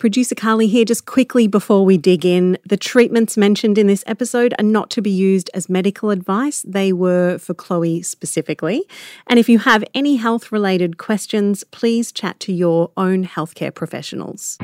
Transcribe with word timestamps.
Producer 0.00 0.34
Karly 0.34 0.68
here, 0.68 0.84
just 0.84 1.06
quickly 1.06 1.46
before 1.46 1.84
we 1.84 1.98
dig 1.98 2.24
in. 2.26 2.58
The 2.66 2.76
treatments 2.76 3.36
mentioned 3.36 3.78
in 3.78 3.86
this 3.86 4.02
episode 4.06 4.54
are 4.58 4.64
not 4.64 4.90
to 4.90 5.02
be 5.02 5.10
used 5.10 5.50
as 5.54 5.68
medical 5.68 6.10
advice. 6.10 6.62
They 6.62 6.92
were 6.92 7.38
for 7.38 7.54
Chloe 7.54 8.02
specifically. 8.02 8.84
And 9.28 9.38
if 9.38 9.48
you 9.48 9.58
have 9.60 9.84
any 9.94 10.16
health 10.16 10.50
related 10.50 10.96
questions, 10.96 11.64
please 11.64 12.10
chat 12.10 12.40
to 12.40 12.52
your 12.52 12.90
own 12.96 13.26
healthcare 13.26 13.72
professionals. 13.72 14.56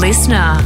Listener. 0.00 0.58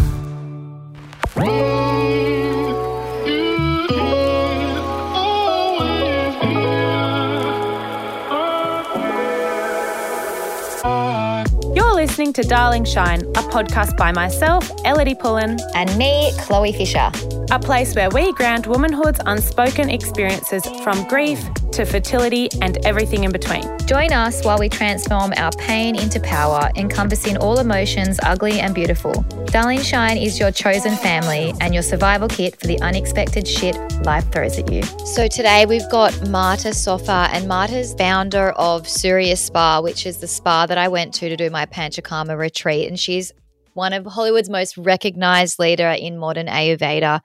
Listening 12.25 12.43
to 12.43 12.49
Darling 12.49 12.85
Shine, 12.87 13.21
a 13.21 13.43
podcast 13.53 13.99
by 13.99 14.11
myself, 14.11 14.67
Ellidy 14.79 15.19
Pullin, 15.19 15.59
and 15.75 15.95
me, 15.99 16.33
Chloe 16.39 16.73
Fisher. 16.73 17.11
A 17.51 17.59
place 17.59 17.95
where 17.95 18.09
we 18.09 18.33
ground 18.33 18.65
womanhood's 18.65 19.21
unspoken 19.27 19.91
experiences 19.91 20.65
from 20.83 21.07
grief 21.07 21.47
to 21.75 21.85
fertility 21.85 22.49
and 22.63 22.79
everything 22.87 23.25
in 23.25 23.33
between. 23.33 23.65
Join 23.87 24.13
us 24.13 24.45
while 24.45 24.59
we 24.59 24.69
transform 24.69 25.33
our 25.37 25.51
pain 25.53 25.97
into 25.97 26.21
power, 26.21 26.71
encompassing 26.77 27.37
all 27.39 27.59
emotions, 27.59 28.21
ugly 28.23 28.61
and 28.61 28.75
beautiful. 28.75 29.13
Darling 29.47 29.83
Shine 29.83 30.17
is 30.17 30.39
your 30.39 30.53
chosen 30.53 30.95
family 30.95 31.53
and 31.61 31.75
your 31.75 31.83
survival 31.83 32.29
kit 32.29 32.61
for 32.61 32.69
the 32.69 32.81
unexpected 32.81 33.49
shit 33.49 33.77
life 34.05 34.31
throws 34.31 34.57
at 34.57 34.71
you. 34.71 34.83
So 35.05 35.27
today 35.27 35.67
we've 35.67 35.89
got 35.91 36.29
Martha 36.29 36.73
Soffer, 36.73 37.29
and 37.33 37.49
Martha's 37.49 37.93
founder 37.95 38.51
of 38.53 38.89
Surya 38.89 39.37
Spa, 39.37 39.81
which 39.81 40.07
is 40.07 40.19
the 40.19 40.29
spa 40.29 40.67
that 40.67 40.79
I 40.79 40.87
went 40.89 41.13
to 41.15 41.29
to 41.29 41.37
do 41.37 41.51
my 41.51 41.67
Panchakarma 41.67 42.39
retreat, 42.39 42.87
and 42.89 42.99
she's 42.99 43.33
one 43.73 43.93
of 43.93 44.07
Hollywood's 44.07 44.49
most 44.49 44.77
recognized 44.77 45.59
leader 45.59 45.89
in 45.89 46.19
modern 46.19 46.47
Ayurveda. 46.47 47.21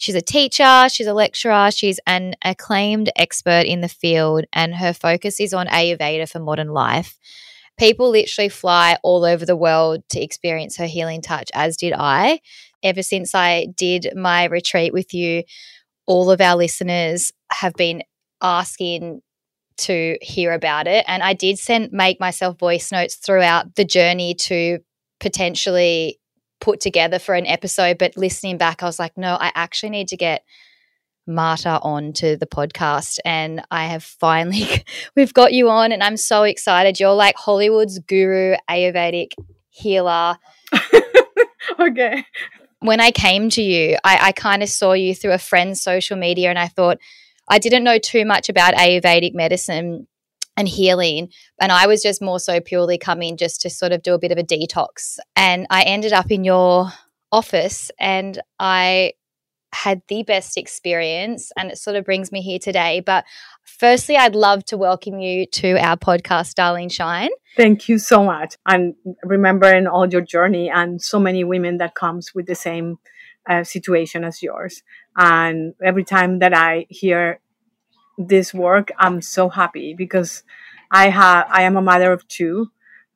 She's 0.00 0.14
a 0.14 0.22
teacher, 0.22 0.88
she's 0.90 1.06
a 1.06 1.12
lecturer, 1.12 1.70
she's 1.70 2.00
an 2.06 2.34
acclaimed 2.42 3.10
expert 3.16 3.66
in 3.66 3.82
the 3.82 3.88
field, 3.88 4.46
and 4.50 4.76
her 4.76 4.94
focus 4.94 5.38
is 5.38 5.52
on 5.52 5.66
Ayurveda 5.66 6.26
for 6.26 6.38
modern 6.38 6.68
life. 6.68 7.18
People 7.78 8.08
literally 8.08 8.48
fly 8.48 8.96
all 9.02 9.26
over 9.26 9.44
the 9.44 9.54
world 9.54 10.02
to 10.08 10.18
experience 10.18 10.78
her 10.78 10.86
healing 10.86 11.20
touch, 11.20 11.50
as 11.52 11.76
did 11.76 11.92
I. 11.92 12.40
Ever 12.82 13.02
since 13.02 13.34
I 13.34 13.66
did 13.76 14.08
my 14.16 14.44
retreat 14.44 14.94
with 14.94 15.12
you, 15.12 15.42
all 16.06 16.30
of 16.30 16.40
our 16.40 16.56
listeners 16.56 17.30
have 17.52 17.74
been 17.74 18.02
asking 18.40 19.20
to 19.76 20.16
hear 20.20 20.52
about 20.52 20.86
it 20.86 21.04
and 21.08 21.22
i 21.22 21.32
did 21.32 21.58
send 21.58 21.90
make 21.90 22.20
myself 22.20 22.58
voice 22.58 22.92
notes 22.92 23.14
throughout 23.14 23.76
the 23.76 23.84
journey 23.84 24.34
to 24.34 24.78
potentially 25.20 26.19
put 26.60 26.80
together 26.80 27.18
for 27.18 27.34
an 27.34 27.46
episode, 27.46 27.98
but 27.98 28.16
listening 28.16 28.58
back, 28.58 28.82
I 28.82 28.86
was 28.86 28.98
like, 28.98 29.16
no, 29.16 29.34
I 29.34 29.50
actually 29.54 29.90
need 29.90 30.08
to 30.08 30.16
get 30.16 30.44
Martha 31.26 31.80
on 31.82 32.12
to 32.14 32.36
the 32.36 32.46
podcast. 32.46 33.18
And 33.24 33.62
I 33.70 33.86
have 33.86 34.04
finally, 34.04 34.84
we've 35.16 35.34
got 35.34 35.52
you 35.52 35.68
on, 35.68 35.92
and 35.92 36.02
I'm 36.02 36.16
so 36.16 36.42
excited. 36.42 37.00
You're 37.00 37.14
like 37.14 37.36
Hollywood's 37.36 37.98
guru, 37.98 38.56
Ayurvedic 38.68 39.32
healer. 39.70 40.36
okay. 41.80 42.24
When 42.80 43.00
I 43.00 43.10
came 43.10 43.50
to 43.50 43.62
you, 43.62 43.96
I, 44.04 44.28
I 44.28 44.32
kind 44.32 44.62
of 44.62 44.68
saw 44.68 44.92
you 44.92 45.14
through 45.14 45.32
a 45.32 45.38
friend's 45.38 45.80
social 45.82 46.16
media, 46.16 46.50
and 46.50 46.58
I 46.58 46.68
thought, 46.68 46.98
I 47.48 47.58
didn't 47.58 47.84
know 47.84 47.98
too 47.98 48.24
much 48.24 48.48
about 48.48 48.74
Ayurvedic 48.74 49.34
medicine 49.34 50.06
and 50.60 50.68
healing. 50.68 51.30
And 51.60 51.72
I 51.72 51.86
was 51.86 52.02
just 52.02 52.22
more 52.22 52.38
so 52.38 52.60
purely 52.60 52.98
coming 52.98 53.36
just 53.36 53.62
to 53.62 53.70
sort 53.70 53.92
of 53.92 54.02
do 54.02 54.14
a 54.14 54.18
bit 54.18 54.30
of 54.30 54.38
a 54.38 54.44
detox. 54.44 55.18
And 55.34 55.66
I 55.70 55.82
ended 55.82 56.12
up 56.12 56.30
in 56.30 56.44
your 56.44 56.92
office 57.32 57.90
and 57.98 58.40
I 58.60 59.14
had 59.72 60.02
the 60.08 60.22
best 60.22 60.56
experience 60.56 61.52
and 61.56 61.70
it 61.70 61.78
sort 61.78 61.96
of 61.96 62.04
brings 62.04 62.30
me 62.30 62.42
here 62.42 62.58
today. 62.58 63.00
But 63.00 63.24
firstly, 63.64 64.16
I'd 64.16 64.34
love 64.34 64.64
to 64.66 64.76
welcome 64.76 65.18
you 65.20 65.46
to 65.46 65.78
our 65.78 65.96
podcast, 65.96 66.54
Darling 66.54 66.88
Shine. 66.88 67.30
Thank 67.56 67.88
you 67.88 67.98
so 67.98 68.22
much. 68.22 68.56
And 68.66 68.94
remembering 69.24 69.86
all 69.86 70.06
your 70.06 70.20
journey 70.20 70.68
and 70.68 71.00
so 71.00 71.18
many 71.18 71.42
women 71.42 71.78
that 71.78 71.94
comes 71.94 72.34
with 72.34 72.46
the 72.46 72.54
same 72.54 72.98
uh, 73.48 73.64
situation 73.64 74.24
as 74.24 74.42
yours. 74.42 74.82
And 75.16 75.74
every 75.82 76.04
time 76.04 76.40
that 76.40 76.54
I 76.54 76.86
hear 76.90 77.40
this 78.28 78.52
work, 78.54 78.90
I'm 78.98 79.22
so 79.22 79.48
happy 79.48 79.94
because 79.94 80.42
I 80.90 81.08
have 81.10 81.46
I 81.50 81.62
am 81.62 81.76
a 81.76 81.82
mother 81.82 82.12
of 82.12 82.26
two, 82.28 82.70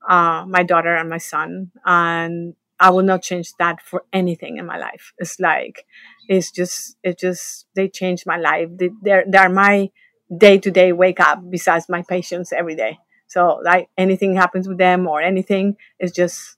uh, 0.09 0.45
my 0.49 0.63
daughter 0.63 0.95
and 0.95 1.11
my 1.11 1.19
son, 1.19 1.71
and 1.85 2.55
I 2.81 2.91
will 2.91 3.03
not 3.03 3.23
change 3.23 3.53
that 3.59 3.81
for 3.83 4.05
anything 4.13 4.59
in 4.59 4.67
my 4.67 4.79
life. 4.79 5.13
It's 5.19 5.39
like 5.41 5.87
it's 6.29 6.51
just 6.51 6.97
it 7.03 7.19
just 7.19 7.67
they 7.75 7.89
changed 7.89 8.25
my 8.27 8.37
life. 8.37 8.69
They, 8.77 8.91
they're 9.03 9.25
they're 9.29 9.49
my 9.49 9.91
day 10.37 10.59
to 10.59 10.71
day 10.71 10.93
wake 10.93 11.21
up 11.21 11.41
besides 11.51 11.89
my 11.89 12.03
patients 12.09 12.53
every 12.53 12.77
day. 12.77 12.99
So 13.29 13.61
like 13.65 13.89
anything 13.99 14.35
happens 14.37 14.69
with 14.69 14.79
them 14.79 15.07
or 15.07 15.21
anything 15.21 15.77
is 15.99 16.13
just 16.13 16.57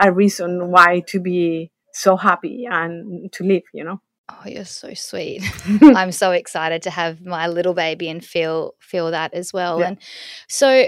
a 0.00 0.12
reason 0.12 0.70
why 0.70 1.00
to 1.08 1.20
be 1.20 1.72
so 1.92 2.16
happy 2.16 2.66
and 2.70 3.32
to 3.32 3.44
live, 3.44 3.62
you 3.74 3.84
know. 3.84 4.00
Oh, 4.30 4.48
you're 4.48 4.64
so 4.64 4.94
sweet. 4.94 5.42
I'm 5.82 6.12
so 6.12 6.30
excited 6.30 6.82
to 6.82 6.90
have 6.90 7.24
my 7.24 7.48
little 7.48 7.74
baby 7.74 8.08
and 8.08 8.24
feel 8.24 8.74
feel 8.78 9.10
that 9.10 9.34
as 9.34 9.52
well. 9.52 9.80
Yeah. 9.80 9.88
And 9.88 9.98
so 10.48 10.86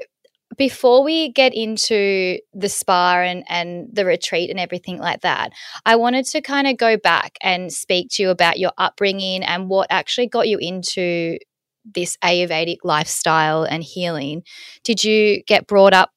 before 0.57 1.03
we 1.03 1.31
get 1.31 1.55
into 1.55 2.39
the 2.53 2.69
spa 2.69 3.23
and, 3.23 3.43
and 3.49 3.89
the 3.93 4.05
retreat 4.05 4.51
and 4.51 4.61
everything 4.61 4.99
like 4.99 5.23
that, 5.23 5.53
I 5.87 5.97
wanted 5.97 6.27
to 6.27 6.41
kind 6.41 6.67
of 6.67 6.77
go 6.77 6.97
back 6.97 7.39
and 7.43 7.73
speak 7.73 8.09
to 8.13 8.23
you 8.23 8.31
about 8.31 8.59
your 8.59 8.73
upbringing 8.79 9.43
and 9.43 9.69
what 9.69 9.87
actually 9.91 10.29
got 10.29 10.49
you 10.49 10.59
into 10.59 11.39
this 11.85 12.17
Ayurvedic 12.19 12.79
lifestyle 12.85 13.65
and 13.65 13.83
healing. 13.83 14.43
Did 14.85 15.03
you 15.03 15.43
get 15.45 15.67
brought 15.67 15.95
up 15.95 16.11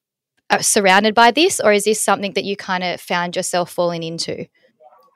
uh, 0.50 0.60
surrounded 0.60 1.16
by 1.16 1.32
this, 1.32 1.60
or 1.60 1.72
is 1.72 1.86
this 1.86 2.02
something 2.02 2.34
that 2.34 2.44
you 2.44 2.56
kind 2.56 2.84
of 2.84 3.02
found 3.02 3.36
yourself 3.36 3.72
falling 3.72 4.04
into? 4.04 4.46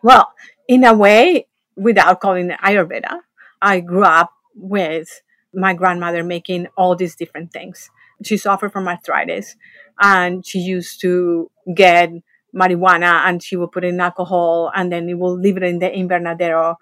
Well, 0.02 0.32
in 0.68 0.84
a 0.84 0.94
way, 0.94 1.46
without 1.80 2.20
calling 2.20 2.52
it 2.52 2.60
Ayurveda. 2.60 3.20
I 3.62 3.80
grew 3.80 4.04
up 4.04 4.32
with 4.56 5.22
my 5.54 5.74
grandmother 5.74 6.24
making 6.24 6.68
all 6.78 6.96
these 6.96 7.16
different 7.16 7.52
things. 7.52 7.90
She 8.24 8.38
suffered 8.38 8.72
from 8.72 8.88
arthritis 8.88 9.56
and 10.00 10.46
she 10.46 10.60
used 10.60 11.02
to 11.02 11.50
get 11.74 12.12
marijuana 12.56 13.28
and 13.28 13.42
she 13.42 13.56
would 13.56 13.72
put 13.72 13.86
in 13.86 14.00
alcohol 14.00 14.72
and 14.76 14.92
then 14.92 15.08
it 15.08 15.18
will 15.18 15.38
leave 15.38 15.58
it 15.58 15.64
in 15.64 15.80
the 15.80 15.90
invernadero 15.90 16.76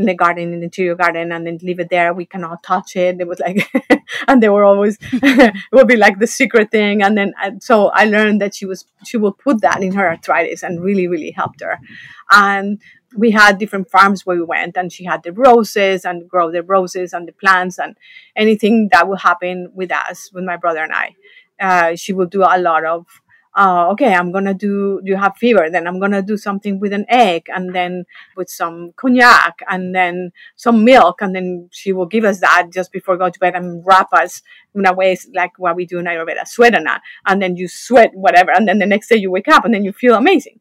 in 0.00 0.06
the 0.06 0.14
garden 0.14 0.52
in 0.52 0.60
the 0.60 0.64
interior 0.64 0.94
garden 0.94 1.30
and 1.32 1.46
then 1.46 1.58
leave 1.62 1.78
it 1.78 1.90
there. 1.90 2.12
We 2.12 2.26
cannot 2.26 2.62
touch 2.62 2.96
it. 2.96 3.20
It 3.20 3.28
was 3.28 3.38
like 3.38 3.70
and 4.28 4.42
they 4.42 4.48
were 4.48 4.64
always 4.64 4.98
it 5.12 5.54
would 5.72 5.88
be 5.88 5.96
like 5.96 6.18
the 6.18 6.26
secret 6.26 6.70
thing. 6.70 7.02
And 7.02 7.16
then 7.16 7.34
and 7.42 7.62
so 7.62 7.88
i 7.88 8.04
learned 8.04 8.40
that 8.40 8.54
she 8.54 8.66
was 8.66 8.84
she 9.04 9.16
would 9.16 9.38
put 9.38 9.60
that 9.60 9.82
in 9.82 9.92
her 9.92 10.08
arthritis 10.08 10.62
and 10.62 10.82
really 10.82 11.06
really 11.06 11.30
helped 11.30 11.60
her. 11.60 11.78
And 12.30 12.80
we 13.16 13.30
had 13.32 13.58
different 13.58 13.90
farms 13.90 14.24
where 14.24 14.36
we 14.36 14.44
went 14.44 14.76
and 14.76 14.92
she 14.92 15.04
had 15.04 15.22
the 15.22 15.32
roses 15.32 16.04
and 16.04 16.28
grow 16.28 16.50
the 16.50 16.62
roses 16.62 17.12
and 17.12 17.26
the 17.26 17.32
plants 17.32 17.78
and 17.78 17.96
anything 18.36 18.88
that 18.92 19.08
would 19.08 19.20
happen 19.20 19.70
with 19.74 19.92
us 19.92 20.30
with 20.32 20.44
my 20.44 20.56
brother 20.56 20.82
and 20.82 20.92
i. 20.92 21.14
Uh, 21.60 21.94
she 21.94 22.14
will 22.14 22.26
do 22.26 22.42
a 22.42 22.58
lot 22.58 22.84
of 22.86 23.06
uh, 23.56 23.88
okay 23.90 24.14
i'm 24.14 24.30
gonna 24.30 24.54
do 24.54 25.00
you 25.04 25.16
have 25.16 25.36
fever 25.36 25.68
then 25.70 25.86
i'm 25.86 25.98
gonna 25.98 26.22
do 26.22 26.36
something 26.36 26.78
with 26.78 26.92
an 26.92 27.04
egg 27.08 27.46
and 27.48 27.74
then 27.74 28.04
with 28.36 28.48
some 28.48 28.92
cognac 28.96 29.58
and 29.68 29.94
then 29.94 30.30
some 30.56 30.84
milk 30.84 31.20
and 31.20 31.34
then 31.34 31.68
she 31.72 31.92
will 31.92 32.06
give 32.06 32.24
us 32.24 32.40
that 32.40 32.68
just 32.72 32.92
before 32.92 33.16
go 33.16 33.28
to 33.28 33.38
bed 33.40 33.54
and 33.54 33.84
wrap 33.84 34.08
us 34.12 34.42
in 34.74 34.86
a 34.86 34.92
way 34.92 35.16
like 35.34 35.50
what 35.58 35.74
we 35.74 35.84
do 35.84 35.98
in 35.98 36.04
ayurveda 36.04 36.44
swedana 36.46 37.00
and 37.26 37.42
then 37.42 37.56
you 37.56 37.66
sweat 37.66 38.10
whatever 38.14 38.52
and 38.52 38.68
then 38.68 38.78
the 38.78 38.86
next 38.86 39.08
day 39.08 39.16
you 39.16 39.30
wake 39.30 39.48
up 39.48 39.64
and 39.64 39.74
then 39.74 39.84
you 39.84 39.92
feel 39.92 40.14
amazing 40.14 40.60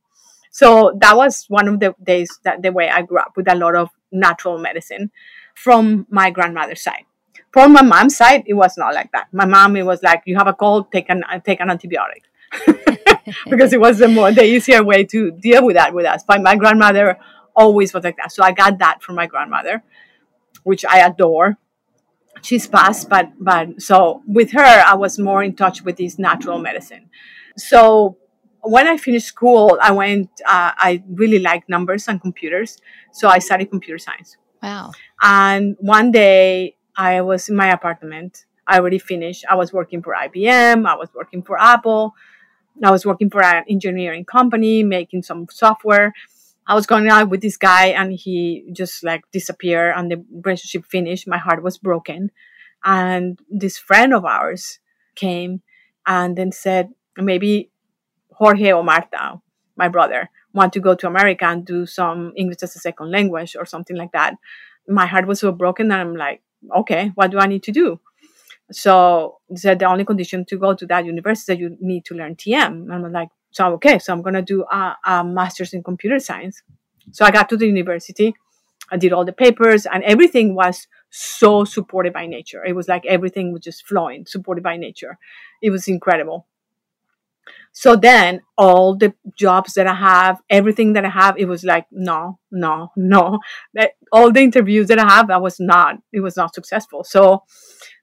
so 0.52 0.98
that 1.00 1.16
was 1.16 1.46
one 1.48 1.68
of 1.68 1.80
the 1.80 1.96
days 2.04 2.40
that 2.44 2.62
the 2.62 2.72
way 2.72 2.90
I 2.90 3.04
grew 3.04 3.20
up 3.20 3.34
with 3.36 3.48
a 3.48 3.56
lot 3.56 3.76
of 3.76 3.90
natural 4.12 4.58
medicine 4.58 5.12
from 5.56 6.08
my 6.10 6.32
grandmother's 6.32 6.82
side. 6.82 7.06
From 7.52 7.74
my 7.74 7.82
mom's 7.82 8.16
side, 8.16 8.44
it 8.46 8.54
was 8.54 8.78
not 8.78 8.94
like 8.94 9.12
that. 9.12 9.28
My 9.32 9.46
mom, 9.46 9.76
it 9.76 9.86
was 9.86 10.04
like, 10.04 10.22
you 10.26 10.36
have 10.38 10.48
a 10.48 10.54
cold, 10.54 10.92
take 10.92 11.10
an, 11.10 11.24
take 11.46 11.60
an 11.60 11.70
antibiotic. 11.70 12.24
because 13.50 13.74
it 13.74 13.80
was 13.80 14.00
the 14.00 14.08
more, 14.08 14.32
the 14.32 14.44
easier 14.44 14.84
way 14.84 15.04
to 15.06 15.32
deal 15.32 15.66
with 15.66 15.76
that 15.76 15.94
with 15.94 16.06
us. 16.06 16.24
But 16.28 16.42
my 16.42 16.56
grandmother 16.56 17.18
always 17.56 17.94
was 17.94 18.04
like 18.04 18.18
that. 18.18 18.32
So 18.32 18.44
I 18.44 18.52
got 18.52 18.80
that 18.80 19.02
from 19.04 19.16
my 19.16 19.28
grandmother, 19.28 19.84
which 20.64 20.86
I 20.86 21.00
adore. 21.00 21.58
She's 22.42 22.68
passed, 22.68 23.10
but, 23.10 23.32
but 23.40 23.82
so 23.82 24.24
with 24.26 24.52
her, 24.52 24.60
I 24.60 24.94
was 24.94 25.20
more 25.20 25.44
in 25.44 25.56
touch 25.56 25.82
with 25.82 25.98
this 25.98 26.18
natural 26.18 26.58
medicine. 26.60 27.10
So 27.58 28.18
when 28.62 28.88
I 28.88 28.98
finished 28.98 29.28
school, 29.28 29.78
I 29.82 29.92
went, 29.92 30.30
uh, 30.46 30.72
I 30.78 31.04
really 31.10 31.40
liked 31.40 31.70
numbers 31.70 32.08
and 32.08 32.22
computers. 32.22 32.78
So 33.12 33.28
I 33.28 33.40
studied 33.40 33.70
computer 33.70 33.98
science. 33.98 34.38
Wow. 34.62 34.92
And 35.22 35.76
one 35.80 36.12
day 36.12 36.76
I 36.96 37.22
was 37.22 37.50
in 37.50 37.56
my 37.56 37.72
apartment. 37.72 38.46
I 38.68 38.78
already 38.80 39.00
finished. 39.00 39.46
I 39.50 39.56
was 39.56 39.74
working 39.74 40.02
for 40.02 40.14
IBM. 40.14 40.86
I 40.86 40.96
was 40.96 41.10
working 41.14 41.42
for 41.42 41.60
Apple. 41.60 42.14
I 42.84 42.92
was 42.92 43.06
working 43.06 43.30
for 43.30 43.44
an 43.44 43.64
engineering 43.70 44.26
company, 44.26 44.84
making 44.84 45.24
some 45.24 45.48
software. 45.50 46.14
I 46.68 46.76
was 46.76 46.86
going 46.86 47.10
out 47.10 47.30
with 47.30 47.42
this 47.42 47.58
guy 47.58 47.88
and 47.88 48.14
he 48.14 48.70
just 48.72 49.04
like 49.04 49.24
disappeared 49.32 49.96
and 49.98 50.12
the 50.12 50.24
relationship 50.32 50.86
finished. 50.86 51.28
My 51.28 51.38
heart 51.38 51.64
was 51.64 51.78
broken. 51.78 52.32
And 52.84 53.40
this 53.50 53.78
friend 53.78 54.14
of 54.14 54.24
ours 54.24 54.80
came 55.16 55.62
and 56.06 56.38
then 56.38 56.52
said, 56.52 56.90
maybe 57.18 57.72
Jorge 58.34 58.72
or 58.72 58.84
Marta, 58.84 59.42
my 59.76 59.88
brother, 59.90 60.30
want 60.54 60.74
to 60.74 60.80
go 60.80 60.96
to 60.96 61.08
America 61.08 61.46
and 61.46 61.66
do 61.66 61.86
some 61.86 62.34
English 62.36 62.64
as 62.64 62.76
a 62.76 62.80
second 62.80 63.12
language 63.12 63.56
or 63.58 63.66
something 63.66 63.98
like 63.98 64.12
that. 64.14 64.36
My 64.88 65.06
heart 65.06 65.28
was 65.28 65.40
so 65.40 65.52
broken 65.52 65.90
that 65.90 66.00
I'm 66.00 66.16
like, 66.16 66.42
okay, 66.76 67.12
what 67.16 67.32
do 67.32 67.40
I 67.40 67.48
need 67.48 67.64
to 67.64 67.72
do? 67.72 68.00
So 68.72 69.40
said 69.56 69.80
the 69.80 69.86
only 69.86 70.06
condition 70.06 70.46
to 70.46 70.58
go 70.58 70.74
to 70.74 70.86
that 70.88 71.06
university 71.06 71.54
that 71.54 71.60
you 71.60 71.78
need 71.80 72.06
to 72.06 72.16
learn 72.16 72.36
TM. 72.36 72.68
And 72.68 72.94
I'm 72.94 73.12
like, 73.12 73.30
so 73.52 73.74
okay, 73.74 74.00
so 74.00 74.14
I'm 74.14 74.22
gonna 74.22 74.42
do 74.42 74.64
a, 74.72 74.96
a 75.06 75.24
master's 75.24 75.74
in 75.74 75.84
computer 75.84 76.20
science. 76.20 76.62
So 77.12 77.26
I 77.26 77.32
got 77.32 77.50
to 77.50 77.58
the 77.58 77.66
university, 77.66 78.36
I 78.92 78.98
did 78.98 79.14
all 79.14 79.26
the 79.26 79.34
papers, 79.34 79.86
and 79.86 80.04
everything 80.04 80.56
was 80.56 80.88
so 81.10 81.64
supported 81.64 82.14
by 82.14 82.28
nature. 82.28 82.64
It 82.64 82.74
was 82.74 82.88
like 82.88 83.06
everything 83.08 83.52
was 83.52 83.62
just 83.62 83.88
flowing, 83.88 84.26
supported 84.28 84.64
by 84.64 84.78
nature. 84.78 85.18
It 85.62 85.72
was 85.72 85.88
incredible. 85.88 86.46
So 87.72 87.96
then 87.96 88.42
all 88.58 88.96
the 88.96 89.14
jobs 89.38 89.74
that 89.76 89.88
I 89.88 89.94
have, 89.94 90.42
everything 90.50 90.94
that 90.94 91.06
I 91.06 91.10
have, 91.10 91.38
it 91.38 91.46
was 91.46 91.64
like, 91.64 91.86
no, 91.92 92.40
no, 92.52 92.92
no. 92.96 93.40
That 93.74 93.92
all 94.12 94.32
the 94.32 94.42
interviews 94.42 94.88
that 94.88 95.00
I 95.00 95.08
have, 95.08 95.30
I 95.30 95.38
was 95.38 95.60
not, 95.60 95.96
it 96.12 96.20
was 96.20 96.36
not 96.36 96.54
successful. 96.54 97.04
So, 97.04 97.44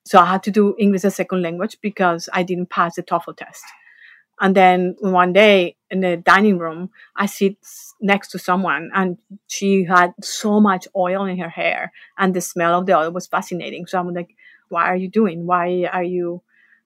so 0.04 0.18
I 0.18 0.26
had 0.26 0.42
to 0.44 0.50
do 0.50 0.74
English 0.78 1.04
as 1.04 1.16
second 1.16 1.42
language 1.42 1.78
because 1.82 2.28
I 2.32 2.42
didn't 2.42 2.70
pass 2.70 2.96
the 2.96 3.02
TOEFL 3.02 3.36
test. 3.36 3.64
And 4.40 4.54
then 4.54 4.96
one 5.00 5.32
day 5.32 5.76
in 5.90 6.00
the 6.00 6.18
dining 6.18 6.58
room, 6.58 6.90
I 7.16 7.26
sit 7.26 7.56
next 8.00 8.28
to 8.32 8.38
someone 8.38 8.90
and 8.94 9.16
she 9.46 9.84
had 9.84 10.12
so 10.22 10.60
much 10.60 10.86
oil 10.94 11.24
in 11.24 11.38
her 11.38 11.48
hair 11.48 11.92
and 12.18 12.34
the 12.34 12.40
smell 12.40 12.78
of 12.78 12.86
the 12.86 12.96
oil 12.96 13.10
was 13.10 13.26
fascinating. 13.26 13.86
So 13.86 13.98
I'm 13.98 14.12
like, 14.12 14.34
why 14.68 14.84
are 14.86 14.96
you 14.96 15.08
doing? 15.08 15.46
Why 15.46 15.88
are 15.90 16.02
you 16.02 16.42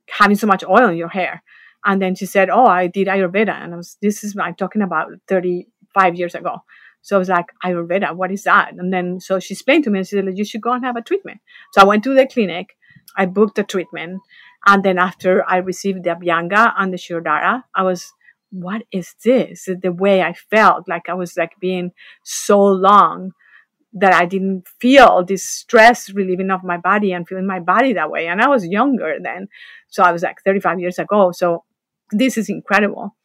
having 0.09 0.37
so 0.37 0.47
much 0.47 0.63
oil 0.65 0.89
in 0.89 0.97
your 0.97 1.09
hair? 1.09 1.43
And 1.85 2.01
then 2.01 2.15
she 2.15 2.27
said, 2.27 2.51
oh, 2.51 2.67
I 2.67 2.87
did 2.87 3.09
Ayurveda. 3.09 3.53
And 3.53 3.75
I 3.75 3.77
was, 3.77 3.97
this 4.03 4.23
is, 4.23 4.37
I'm 4.39 4.55
talking 4.55 4.83
about 4.83 5.09
35 5.29 6.15
years 6.15 6.35
ago. 6.35 6.59
So 7.03 7.17
I 7.17 7.19
was 7.19 7.31
like, 7.31 7.47
Ayurveda, 7.65 8.15
what 8.15 8.31
is 8.31 8.45
that? 8.45 8.73
And 8.77 8.93
then, 8.93 9.21
so 9.21 9.41
she 9.41 9.55
explained 9.55 9.85
to 9.85 9.91
me 9.91 10.01
and 10.01 10.07
she 10.07 10.17
said, 10.17 10.37
you 10.37 10.45
should 10.45 10.61
go 10.61 10.73
and 10.73 10.85
have 10.85 10.97
a 10.97 11.03
treatment. 11.03 11.41
So 11.73 11.81
I 11.81 11.85
went 11.85 12.05
to 12.05 12.15
the 12.15 12.27
clinic. 12.27 12.77
I 13.17 13.27
booked 13.27 13.59
a 13.59 13.65
treatment 13.65 14.21
and 14.67 14.85
then 14.85 14.99
after 14.99 15.49
I 15.49 15.57
received 15.57 16.05
the 16.05 16.11
Abhyanga 16.11 16.75
and 16.79 16.93
the 16.93 16.99
Shirodhara, 16.99 17.65
I 17.75 17.83
was, 17.83 18.13
what 18.51 18.83
is 18.93 19.15
this? 19.25 19.69
The 19.83 19.93
way 19.93 20.23
I 20.23 20.35
felt 20.35 20.89
like 20.89 21.09
I 21.09 21.15
was 21.15 21.37
like 21.37 21.53
being 21.61 21.93
so 22.25 22.63
long 22.63 23.33
that 23.93 24.13
I 24.13 24.27
didn't 24.27 24.69
feel 24.81 25.25
this 25.25 25.45
stress 25.45 26.11
relieving 26.11 26.51
of 26.51 26.63
my 26.63 26.77
body 26.77 27.13
and 27.13 27.27
feeling 27.27 27.47
my 27.47 27.59
body 27.59 27.95
that 27.95 28.11
way. 28.11 28.27
And 28.27 28.41
I 28.41 28.49
was 28.49 28.67
younger 28.67 29.17
then. 29.21 29.49
So 29.89 30.03
I 30.03 30.13
was 30.13 30.23
like 30.23 30.43
35 30.45 30.79
years 30.79 30.99
ago. 30.99 31.33
So 31.33 31.65
this 32.13 32.37
is 32.37 32.49
incredible. 32.49 33.17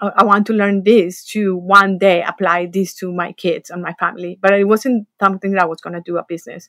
I, 0.00 0.12
I 0.18 0.24
want 0.24 0.46
to 0.46 0.52
learn 0.52 0.84
this 0.84 1.24
to 1.32 1.56
one 1.56 1.98
day 1.98 2.22
apply 2.22 2.66
this 2.66 2.94
to 2.96 3.12
my 3.12 3.32
kids 3.32 3.70
and 3.70 3.82
my 3.82 3.94
family. 3.94 4.38
But 4.40 4.54
it 4.54 4.64
wasn't 4.64 5.06
something 5.20 5.52
that 5.52 5.62
I 5.62 5.66
was 5.66 5.80
going 5.80 5.94
to 5.94 6.02
do 6.04 6.18
a 6.18 6.24
business. 6.28 6.68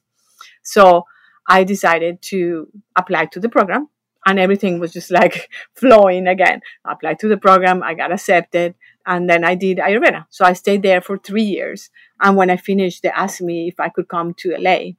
So 0.64 1.04
I 1.48 1.64
decided 1.64 2.22
to 2.24 2.68
apply 2.96 3.26
to 3.28 3.40
the 3.40 3.50
program 3.50 3.90
and 4.26 4.40
everything 4.40 4.80
was 4.80 4.92
just 4.92 5.10
like 5.10 5.50
flowing 5.76 6.28
again. 6.28 6.62
I 6.86 6.94
applied 6.94 7.20
to 7.20 7.28
the 7.28 7.38
program, 7.38 7.82
I 7.82 7.94
got 7.94 8.12
accepted, 8.12 8.76
and 9.06 9.30
then 9.30 9.44
I 9.46 9.56
did 9.56 9.78
Ayurveda. 9.78 10.26
So 10.30 10.44
I 10.46 10.54
stayed 10.54 10.84
there 10.84 11.02
for 11.02 11.18
three 11.18 11.44
years. 11.44 11.90
And 12.22 12.36
when 12.36 12.50
I 12.50 12.58
finished, 12.58 13.04
they 13.04 13.10
asked 13.10 13.42
me 13.42 13.70
if 13.70 13.80
I 13.80 13.90
could 13.90 14.10
come 14.10 14.34
to 14.36 14.56
LA 14.58 14.92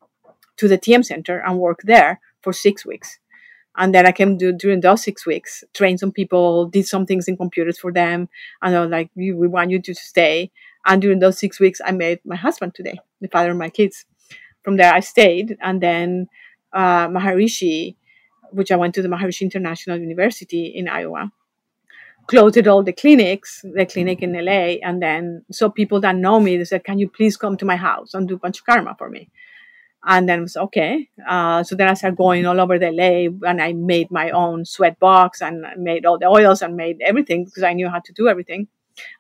to 0.57 0.67
the 0.67 0.79
TM 0.79 1.05
Center 1.05 1.39
and 1.41 1.59
work 1.59 1.81
there 1.85 2.21
for 2.43 2.53
six 2.53 2.87
weeks. 2.87 3.19
And 3.79 3.95
then 3.95 4.07
I 4.07 4.13
came 4.13 4.37
during 4.37 4.81
those 4.81 5.03
six 5.03 5.25
weeks, 5.25 5.65
trained 5.73 6.01
some 6.01 6.13
people, 6.13 6.67
did 6.67 6.87
some 6.87 7.07
things 7.07 7.29
in 7.29 7.37
computers 7.37 7.79
for 7.79 7.93
them. 7.93 8.29
And 8.61 8.77
I 8.77 8.81
was 8.81 8.91
like, 8.91 9.11
we, 9.15 9.33
we 9.33 9.49
want 9.49 9.71
you 9.71 9.81
to 9.81 9.95
stay. 9.95 10.51
And 10.85 11.01
during 11.01 11.21
those 11.21 11.39
six 11.39 11.59
weeks, 11.59 11.81
I 11.85 11.93
met 11.93 12.21
my 12.27 12.37
husband 12.37 12.75
today, 12.75 12.99
the 13.21 13.29
father 13.29 13.53
of 13.53 13.57
my 13.57 13.71
kids. 13.71 14.05
From 14.63 14.77
there, 14.77 14.93
I 14.93 15.01
stayed. 15.01 15.57
And 15.63 15.81
then 15.81 16.29
uh, 16.73 17.09
Maharishi 17.09 17.95
which 18.51 18.71
I 18.73 18.77
went 18.77 18.95
to 18.95 19.03
the 19.03 19.09
Maharishi 19.09 19.43
International 19.43 19.99
University 19.99 20.67
in 20.67 20.89
Iowa, 20.89 21.31
closed 22.27 22.67
all 22.67 22.83
the 22.83 22.93
clinics, 22.93 23.65
the 23.75 23.87
clinic 23.87 24.23
in 24.23 24.33
LA, 24.33 24.77
and 24.83 25.03
then 25.03 25.45
so 25.51 25.71
people 25.71 26.01
that 26.01 26.17
know 26.17 26.41
me, 26.41 26.57
they 26.57 26.65
said, 26.65 26.85
"Can 26.85 26.99
you 26.99 27.09
please 27.09 27.37
come 27.37 27.57
to 27.57 27.65
my 27.65 27.77
house 27.77 28.15
and 28.15 28.29
do 28.29 28.39
panchakarma 28.39 28.97
for 28.99 29.09
me?" 29.09 29.29
And 30.05 30.29
then 30.29 30.39
it 30.39 30.43
was 30.43 30.57
okay. 30.57 31.09
Uh, 31.29 31.63
so 31.65 31.75
then 31.75 31.89
I 31.89 31.95
started 31.95 32.17
going 32.17 32.47
all 32.47 32.61
over 32.61 32.79
the 32.79 32.91
LA, 32.91 33.49
and 33.49 33.61
I 33.61 33.73
made 33.73 34.11
my 34.11 34.31
own 34.31 34.65
sweat 34.65 34.99
box 34.99 35.43
and 35.43 35.65
made 35.77 36.07
all 36.07 36.19
the 36.19 36.27
oils 36.27 36.63
and 36.63 36.77
made 36.77 36.99
everything 37.03 37.45
because 37.45 37.63
I 37.63 37.73
knew 37.73 37.89
how 37.89 37.99
to 38.01 38.13
do 38.13 38.29
everything. 38.29 38.69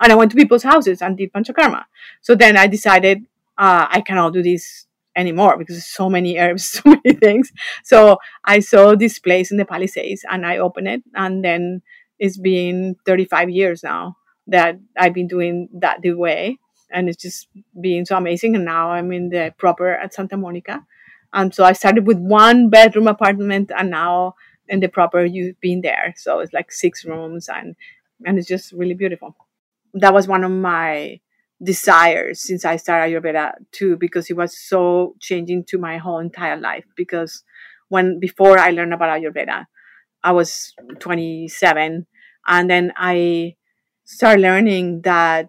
And 0.01 0.13
I 0.13 0.15
went 0.17 0.31
to 0.31 0.37
people's 0.37 0.63
houses 0.63 1.03
and 1.03 1.17
did 1.17 1.33
panchakarma. 1.33 1.85
So 2.21 2.35
then 2.35 2.57
I 2.57 2.67
decided 2.67 3.25
uh, 3.57 3.87
I 3.91 4.01
cannot 4.01 4.33
do 4.33 4.43
this 4.43 4.87
anymore 5.17 5.59
because 5.59 5.85
so 5.85 6.09
many 6.09 6.39
herbs, 6.39 6.71
so 6.71 6.83
many 6.85 7.17
things. 7.19 7.53
So 7.85 8.19
I 8.45 8.61
saw 8.61 8.95
this 8.95 9.19
place 9.19 9.51
in 9.51 9.57
the 9.57 9.65
Palisades 9.65 10.25
and 10.31 10.47
I 10.47 10.59
opened 10.59 10.89
it. 10.89 11.03
And 11.15 11.45
then 11.45 11.83
it's 12.19 12.39
been 12.39 12.97
35 13.05 13.51
years 13.51 13.83
now 13.83 14.17
that 14.47 14.79
I've 14.97 15.15
been 15.15 15.29
doing 15.29 15.69
that 15.75 16.01
the 16.03 16.15
way. 16.15 16.59
And 16.91 17.09
it's 17.09 17.23
just 17.23 17.49
being 17.81 18.05
so 18.05 18.17
amazing. 18.17 18.57
And 18.57 18.65
now 18.65 18.91
I'm 18.91 19.13
in 19.13 19.31
the 19.31 19.55
proper 19.59 19.91
at 19.95 20.15
Santa 20.15 20.37
Monica. 20.37 20.85
And 21.33 21.55
so 21.55 21.65
I 21.65 21.73
started 21.73 22.07
with 22.07 22.19
one 22.19 22.71
bedroom 22.71 23.07
apartment 23.07 23.71
and 23.77 23.91
now 23.91 24.35
in 24.69 24.81
the 24.81 24.89
proper 24.89 25.25
you've 25.25 25.61
been 25.61 25.81
there. 25.83 26.15
So 26.17 26.41
it's 26.41 26.53
like 26.53 26.73
six 26.73 27.05
rooms 27.05 27.49
and 27.49 27.77
and 28.25 28.39
it's 28.39 28.49
just 28.49 28.73
really 28.73 28.95
beautiful. 28.95 29.37
That 29.95 30.13
was 30.13 30.27
one 30.27 30.45
of 30.45 30.51
my 30.51 31.21
desires 31.63 32.41
since 32.41 32.65
I 32.65 32.77
started 32.77 33.13
Ayurveda 33.13 33.53
too, 33.73 33.97
because 33.97 34.31
it 34.31 34.37
was 34.37 34.57
so 34.57 35.15
changing 35.21 35.65
to 35.65 35.79
my 35.79 35.99
whole 35.99 36.19
entire 36.19 36.57
life. 36.57 36.85
Because 36.97 37.45
when 37.89 38.19
before 38.19 38.59
I 38.59 38.71
learned 38.71 38.95
about 38.95 39.21
Ayurveda, 39.21 39.67
I 40.23 40.33
was 40.33 40.75
27, 40.99 42.07
and 42.47 42.71
then 42.71 42.93
I 42.97 43.55
started 44.05 44.43
learning 44.43 45.03
that 45.03 45.49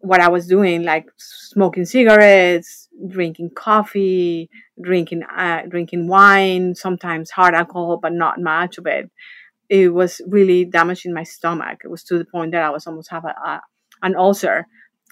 what 0.00 0.20
I 0.20 0.28
was 0.28 0.46
doing, 0.46 0.84
like 0.84 1.06
smoking 1.16 1.84
cigarettes, 1.84 2.88
drinking 3.08 3.50
coffee, 3.56 4.50
drinking 4.80 5.22
uh, 5.24 5.62
drinking 5.68 6.08
wine, 6.08 6.74
sometimes 6.74 7.30
hard 7.30 7.54
alcohol, 7.54 7.98
but 8.00 8.12
not 8.12 8.40
much 8.40 8.78
of 8.78 8.86
it. 8.86 9.10
It 9.68 9.92
was 9.92 10.20
really 10.26 10.64
damaging 10.64 11.12
my 11.12 11.24
stomach. 11.24 11.80
It 11.84 11.88
was 11.88 12.04
to 12.04 12.18
the 12.18 12.24
point 12.24 12.52
that 12.52 12.62
I 12.62 12.70
was 12.70 12.86
almost 12.86 13.10
have 13.10 13.24
a, 13.24 13.28
a 13.28 13.60
an 14.02 14.16
ulcer 14.16 14.66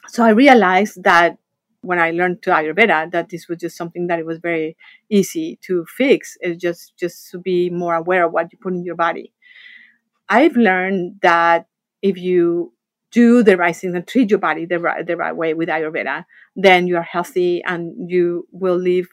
so 0.08 0.24
I 0.24 0.30
realized 0.30 1.02
that 1.04 1.36
when 1.82 1.98
I 1.98 2.10
learned 2.10 2.42
to 2.42 2.50
Ayurveda, 2.50 3.10
that 3.12 3.28
this 3.28 3.48
was 3.48 3.58
just 3.58 3.76
something 3.76 4.06
that 4.08 4.18
it 4.18 4.26
was 4.26 4.38
very 4.38 4.76
easy 5.10 5.58
to 5.62 5.84
fix. 5.96 6.36
It's 6.40 6.60
just 6.60 6.96
just 6.98 7.30
to 7.30 7.38
be 7.38 7.70
more 7.70 7.94
aware 7.94 8.24
of 8.26 8.32
what 8.32 8.52
you 8.52 8.58
put 8.60 8.74
in 8.74 8.84
your 8.84 8.96
body. 8.96 9.32
I've 10.28 10.56
learned 10.56 11.20
that 11.22 11.66
if 12.02 12.16
you 12.18 12.72
do 13.20 13.42
the 13.42 13.56
right 13.56 13.76
things 13.76 13.94
and 13.94 14.06
treat 14.06 14.30
your 14.30 14.38
body 14.48 14.66
the 14.66 14.78
right 14.86 15.06
the 15.06 15.16
right 15.16 15.36
way 15.40 15.54
with 15.54 15.68
Ayurveda, 15.68 16.24
then 16.66 16.86
you 16.88 16.96
are 16.96 17.08
healthy 17.16 17.62
and 17.72 18.10
you 18.10 18.46
will 18.52 18.76
live 18.90 19.06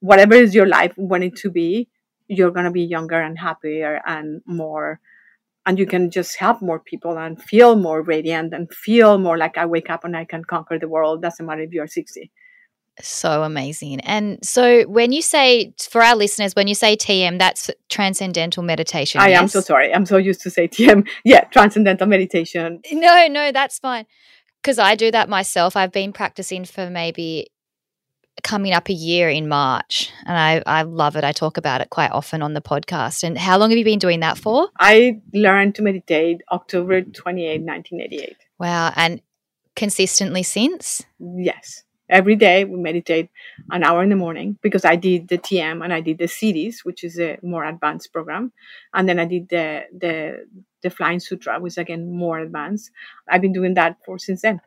whatever 0.00 0.34
is 0.34 0.54
your 0.54 0.66
life 0.66 0.92
want 0.96 1.24
it 1.24 1.36
to 1.42 1.50
be. 1.50 1.88
You're 2.28 2.56
gonna 2.56 2.76
be 2.80 2.82
younger 2.96 3.20
and 3.20 3.38
happier 3.38 4.00
and 4.14 4.42
more 4.46 5.00
and 5.66 5.78
you 5.80 5.86
can 5.86 6.10
just 6.10 6.38
help 6.38 6.62
more 6.62 6.78
people 6.78 7.18
and 7.18 7.42
feel 7.42 7.74
more 7.74 8.00
radiant 8.00 8.54
and 8.54 8.72
feel 8.72 9.18
more 9.18 9.36
like 9.36 9.58
I 9.58 9.66
wake 9.66 9.90
up 9.90 10.04
and 10.04 10.16
I 10.16 10.24
can 10.24 10.44
conquer 10.44 10.78
the 10.78 10.88
world. 10.88 11.22
Doesn't 11.22 11.44
matter 11.44 11.62
if 11.62 11.72
you're 11.72 11.88
60. 11.88 12.30
So 13.02 13.42
amazing. 13.42 14.00
And 14.00 14.38
so 14.42 14.84
when 14.84 15.12
you 15.12 15.20
say, 15.20 15.74
for 15.90 16.02
our 16.02 16.16
listeners, 16.16 16.54
when 16.54 16.66
you 16.66 16.74
say 16.74 16.96
TM, 16.96 17.38
that's 17.38 17.70
transcendental 17.90 18.62
meditation. 18.62 19.20
I 19.20 19.28
yes? 19.28 19.42
am 19.42 19.48
so 19.48 19.60
sorry. 19.60 19.92
I'm 19.92 20.06
so 20.06 20.16
used 20.16 20.40
to 20.42 20.50
say 20.50 20.66
TM. 20.68 21.06
Yeah, 21.24 21.44
transcendental 21.44 22.06
meditation. 22.06 22.80
No, 22.92 23.26
no, 23.28 23.52
that's 23.52 23.78
fine. 23.78 24.06
Because 24.62 24.78
I 24.78 24.94
do 24.94 25.10
that 25.10 25.28
myself. 25.28 25.76
I've 25.76 25.92
been 25.92 26.12
practicing 26.12 26.64
for 26.64 26.88
maybe 26.88 27.48
coming 28.42 28.72
up 28.72 28.88
a 28.88 28.92
year 28.92 29.28
in 29.28 29.48
March, 29.48 30.10
and 30.24 30.36
I, 30.36 30.62
I 30.66 30.82
love 30.82 31.16
it. 31.16 31.24
I 31.24 31.32
talk 31.32 31.56
about 31.56 31.80
it 31.80 31.90
quite 31.90 32.10
often 32.10 32.42
on 32.42 32.54
the 32.54 32.60
podcast. 32.60 33.24
And 33.24 33.36
how 33.36 33.58
long 33.58 33.70
have 33.70 33.78
you 33.78 33.84
been 33.84 33.98
doing 33.98 34.20
that 34.20 34.38
for? 34.38 34.68
I 34.78 35.20
learned 35.32 35.74
to 35.76 35.82
meditate 35.82 36.42
October 36.50 37.02
28, 37.02 37.62
1988. 37.62 38.36
Wow. 38.58 38.92
And 38.96 39.20
consistently 39.74 40.42
since? 40.42 41.02
Yes. 41.18 41.84
Every 42.08 42.36
day 42.36 42.64
we 42.64 42.78
meditate 42.78 43.30
an 43.70 43.82
hour 43.82 44.02
in 44.02 44.10
the 44.10 44.16
morning 44.16 44.58
because 44.62 44.84
I 44.84 44.96
did 44.96 45.28
the 45.28 45.38
TM 45.38 45.82
and 45.82 45.92
I 45.92 46.00
did 46.00 46.18
the 46.18 46.24
Siddhis, 46.24 46.84
which 46.84 47.02
is 47.02 47.18
a 47.18 47.38
more 47.42 47.64
advanced 47.64 48.12
program, 48.12 48.52
and 48.94 49.08
then 49.08 49.18
I 49.18 49.24
did 49.24 49.48
the 49.48 49.84
the 49.92 50.46
the 50.82 50.90
Flying 50.90 51.20
Sutra, 51.20 51.58
which 51.58 51.72
is 51.72 51.78
again 51.78 52.12
more 52.12 52.38
advanced. 52.38 52.90
I've 53.28 53.42
been 53.42 53.52
doing 53.52 53.74
that 53.74 53.96
for 54.04 54.18
since 54.18 54.42
then, 54.42 54.60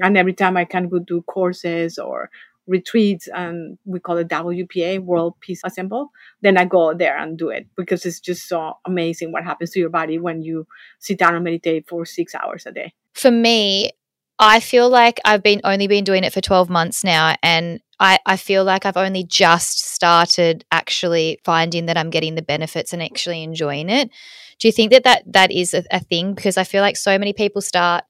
and 0.00 0.16
every 0.16 0.34
time 0.34 0.56
I 0.56 0.64
can 0.64 0.88
go 0.88 0.98
do 1.00 1.22
courses 1.22 1.98
or 1.98 2.30
retreats 2.66 3.28
and 3.28 3.78
we 3.84 4.00
call 4.00 4.16
it 4.16 4.28
WPA 4.28 5.00
World 5.00 5.34
Peace 5.40 5.60
Assembly 5.64 6.06
then 6.40 6.56
I 6.56 6.64
go 6.64 6.94
there 6.94 7.18
and 7.18 7.36
do 7.36 7.50
it 7.50 7.66
because 7.76 8.06
it's 8.06 8.20
just 8.20 8.48
so 8.48 8.78
amazing 8.86 9.32
what 9.32 9.44
happens 9.44 9.70
to 9.72 9.80
your 9.80 9.90
body 9.90 10.18
when 10.18 10.42
you 10.42 10.66
sit 10.98 11.18
down 11.18 11.34
and 11.34 11.44
meditate 11.44 11.86
for 11.86 12.06
6 12.06 12.34
hours 12.34 12.64
a 12.66 12.72
day. 12.72 12.94
For 13.12 13.30
me 13.30 13.90
I 14.38 14.60
feel 14.60 14.88
like 14.88 15.20
I've 15.24 15.42
been 15.42 15.60
only 15.64 15.86
been 15.86 16.04
doing 16.04 16.24
it 16.24 16.32
for 16.32 16.40
12 16.40 16.68
months 16.68 17.04
now 17.04 17.36
and 17.42 17.80
I, 18.00 18.18
I 18.26 18.36
feel 18.36 18.64
like 18.64 18.84
I've 18.84 18.96
only 18.96 19.24
just 19.24 19.78
started 19.78 20.64
actually 20.72 21.38
finding 21.44 21.86
that 21.86 21.96
I'm 21.96 22.10
getting 22.10 22.34
the 22.34 22.42
benefits 22.42 22.92
and 22.92 23.02
actually 23.02 23.42
enjoying 23.42 23.88
it. 23.88 24.10
Do 24.58 24.68
you 24.68 24.72
think 24.72 24.90
that 24.90 25.04
that, 25.04 25.22
that 25.32 25.52
is 25.52 25.74
a, 25.74 25.84
a 25.90 26.00
thing? 26.00 26.34
Because 26.34 26.56
I 26.56 26.64
feel 26.64 26.82
like 26.82 26.96
so 26.96 27.16
many 27.18 27.32
people 27.32 27.62
start 27.62 28.04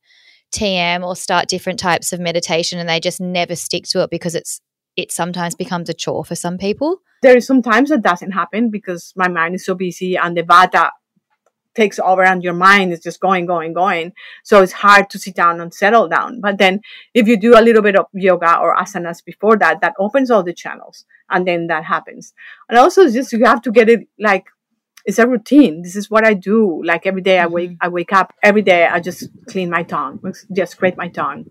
TM 0.54 1.04
or 1.04 1.16
start 1.16 1.49
different 1.49 1.78
types 1.78 2.12
of 2.12 2.21
meditation 2.21 2.78
and 2.78 2.88
they 2.88 3.00
just 3.00 3.21
never 3.21 3.54
stick 3.54 3.85
to 3.88 4.02
it 4.02 4.11
because 4.11 4.35
it's 4.35 4.61
it 4.97 5.11
sometimes 5.11 5.57
becomes 5.57 5.88
a 5.88 5.95
chore 5.95 6.25
for 6.25 6.37
some 6.37 6.57
people. 6.57 6.99
There 7.23 7.37
is 7.37 7.47
sometimes 7.47 7.90
that 7.90 8.02
doesn't 8.02 8.31
happen 8.31 8.71
because 8.71 9.12
my 9.16 9.28
mind 9.28 9.57
is 9.57 9.66
so 9.66 9.75
busy 9.75 10.16
and 10.16 10.37
the 10.37 10.43
vata 10.43 10.90
takes 11.75 11.99
over 11.99 12.23
and 12.23 12.43
your 12.43 12.54
mind 12.54 12.93
is 12.93 13.00
just 13.00 13.21
going, 13.21 13.47
going, 13.47 13.73
going. 13.73 14.12
So 14.43 14.62
it's 14.62 14.73
hard 14.73 15.11
to 15.11 15.19
sit 15.19 15.35
down 15.35 15.61
and 15.61 15.73
settle 15.73 16.09
down. 16.09 16.40
But 16.40 16.59
then 16.59 16.81
if 17.14 17.28
you 17.28 17.37
do 17.37 17.59
a 17.59 17.62
little 17.62 17.83
bit 17.83 17.97
of 17.97 18.07
yoga 18.12 18.59
or 18.59 18.76
asanas 18.76 19.25
before 19.25 19.57
that, 19.59 19.81
that 19.81 19.95
opens 19.99 20.31
all 20.31 20.43
the 20.43 20.54
channels 20.54 21.04
and 21.31 21.47
then 21.47 21.66
that 21.69 21.85
happens. 21.85 22.33
And 22.69 22.78
also 22.78 23.11
just 23.11 23.33
you 23.33 23.45
have 23.45 23.62
to 23.62 23.73
get 23.73 23.88
it 23.88 24.09
like 24.19 24.47
it's 25.04 25.19
a 25.19 25.26
routine. 25.26 25.83
This 25.83 25.97
is 25.97 26.11
what 26.11 26.25
I 26.25 26.35
do. 26.35 26.83
Like 26.83 27.07
every 27.07 27.21
day 27.21 27.38
I 27.38 27.47
wake 27.47 27.71
mm-hmm. 27.71 27.87
I 27.87 27.88
wake 27.88 28.12
up 28.12 28.35
every 28.43 28.62
day 28.62 28.87
I 28.87 29.00
just 29.00 29.28
clean 29.49 29.71
my 29.71 29.83
tongue, 29.83 30.21
just 30.52 30.73
scrape 30.73 30.97
my 30.97 31.09
tongue, 31.09 31.45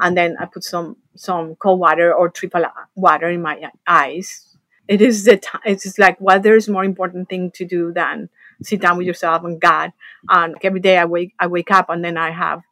and 0.00 0.16
then 0.16 0.36
I 0.38 0.46
put 0.46 0.64
some 0.64 0.96
some 1.16 1.56
cold 1.56 1.80
water 1.80 2.14
or 2.14 2.30
Triphala 2.30 2.70
water 2.94 3.28
in 3.28 3.42
my 3.42 3.70
eyes. 3.86 4.56
It 4.88 5.00
is 5.00 5.24
the 5.24 5.36
time. 5.36 5.62
It's 5.64 5.82
just 5.84 5.98
like 5.98 6.16
well, 6.20 6.40
there's 6.40 6.68
more 6.68 6.84
important 6.84 7.28
thing 7.28 7.50
to 7.52 7.64
do 7.64 7.92
than 7.92 8.28
sit 8.62 8.80
down 8.80 8.96
with 8.96 9.06
yourself 9.06 9.44
and 9.44 9.60
God. 9.60 9.92
And 10.28 10.56
every 10.62 10.80
day 10.80 10.98
I 10.98 11.04
wake 11.04 11.34
I 11.38 11.46
wake 11.46 11.70
up 11.70 11.90
and 11.90 12.04
then 12.04 12.16
I 12.16 12.30
have 12.30 12.62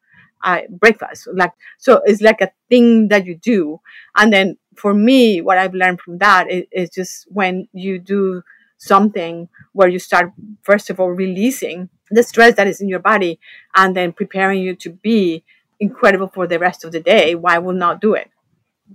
I 0.42 0.66
breakfast. 0.70 1.28
Like 1.32 1.52
so, 1.78 2.02
it's 2.04 2.22
like 2.22 2.40
a 2.40 2.50
thing 2.68 3.08
that 3.08 3.26
you 3.26 3.36
do. 3.36 3.80
And 4.16 4.32
then 4.32 4.56
for 4.76 4.94
me, 4.94 5.40
what 5.40 5.58
I've 5.58 5.74
learned 5.74 6.00
from 6.00 6.18
that 6.18 6.50
is, 6.50 6.64
is 6.72 6.90
just 6.90 7.26
when 7.30 7.68
you 7.72 7.98
do 7.98 8.42
something 8.78 9.48
where 9.72 9.88
you 9.88 9.98
start 9.98 10.32
first 10.62 10.88
of 10.88 10.98
all 10.98 11.10
releasing 11.10 11.90
the 12.10 12.22
stress 12.22 12.56
that 12.56 12.66
is 12.66 12.80
in 12.80 12.88
your 12.88 12.98
body 12.98 13.38
and 13.76 13.94
then 13.94 14.12
preparing 14.12 14.60
you 14.62 14.74
to 14.74 14.90
be 14.90 15.44
incredible 15.78 16.28
for 16.28 16.46
the 16.46 16.58
rest 16.58 16.82
of 16.84 16.90
the 16.92 17.00
day 17.00 17.34
why 17.34 17.58
will 17.58 17.74
not 17.74 18.00
do 18.00 18.14
it 18.14 18.30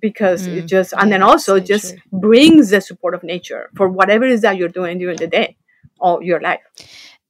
because 0.01 0.47
mm, 0.47 0.57
it 0.57 0.65
just 0.67 0.93
and 0.97 1.09
yeah, 1.09 1.17
then 1.17 1.23
also 1.23 1.59
just 1.59 1.95
true. 2.11 2.19
brings 2.19 2.71
the 2.71 2.81
support 2.81 3.13
of 3.13 3.23
nature 3.23 3.69
for 3.75 3.87
whatever 3.87 4.25
it 4.25 4.31
is 4.31 4.41
that 4.41 4.57
you're 4.57 4.69
doing 4.69 4.97
during 4.97 5.17
the 5.17 5.27
day 5.27 5.55
all 5.99 6.21
your 6.21 6.41
life 6.41 6.61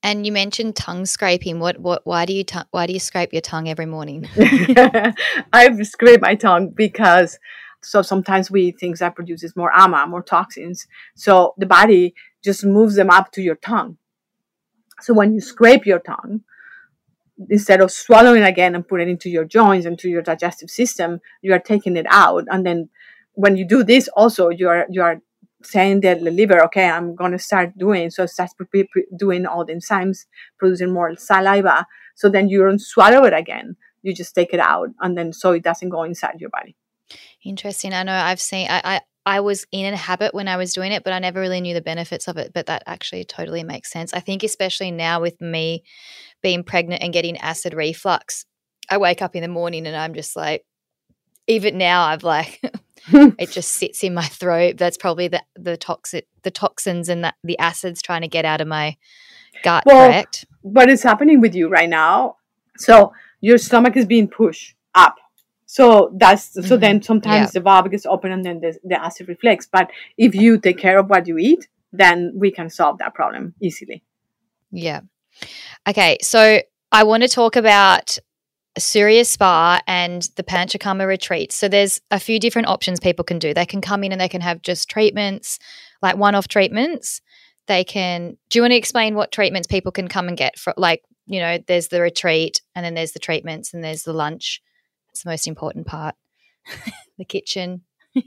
and 0.05 0.24
you 0.24 0.31
mentioned 0.31 0.75
tongue 0.75 1.07
scraping. 1.07 1.60
What? 1.60 1.79
What? 1.79 2.05
Why 2.05 2.25
do 2.25 2.34
you? 2.34 2.43
T- 2.43 2.60
why 2.69 2.86
do 2.86 2.93
you 2.93 3.00
scrape 3.00 3.34
your 3.34 3.41
tongue 3.41 3.67
every 3.67 3.88
morning? 3.88 4.29
I 4.38 5.81
scrape 5.81 6.22
my 6.22 6.36
tongue 6.36 6.69
because 6.69 7.39
so 7.81 8.03
sometimes 8.03 8.51
we 8.51 8.65
eat 8.65 8.79
things 8.79 9.00
that 9.00 9.15
produces 9.15 9.55
more 9.55 9.72
ama, 9.75 10.05
more 10.07 10.22
toxins. 10.22 10.86
So 11.15 11.55
the 11.57 11.65
body 11.65 12.13
just 12.43 12.63
moves 12.63 12.95
them 12.95 13.10
up 13.10 13.31
to 13.34 13.41
your 13.41 13.55
tongue. 13.55 13.98
So 15.01 15.13
when 15.13 15.34
you 15.34 15.41
scrape 15.41 15.88
your 15.88 16.00
tongue, 16.00 16.41
instead 17.50 17.81
of 17.81 17.91
swallowing 17.91 18.43
again 18.43 18.75
and 18.75 18.88
putting 18.88 19.07
it 19.07 19.12
into 19.12 19.29
your 19.29 19.45
joints 19.45 19.88
and 19.88 19.98
to 20.00 20.10
your 20.10 20.22
digestive 20.22 20.69
system, 20.69 21.19
you 21.41 21.51
are 21.53 21.60
taking 21.60 21.98
it 21.98 22.05
out. 22.10 22.45
And 22.51 22.63
then 22.63 22.89
when 23.34 23.57
you 23.57 23.67
do 23.67 23.84
this, 23.84 24.07
also 24.10 24.50
you 24.50 24.69
are 24.69 24.86
you 24.89 25.01
are 25.01 25.19
saying 25.65 26.01
that 26.01 26.24
the 26.24 26.31
liver, 26.31 26.63
okay, 26.65 26.89
I'm 26.89 27.15
going 27.15 27.31
to 27.31 27.39
start 27.39 27.77
doing 27.77 28.10
so 28.10 28.25
starts 28.25 28.53
pre- 28.53 28.84
pre- 28.84 29.07
doing 29.17 29.45
all 29.45 29.65
the 29.65 29.74
enzymes, 29.74 30.25
producing 30.57 30.93
more 30.93 31.15
saliva. 31.15 31.86
So 32.15 32.29
then 32.29 32.50
you 32.50 32.63
don't 32.63 32.79
swallow 32.79 33.25
it 33.25 33.34
again. 33.34 33.75
You 34.01 34.13
just 34.13 34.36
take 34.36 34.53
it 34.53 34.60
out, 34.60 34.89
and 35.01 35.17
then 35.17 35.34
so 35.34 35.51
it 35.51 35.63
doesn't 35.63 35.89
go 35.89 36.03
inside 36.03 36.36
your 36.39 36.51
body. 36.51 36.75
Interesting. 37.43 37.93
I 37.93 38.03
know 38.03 38.13
I've 38.13 38.39
seen. 38.39 38.67
I, 38.69 38.81
I 38.84 39.01
I 39.25 39.39
was 39.39 39.65
in 39.72 39.93
a 39.93 39.98
habit 39.98 40.36
when 40.36 40.48
I 40.48 40.57
was 40.57 40.74
doing 40.74 40.91
it, 40.91 41.03
but 41.03 41.12
I 41.12 41.19
never 41.19 41.39
really 41.39 41.60
knew 41.60 41.74
the 41.74 41.81
benefits 41.81 42.27
of 42.27 42.38
it. 42.38 42.51
But 42.53 42.67
that 42.67 42.84
actually 42.86 43.25
totally 43.25 43.63
makes 43.63 43.91
sense. 43.91 44.13
I 44.13 44.19
think, 44.19 44.43
especially 44.43 44.91
now 44.91 45.19
with 45.19 45.41
me 45.41 45.84
being 46.43 46.63
pregnant 46.63 47.01
and 47.01 47.12
getting 47.12 47.38
acid 47.38 47.74
reflux, 47.74 48.45
I 48.89 48.98
wake 48.98 49.24
up 49.24 49.36
in 49.36 49.41
the 49.41 49.48
morning 49.48 49.88
and 49.88 49.95
I'm 49.95 50.13
just 50.13 50.36
like, 50.36 50.63
even 51.47 51.77
now, 51.77 52.03
I've 52.05 52.23
like, 52.23 52.59
it 53.07 53.51
just 53.51 53.71
sits 53.71 54.03
in 54.03 54.13
my 54.13 54.25
throat. 54.25 54.77
That's 54.77 54.97
probably 54.97 55.27
the 55.27 55.43
the 55.55 55.77
toxic 55.77 56.27
the 56.43 56.51
toxins 56.51 57.09
and 57.09 57.23
the, 57.23 57.33
the 57.43 57.57
acids 57.59 58.01
trying 58.01 58.21
to 58.21 58.27
get 58.27 58.45
out 58.45 58.61
of 58.61 58.67
my 58.67 58.97
gut. 59.63 59.83
Well, 59.85 60.09
correct? 60.09 60.45
What 60.61 60.89
is 60.89 61.03
happening 61.03 61.41
with 61.41 61.55
you 61.55 61.69
right 61.69 61.89
now? 61.89 62.37
So 62.77 63.13
your 63.41 63.57
stomach 63.57 63.95
is 63.95 64.05
being 64.05 64.27
pushed 64.27 64.75
up 64.95 65.15
so 65.65 66.11
that's 66.15 66.51
mm-hmm. 66.51 66.67
so 66.67 66.77
then 66.77 67.01
sometimes 67.01 67.47
yeah. 67.47 67.59
the 67.59 67.61
valve 67.61 67.89
gets 67.91 68.05
open 68.05 68.31
and 68.31 68.45
then 68.45 68.61
the, 68.61 68.77
the 68.83 69.01
acid 69.01 69.27
reflex. 69.27 69.67
But 69.69 69.89
if 70.17 70.35
you 70.35 70.59
take 70.59 70.77
care 70.77 70.97
of 70.97 71.09
what 71.09 71.27
you 71.27 71.37
eat, 71.37 71.67
then 71.91 72.31
we 72.35 72.51
can 72.51 72.69
solve 72.69 72.99
that 72.99 73.13
problem 73.13 73.55
easily. 73.61 74.03
Yeah. 74.71 75.01
Okay. 75.87 76.17
So 76.21 76.61
I 76.91 77.03
want 77.03 77.23
to 77.23 77.29
talk 77.29 77.55
about 77.55 78.17
Surya 78.77 79.24
Spa 79.25 79.82
and 79.88 80.27
the 80.36 80.44
Panchakarma 80.44 81.08
retreat. 81.08 81.51
So 81.51 81.67
there's 81.67 82.01
a 82.12 82.20
few 82.20 82.39
different 82.39 82.67
options 82.67 83.00
people 83.00 83.24
can 83.24 83.39
do. 83.39 83.53
They 83.53 83.65
can 83.65 83.82
come 83.82 84.03
in 84.03 84.12
and 84.12 84.20
they 84.20 84.29
can 84.29 84.41
have 84.41 84.62
just 84.62 84.89
treatments, 84.89 85.60
like 86.01 86.17
one-off 86.17 86.48
treatments. 86.48 87.22
They 87.67 87.84
can. 87.84 88.38
Do 88.50 88.60
you 88.60 88.63
want 88.63 88.74
to 88.74 88.77
explain 88.77 89.15
what 89.15 89.32
treatments 89.32 89.67
people 89.67 89.91
can 89.91 90.08
come 90.08 90.27
and 90.27 90.38
get 90.38 90.60
for? 90.60 90.74
Like, 90.77 91.03
you 91.25 91.39
know, 91.39 91.58
there's 91.67 91.88
the 91.88 92.01
retreat, 92.01 92.62
and 92.75 92.86
then 92.86 92.94
there's 92.94 93.13
the 93.13 93.20
treatments, 93.20 93.74
and 93.74 93.84
there's 93.84 94.03
the 94.03 94.13
lunch. 94.13 94.62
It's 95.10 95.24
the 95.24 95.29
most 95.29 95.48
important 95.48 95.88
part. 95.88 96.15
the 97.17 97.25
kitchen. 97.25 97.82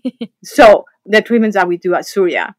so 0.45 0.85
the 1.07 1.23
treatments 1.23 1.55
that 1.55 1.69
we 1.69 1.77
do 1.77 1.95
at 1.95 2.07
Surya, 2.07 2.57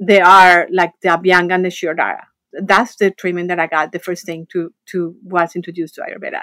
they 0.00 0.20
are 0.20 0.66
like 0.72 0.92
the 1.02 1.08
Abhyanga 1.08 1.54
and 1.54 1.64
the 1.64 1.68
Shirodhara. 1.68 2.22
That's 2.52 2.96
the 2.96 3.12
treatment 3.12 3.48
that 3.48 3.60
I 3.60 3.68
got 3.68 3.92
the 3.92 3.98
first 4.00 4.26
thing 4.26 4.46
to 4.52 4.72
to 4.86 5.14
was 5.22 5.54
introduced 5.54 5.94
to 5.96 6.00
Ayurveda. 6.00 6.42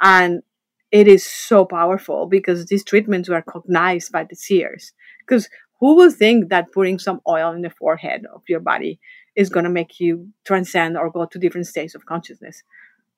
And 0.00 0.42
it 0.90 1.08
is 1.08 1.26
so 1.26 1.64
powerful 1.64 2.26
because 2.26 2.66
these 2.66 2.84
treatments 2.84 3.28
were 3.28 3.36
recognized 3.36 4.12
by 4.12 4.24
the 4.24 4.36
seers. 4.36 4.92
Because 5.26 5.48
who 5.80 5.96
will 5.96 6.10
think 6.10 6.50
that 6.50 6.72
putting 6.72 6.98
some 6.98 7.20
oil 7.28 7.52
in 7.52 7.62
the 7.62 7.70
forehead 7.70 8.24
of 8.32 8.42
your 8.48 8.60
body 8.60 9.00
is 9.34 9.50
going 9.50 9.64
to 9.64 9.70
make 9.70 9.98
you 9.98 10.28
transcend 10.44 10.96
or 10.96 11.10
go 11.10 11.26
to 11.26 11.38
different 11.38 11.66
states 11.66 11.94
of 11.94 12.06
consciousness? 12.06 12.62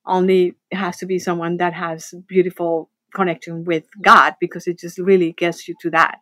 Only 0.05 0.55
it 0.71 0.77
has 0.77 0.97
to 0.97 1.05
be 1.05 1.19
someone 1.19 1.57
that 1.57 1.73
has 1.73 2.13
beautiful 2.27 2.89
connection 3.13 3.63
with 3.63 3.83
God 4.01 4.35
because 4.39 4.67
it 4.67 4.79
just 4.79 4.97
really 4.97 5.33
gets 5.33 5.67
you 5.67 5.75
to 5.81 5.89
that. 5.91 6.19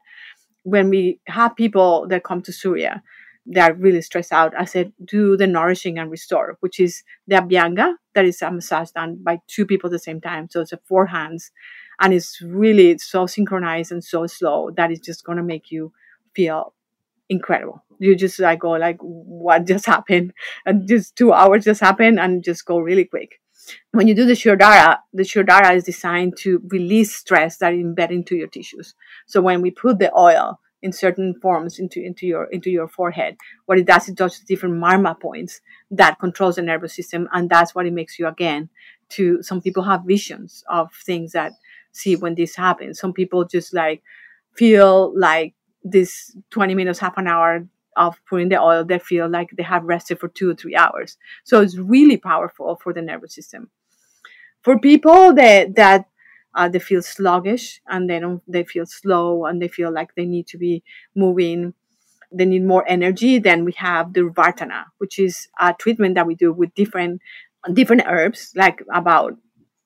When 0.63 0.89
we 0.89 1.19
have 1.27 1.55
people 1.55 2.07
that 2.09 2.24
come 2.24 2.41
to 2.43 2.51
Surya, 2.51 3.01
they 3.45 3.59
are 3.59 3.73
really 3.73 4.01
stressed 4.01 4.31
out. 4.31 4.53
I 4.57 4.65
said, 4.65 4.93
do 5.03 5.37
the 5.37 5.47
nourishing 5.47 5.99
and 5.99 6.09
restore, 6.09 6.57
which 6.61 6.79
is 6.79 7.03
the 7.27 7.35
Abhyanga, 7.35 7.95
that 8.13 8.25
is 8.25 8.41
a 8.41 8.51
massage 8.51 8.91
done 8.91 9.19
by 9.21 9.39
two 9.47 9.65
people 9.65 9.87
at 9.89 9.91
the 9.91 9.99
same 9.99 10.21
time. 10.21 10.49
So 10.49 10.61
it's 10.61 10.73
a 10.73 10.79
four 10.85 11.07
hands. 11.07 11.51
And 11.99 12.13
it's 12.13 12.41
really 12.41 12.97
so 12.97 13.25
synchronized 13.25 13.91
and 13.91 14.03
so 14.03 14.27
slow 14.27 14.71
that 14.75 14.91
it's 14.91 15.05
just 15.05 15.23
going 15.23 15.37
to 15.37 15.43
make 15.43 15.71
you 15.71 15.93
feel 16.35 16.73
incredible. 17.29 17.83
You 17.99 18.15
just 18.15 18.39
like 18.39 18.59
go 18.59 18.71
like, 18.71 18.97
what 18.99 19.65
just 19.65 19.85
happened? 19.85 20.33
And 20.65 20.87
just 20.87 21.15
two 21.15 21.31
hours 21.31 21.63
just 21.63 21.81
happened 21.81 22.19
and 22.19 22.43
just 22.43 22.65
go 22.65 22.79
really 22.79 23.05
quick 23.05 23.39
when 23.91 24.07
you 24.07 24.15
do 24.15 24.25
the 24.25 24.33
Shirodhara, 24.33 24.99
the 25.13 25.23
Shirodhara 25.23 25.75
is 25.75 25.83
designed 25.83 26.37
to 26.39 26.61
release 26.67 27.15
stress 27.15 27.57
that 27.57 27.73
is 27.73 27.79
embedded 27.79 28.17
into 28.17 28.35
your 28.35 28.47
tissues. 28.47 28.93
So 29.25 29.41
when 29.41 29.61
we 29.61 29.71
put 29.71 29.99
the 29.99 30.15
oil 30.17 30.59
in 30.82 30.91
certain 30.91 31.34
forms 31.41 31.79
into, 31.79 32.01
into 32.01 32.27
your 32.27 32.46
into 32.46 32.70
your 32.70 32.88
forehead, 32.88 33.38
what 33.65 33.77
it 33.77 33.86
does, 33.86 34.08
it 34.08 34.17
touches 34.17 34.41
different 34.41 34.75
marma 34.75 35.20
points 35.20 35.62
that 35.91 36.20
controls 36.20 36.55
the 36.55 36.62
nervous 36.62 36.94
system, 36.96 37.27
and 37.34 37.50
that's 37.50 37.74
what 37.74 37.86
it 37.86 37.94
makes 37.94 38.20
you 38.20 38.27
again. 38.27 38.70
To 39.10 39.41
some 39.44 39.62
people 39.62 39.84
have 39.84 40.03
visions 40.05 40.63
of 40.70 40.91
things 40.94 41.32
that 41.34 41.53
see 41.91 42.15
when 42.15 42.36
this 42.36 42.55
happens. 42.55 43.00
Some 43.00 43.13
people 43.13 43.46
just 43.46 43.74
like 43.74 44.03
feel 44.55 45.17
like 45.17 45.53
this 45.84 46.36
20 46.51 46.75
minutes, 46.75 47.00
half 47.00 47.17
an 47.17 47.27
hour 47.27 47.67
of 47.96 48.20
putting 48.27 48.50
the 48.50 48.60
oil, 48.60 48.84
they 48.84 49.00
feel 49.00 49.29
like 49.29 49.50
they 49.55 49.63
have 49.63 49.84
rested 49.84 50.20
for 50.20 50.27
two 50.27 50.50
or 50.50 50.55
three 50.55 50.75
hours. 50.75 51.17
So 51.44 51.62
it's 51.62 51.77
really 51.77 52.17
powerful 52.17 52.79
for 52.84 52.94
the 52.94 53.01
nervous 53.01 53.34
system. 53.34 53.70
For 54.63 54.79
people 54.79 55.34
that 55.36 55.75
that 55.75 56.05
uh, 56.55 56.69
they 56.69 56.79
feel 56.79 57.01
sluggish 57.01 57.81
and 57.88 58.09
they 58.09 58.19
don't 58.19 58.41
they 58.47 58.63
feel 58.63 58.85
slow 58.85 59.45
and 59.45 59.62
they 59.62 59.67
feel 59.67 59.91
like 59.91 60.15
they 60.15 60.25
need 60.25 60.47
to 60.47 60.57
be 60.57 60.83
moving. 61.15 61.74
They 62.31 62.45
need 62.45 62.63
more 62.65 62.83
energy 62.88 63.39
then 63.39 63.65
we 63.65 63.74
have 63.74 64.13
the 64.13 64.21
vartana 64.21 64.85
which 64.97 65.19
is 65.19 65.47
a 65.59 65.74
treatment 65.74 66.15
that 66.15 66.27
we 66.27 66.35
do 66.35 66.51
with 66.51 66.74
different 66.74 67.21
different 67.74 68.03
herbs 68.07 68.51
like 68.55 68.83
about 68.93 69.33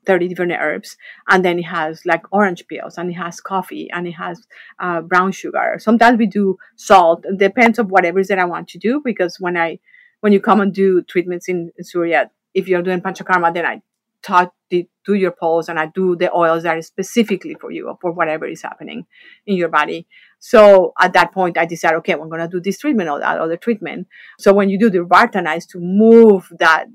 30 0.05 0.27
different 0.27 0.53
herbs. 0.53 0.97
And 1.29 1.43
then 1.45 1.59
it 1.59 1.63
has 1.63 2.05
like 2.05 2.23
orange 2.31 2.65
peels 2.67 2.97
and 2.97 3.09
it 3.11 3.13
has 3.13 3.39
coffee 3.41 3.89
and 3.91 4.07
it 4.07 4.13
has 4.13 4.47
uh, 4.79 5.01
brown 5.01 5.31
sugar. 5.31 5.75
Sometimes 5.79 6.17
we 6.17 6.25
do 6.25 6.57
salt. 6.77 7.25
It 7.25 7.37
depends 7.37 7.77
on 7.77 7.89
whatever 7.89 8.19
is 8.19 8.29
that 8.29 8.39
i 8.39 8.45
want 8.45 8.67
to 8.69 8.77
do 8.79 9.01
because 9.03 9.39
when 9.39 9.57
i 9.57 9.79
when 10.21 10.33
you 10.33 10.39
come 10.39 10.61
and 10.61 10.73
do 10.73 11.01
treatments 11.03 11.47
in, 11.47 11.71
in 11.77 11.83
surya 11.83 12.29
if 12.53 12.67
you're 12.67 12.81
doing 12.81 13.01
panchakarma 13.01 13.53
then 13.53 13.65
i 13.65 13.81
taught 14.21 14.53
the, 14.69 14.87
do 15.09 15.15
your 15.15 15.31
pulse 15.31 15.69
and 15.69 15.79
I 15.79 15.87
do 15.87 16.15
the 16.15 16.31
oils 16.31 16.63
that 16.63 16.77
are 16.77 16.81
specifically 16.93 17.55
for 17.59 17.71
you 17.71 17.87
or 17.89 17.97
for 17.99 18.11
whatever 18.11 18.45
is 18.45 18.61
happening 18.61 19.07
in 19.47 19.55
your 19.55 19.69
body. 19.69 20.07
So 20.39 20.93
at 21.05 21.13
that 21.13 21.33
point, 21.33 21.57
I 21.57 21.65
decided, 21.65 21.97
okay, 21.97 22.13
I'm 22.13 22.29
going 22.29 22.47
to 22.47 22.47
do 22.47 22.61
this 22.61 22.79
treatment 22.79 23.09
or 23.09 23.19
that 23.19 23.39
other 23.39 23.57
treatment. 23.57 24.07
So 24.37 24.53
when 24.53 24.69
you 24.69 24.77
do 24.77 24.89
the 24.89 24.99
Vartana 24.99 25.57
is 25.57 25.65
to 25.67 25.79
move 25.79 26.47
that 26.59 26.85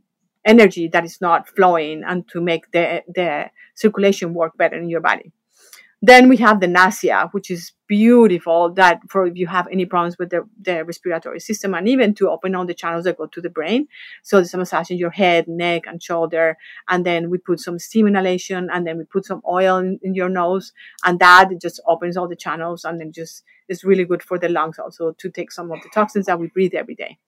energy 0.45 0.89
that 0.89 1.05
is 1.05 1.21
not 1.21 1.49
flowing 1.57 2.03
and 2.07 2.29
to 2.29 2.41
make 2.41 2.71
the, 2.71 3.03
the 3.09 3.51
circulation 3.75 4.35
work 4.35 4.57
better 4.57 4.77
in 4.77 4.89
your 4.89 5.01
body. 5.01 5.33
Then 6.03 6.29
we 6.29 6.37
have 6.39 6.61
the 6.61 6.67
Nasya, 6.67 7.31
which 7.33 7.51
is 7.51 7.73
beautiful 7.87 8.73
that 8.75 9.01
for 9.09 9.27
if 9.27 9.37
you 9.37 9.47
have 9.47 9.67
any 9.71 9.87
problems 9.87 10.19
with 10.19 10.31
the, 10.31 10.43
the 10.61 10.85
respiratory 10.85 11.41
system 11.41 11.75
and 11.75 11.89
even 11.89 12.15
to 12.15 12.31
open 12.31 12.55
all 12.55 12.67
the 12.67 12.75
channels 12.75 13.05
that 13.05 13.17
go 13.17 13.27
to 13.27 13.41
the 13.41 13.51
brain. 13.51 13.89
So 14.23 14.37
there's 14.37 14.55
a 14.55 14.59
massage 14.59 14.91
in 14.91 14.99
your 14.99 15.11
head, 15.11 15.49
neck, 15.49 15.83
and 15.87 16.03
shoulder. 16.03 16.57
And 16.89 17.07
then 17.07 17.31
we 17.31 17.39
put 17.39 17.61
some 17.61 17.79
steam 17.79 18.07
inhalation 18.07 18.69
and 18.73 18.87
then 18.87 18.99
we 18.99 19.05
put 19.05 19.25
some 19.25 19.43
oil 19.49 19.79
in, 19.79 19.99
in 20.03 20.15
your 20.15 20.29
nose. 20.29 20.73
And 21.05 21.19
that 21.21 21.51
just 21.61 21.81
opens 21.87 22.17
all 22.17 22.29
the 22.29 22.37
channels 22.37 22.85
and 22.85 23.01
then 23.01 23.13
just 23.13 23.45
is 23.69 23.85
really 23.85 24.05
good 24.05 24.23
for 24.23 24.39
the 24.39 24.49
lungs 24.49 24.79
also 24.79 25.13
to 25.13 25.31
take 25.31 25.51
some 25.51 25.73
of 25.73 25.83
the 25.83 25.89
toxins 25.89 26.27
that 26.27 26.39
we 26.39 26.49
breathe 26.49 26.75
every 26.75 26.95
day. 26.95 27.19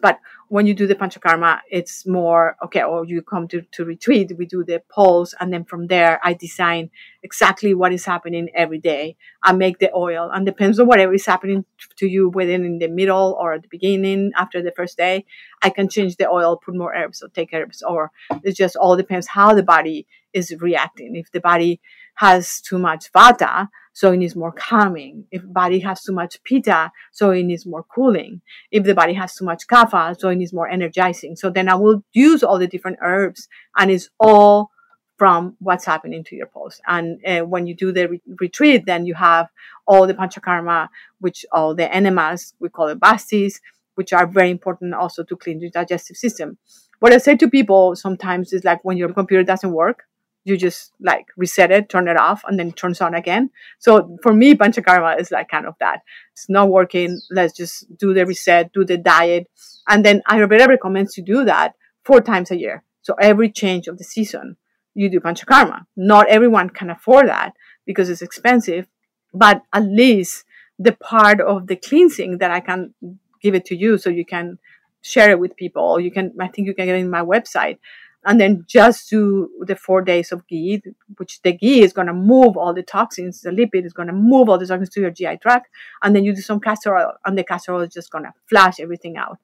But 0.00 0.18
when 0.48 0.66
you 0.66 0.74
do 0.74 0.86
the 0.86 0.94
panchakarma, 0.94 1.60
it's 1.70 2.06
more 2.06 2.56
okay. 2.64 2.82
Or 2.82 3.04
you 3.04 3.22
come 3.22 3.46
to, 3.48 3.62
to 3.72 3.84
retreat, 3.84 4.32
we 4.36 4.46
do 4.46 4.64
the 4.64 4.82
pulse, 4.88 5.34
and 5.38 5.52
then 5.52 5.64
from 5.64 5.86
there, 5.86 6.18
I 6.24 6.34
design 6.34 6.90
exactly 7.22 7.74
what 7.74 7.92
is 7.92 8.04
happening 8.04 8.48
every 8.54 8.78
day. 8.78 9.16
I 9.42 9.52
make 9.52 9.78
the 9.78 9.92
oil, 9.94 10.30
and 10.32 10.44
depends 10.44 10.80
on 10.80 10.86
whatever 10.86 11.14
is 11.14 11.26
happening 11.26 11.64
to 11.96 12.06
you, 12.06 12.30
whether 12.30 12.52
in 12.52 12.78
the 12.78 12.88
middle 12.88 13.36
or 13.38 13.52
at 13.54 13.62
the 13.62 13.68
beginning, 13.68 14.32
after 14.36 14.62
the 14.62 14.72
first 14.72 14.96
day, 14.96 15.24
I 15.62 15.70
can 15.70 15.88
change 15.88 16.16
the 16.16 16.28
oil, 16.28 16.56
put 16.56 16.74
more 16.74 16.94
herbs, 16.94 17.22
or 17.22 17.28
take 17.28 17.52
herbs, 17.52 17.82
or 17.82 18.10
it 18.42 18.56
just 18.56 18.76
all 18.76 18.96
depends 18.96 19.28
how 19.28 19.54
the 19.54 19.62
body 19.62 20.06
is 20.32 20.54
reacting. 20.60 21.16
If 21.16 21.30
the 21.32 21.40
body 21.40 21.80
has 22.14 22.60
too 22.60 22.78
much 22.78 23.12
vata, 23.12 23.68
so 23.92 24.12
it 24.12 24.18
needs 24.18 24.36
more 24.36 24.52
calming. 24.52 25.24
If 25.30 25.42
body 25.44 25.80
has 25.80 26.02
too 26.02 26.12
much 26.12 26.42
pitta, 26.44 26.92
so 27.12 27.30
it 27.30 27.42
needs 27.42 27.66
more 27.66 27.84
cooling. 27.84 28.40
If 28.70 28.84
the 28.84 28.94
body 28.94 29.14
has 29.14 29.34
too 29.34 29.44
much 29.44 29.66
kapha, 29.66 30.18
so 30.18 30.28
it 30.28 30.36
needs 30.36 30.52
more 30.52 30.68
energizing. 30.68 31.36
So 31.36 31.50
then 31.50 31.68
I 31.68 31.74
will 31.74 32.02
use 32.12 32.42
all 32.42 32.58
the 32.58 32.66
different 32.66 32.98
herbs 33.02 33.48
and 33.76 33.90
it's 33.90 34.08
all 34.18 34.70
from 35.18 35.54
what's 35.58 35.84
happening 35.84 36.24
to 36.24 36.34
your 36.34 36.46
pulse. 36.46 36.80
And 36.86 37.20
uh, 37.26 37.40
when 37.40 37.66
you 37.66 37.74
do 37.74 37.92
the 37.92 38.08
re- 38.08 38.22
retreat, 38.38 38.86
then 38.86 39.04
you 39.04 39.14
have 39.14 39.48
all 39.86 40.06
the 40.06 40.14
panchakarma, 40.14 40.88
which 41.18 41.44
all 41.52 41.74
the 41.74 41.94
enemas, 41.94 42.54
we 42.58 42.70
call 42.70 42.88
it 42.88 43.00
bastis, 43.00 43.60
which 43.96 44.14
are 44.14 44.26
very 44.26 44.48
important 44.50 44.94
also 44.94 45.22
to 45.24 45.36
clean 45.36 45.58
the 45.58 45.68
digestive 45.68 46.16
system. 46.16 46.56
What 47.00 47.12
I 47.12 47.18
say 47.18 47.36
to 47.36 47.50
people 47.50 47.96
sometimes 47.96 48.54
is 48.54 48.64
like 48.64 48.82
when 48.82 48.96
your 48.96 49.12
computer 49.12 49.42
doesn't 49.42 49.72
work, 49.72 50.04
you 50.44 50.56
just 50.56 50.92
like 51.00 51.26
reset 51.36 51.70
it, 51.70 51.88
turn 51.88 52.08
it 52.08 52.16
off, 52.16 52.42
and 52.46 52.58
then 52.58 52.68
it 52.68 52.76
turns 52.76 53.00
on 53.00 53.14
again. 53.14 53.50
So 53.78 54.16
for 54.22 54.32
me, 54.32 54.54
Panchakarma 54.54 55.20
is 55.20 55.30
like 55.30 55.48
kind 55.48 55.66
of 55.66 55.74
that. 55.80 56.00
It's 56.32 56.48
not 56.48 56.70
working. 56.70 57.20
Let's 57.30 57.54
just 57.56 57.96
do 57.98 58.14
the 58.14 58.24
reset, 58.26 58.72
do 58.72 58.84
the 58.84 58.96
diet. 58.96 59.48
And 59.88 60.04
then 60.04 60.22
Ayurveda 60.28 60.66
recommends 60.66 61.16
you 61.16 61.24
do 61.24 61.44
that 61.44 61.74
four 62.04 62.20
times 62.20 62.50
a 62.50 62.58
year. 62.58 62.82
So 63.02 63.14
every 63.20 63.50
change 63.50 63.86
of 63.86 63.98
the 63.98 64.04
season, 64.04 64.56
you 64.94 65.10
do 65.10 65.20
Panchakarma. 65.20 65.86
Not 65.96 66.28
everyone 66.28 66.70
can 66.70 66.90
afford 66.90 67.28
that 67.28 67.52
because 67.84 68.08
it's 68.08 68.22
expensive, 68.22 68.86
but 69.34 69.62
at 69.72 69.84
least 69.84 70.44
the 70.78 70.92
part 70.92 71.40
of 71.40 71.66
the 71.66 71.76
cleansing 71.76 72.38
that 72.38 72.50
I 72.50 72.60
can 72.60 72.94
give 73.42 73.54
it 73.54 73.66
to 73.66 73.76
you 73.76 73.98
so 73.98 74.08
you 74.10 74.24
can 74.24 74.58
share 75.02 75.30
it 75.30 75.38
with 75.38 75.56
people. 75.56 76.00
You 76.00 76.10
can, 76.10 76.32
I 76.40 76.48
think 76.48 76.66
you 76.66 76.74
can 76.74 76.86
get 76.86 76.96
it 76.96 77.00
in 77.00 77.10
my 77.10 77.22
website 77.22 77.78
and 78.24 78.40
then 78.40 78.64
just 78.66 79.08
do 79.08 79.48
the 79.60 79.76
four 79.76 80.02
days 80.02 80.30
of 80.32 80.46
ghee, 80.46 80.82
which 81.16 81.40
the 81.42 81.52
ghee 81.52 81.82
is 81.82 81.92
going 81.92 82.06
to 82.06 82.12
move 82.12 82.56
all 82.56 82.74
the 82.74 82.82
toxins, 82.82 83.40
the 83.40 83.50
lipid 83.50 83.86
is 83.86 83.92
going 83.92 84.08
to 84.08 84.14
move 84.14 84.48
all 84.48 84.58
the 84.58 84.66
toxins 84.66 84.90
to 84.90 85.00
your 85.00 85.10
GI 85.10 85.38
tract, 85.38 85.68
and 86.02 86.14
then 86.14 86.24
you 86.24 86.34
do 86.34 86.40
some 86.40 86.60
castor 86.60 86.96
oil, 86.96 87.12
and 87.24 87.36
the 87.38 87.44
castor 87.44 87.74
oil 87.74 87.80
is 87.82 87.94
just 87.94 88.10
going 88.10 88.24
to 88.24 88.32
flash 88.48 88.78
everything 88.80 89.16
out. 89.16 89.38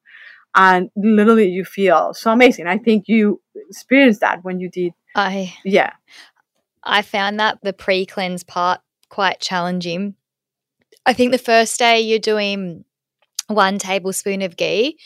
And 0.55 0.89
literally, 0.95 1.49
you 1.49 1.65
feel 1.65 2.13
so 2.13 2.31
amazing. 2.31 2.67
I 2.67 2.77
think 2.77 3.07
you 3.07 3.41
experienced 3.69 4.21
that 4.21 4.43
when 4.43 4.59
you 4.59 4.69
did. 4.69 4.93
I 5.15 5.53
yeah, 5.63 5.93
I 6.83 7.01
found 7.01 7.39
that 7.39 7.59
the 7.63 7.73
pre 7.73 8.05
cleanse 8.05 8.43
part 8.43 8.81
quite 9.09 9.39
challenging. 9.39 10.15
I 11.05 11.13
think 11.13 11.31
the 11.31 11.37
first 11.37 11.79
day 11.79 12.01
you're 12.01 12.19
doing 12.19 12.85
one 13.47 13.79
tablespoon 13.79 14.41
of 14.41 14.57
ghee 14.57 14.97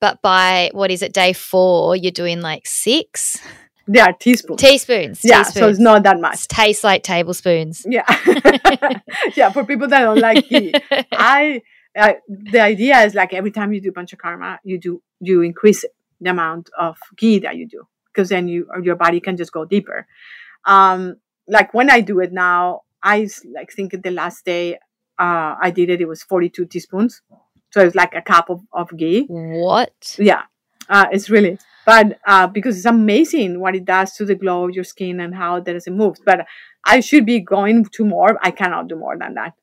but 0.00 0.22
by 0.22 0.70
what 0.72 0.90
is 0.90 1.02
it, 1.02 1.12
day 1.12 1.32
four, 1.32 1.94
you're 1.94 2.10
doing 2.10 2.40
like 2.40 2.66
six. 2.66 3.38
Yeah, 3.86 4.12
teaspoons. 4.12 4.60
Teaspoons. 4.60 5.20
Yeah, 5.24 5.42
teaspoons. 5.42 5.54
so 5.54 5.68
it's 5.68 5.78
not 5.78 6.02
that 6.04 6.20
much. 6.20 6.44
It 6.44 6.48
tastes 6.48 6.84
like 6.84 7.02
tablespoons. 7.02 7.84
Yeah, 7.88 8.04
yeah. 9.34 9.50
For 9.50 9.64
people 9.64 9.88
that 9.88 10.00
don't 10.00 10.18
like 10.18 10.48
ghee, 10.48 10.72
I, 11.12 11.62
I 11.96 12.16
the 12.28 12.60
idea 12.60 13.00
is 13.00 13.14
like 13.14 13.34
every 13.34 13.50
time 13.50 13.72
you 13.72 13.80
do 13.80 13.90
panchakarma, 13.90 14.58
you 14.62 14.78
do 14.78 15.02
you 15.20 15.42
increase 15.42 15.84
the 16.20 16.30
amount 16.30 16.70
of 16.78 16.98
ghee 17.16 17.40
that 17.40 17.56
you 17.56 17.66
do 17.66 17.86
because 18.12 18.28
then 18.28 18.48
you 18.48 18.68
your 18.82 18.96
body 18.96 19.20
can 19.20 19.36
just 19.36 19.52
go 19.52 19.64
deeper. 19.64 20.06
Um, 20.64 21.16
like 21.48 21.74
when 21.74 21.90
I 21.90 22.00
do 22.00 22.20
it 22.20 22.32
now, 22.32 22.82
I 23.02 23.28
like 23.52 23.72
think 23.72 24.02
the 24.02 24.10
last 24.10 24.44
day 24.44 24.74
uh, 25.18 25.56
I 25.60 25.70
did 25.70 25.90
it, 25.90 26.00
it 26.00 26.08
was 26.08 26.22
42 26.22 26.66
teaspoons. 26.66 27.22
So 27.70 27.80
it's 27.80 27.94
like 27.94 28.14
a 28.14 28.22
cup 28.22 28.50
of, 28.50 28.60
of 28.72 28.88
ghee. 28.96 29.26
What? 29.28 30.16
Yeah. 30.18 30.42
Uh, 30.88 31.06
it's 31.12 31.30
really, 31.30 31.56
but 31.86 32.18
uh, 32.26 32.48
because 32.48 32.76
it's 32.76 32.86
amazing 32.86 33.60
what 33.60 33.76
it 33.76 33.84
does 33.84 34.12
to 34.14 34.24
the 34.24 34.34
glow 34.34 34.68
of 34.68 34.74
your 34.74 34.82
skin 34.82 35.20
and 35.20 35.34
how 35.34 35.56
is 35.56 35.86
it 35.86 35.92
moves. 35.92 36.20
But 36.24 36.46
I 36.84 36.98
should 37.00 37.24
be 37.24 37.38
going 37.40 37.84
to 37.84 38.04
more. 38.04 38.38
I 38.42 38.50
cannot 38.50 38.88
do 38.88 38.96
more 38.96 39.16
than 39.16 39.34
that. 39.34 39.54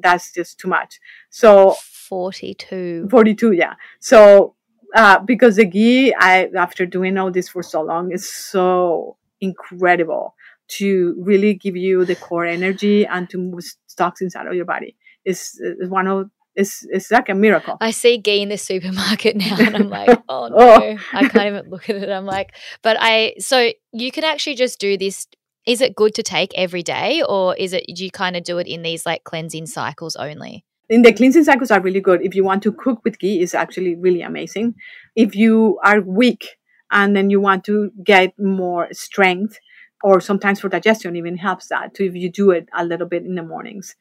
That's 0.00 0.32
just 0.32 0.58
too 0.58 0.68
much. 0.68 1.00
So 1.30 1.74
42. 2.08 3.08
42, 3.10 3.52
yeah. 3.52 3.74
So 3.98 4.56
uh, 4.94 5.20
because 5.20 5.56
the 5.56 5.64
ghee, 5.64 6.14
I 6.14 6.50
after 6.56 6.84
doing 6.84 7.16
all 7.16 7.30
this 7.30 7.48
for 7.48 7.62
so 7.62 7.82
long, 7.82 8.12
is 8.12 8.32
so 8.32 9.16
incredible 9.40 10.34
to 10.66 11.16
really 11.18 11.54
give 11.54 11.76
you 11.76 12.04
the 12.04 12.16
core 12.16 12.46
energy 12.46 13.06
and 13.06 13.28
to 13.30 13.38
move 13.38 13.64
toxins 13.96 14.34
out 14.36 14.46
of 14.46 14.54
your 14.54 14.64
body. 14.64 14.96
It's, 15.24 15.58
it's 15.60 15.90
one 15.90 16.06
of 16.06 16.30
it's 16.56 16.86
it's 16.90 17.10
like 17.10 17.28
a 17.28 17.34
miracle. 17.34 17.76
I 17.80 17.90
see 17.90 18.18
ghee 18.18 18.42
in 18.42 18.48
the 18.48 18.58
supermarket 18.58 19.36
now, 19.44 19.56
and 19.58 19.76
I'm 19.76 19.90
like, 19.90 20.08
oh, 20.28 20.44
oh 20.44 20.48
no, 20.48 20.56
oh. 20.58 20.98
I 21.12 21.28
can't 21.28 21.46
even 21.46 21.70
look 21.70 21.88
at 21.90 21.96
it. 21.96 22.08
I'm 22.08 22.26
like, 22.26 22.54
but 22.82 22.96
I 23.00 23.34
so 23.38 23.70
you 23.92 24.12
can 24.12 24.24
actually 24.24 24.56
just 24.56 24.78
do 24.78 24.96
this. 24.96 25.26
Is 25.66 25.80
it 25.80 25.96
good 25.96 26.14
to 26.16 26.22
take 26.22 26.52
every 26.54 26.82
day, 26.82 27.22
or 27.26 27.56
is 27.56 27.72
it 27.72 27.84
do 27.94 28.04
you 28.04 28.10
kind 28.10 28.36
of 28.36 28.44
do 28.44 28.58
it 28.58 28.66
in 28.66 28.82
these 28.82 29.06
like 29.06 29.24
cleansing 29.24 29.66
cycles 29.66 30.16
only? 30.16 30.64
In 30.90 31.02
the 31.02 31.12
cleansing 31.12 31.44
cycles 31.44 31.70
are 31.70 31.80
really 31.80 32.00
good. 32.00 32.22
If 32.22 32.34
you 32.34 32.44
want 32.44 32.62
to 32.64 32.72
cook 32.72 33.00
with 33.04 33.18
ghee, 33.18 33.40
is 33.40 33.54
actually 33.54 33.94
really 33.94 34.20
amazing. 34.20 34.74
If 35.16 35.34
you 35.34 35.78
are 35.82 36.02
weak 36.02 36.58
and 36.90 37.16
then 37.16 37.30
you 37.30 37.40
want 37.40 37.64
to 37.64 37.90
get 38.04 38.38
more 38.38 38.88
strength, 38.92 39.58
or 40.02 40.20
sometimes 40.20 40.60
for 40.60 40.68
digestion, 40.68 41.16
even 41.16 41.38
helps 41.38 41.68
that. 41.68 41.96
So 41.96 42.02
if 42.02 42.14
you 42.14 42.30
do 42.30 42.50
it 42.50 42.68
a 42.76 42.84
little 42.84 43.06
bit 43.08 43.24
in 43.24 43.34
the 43.34 43.42
mornings, 43.42 43.96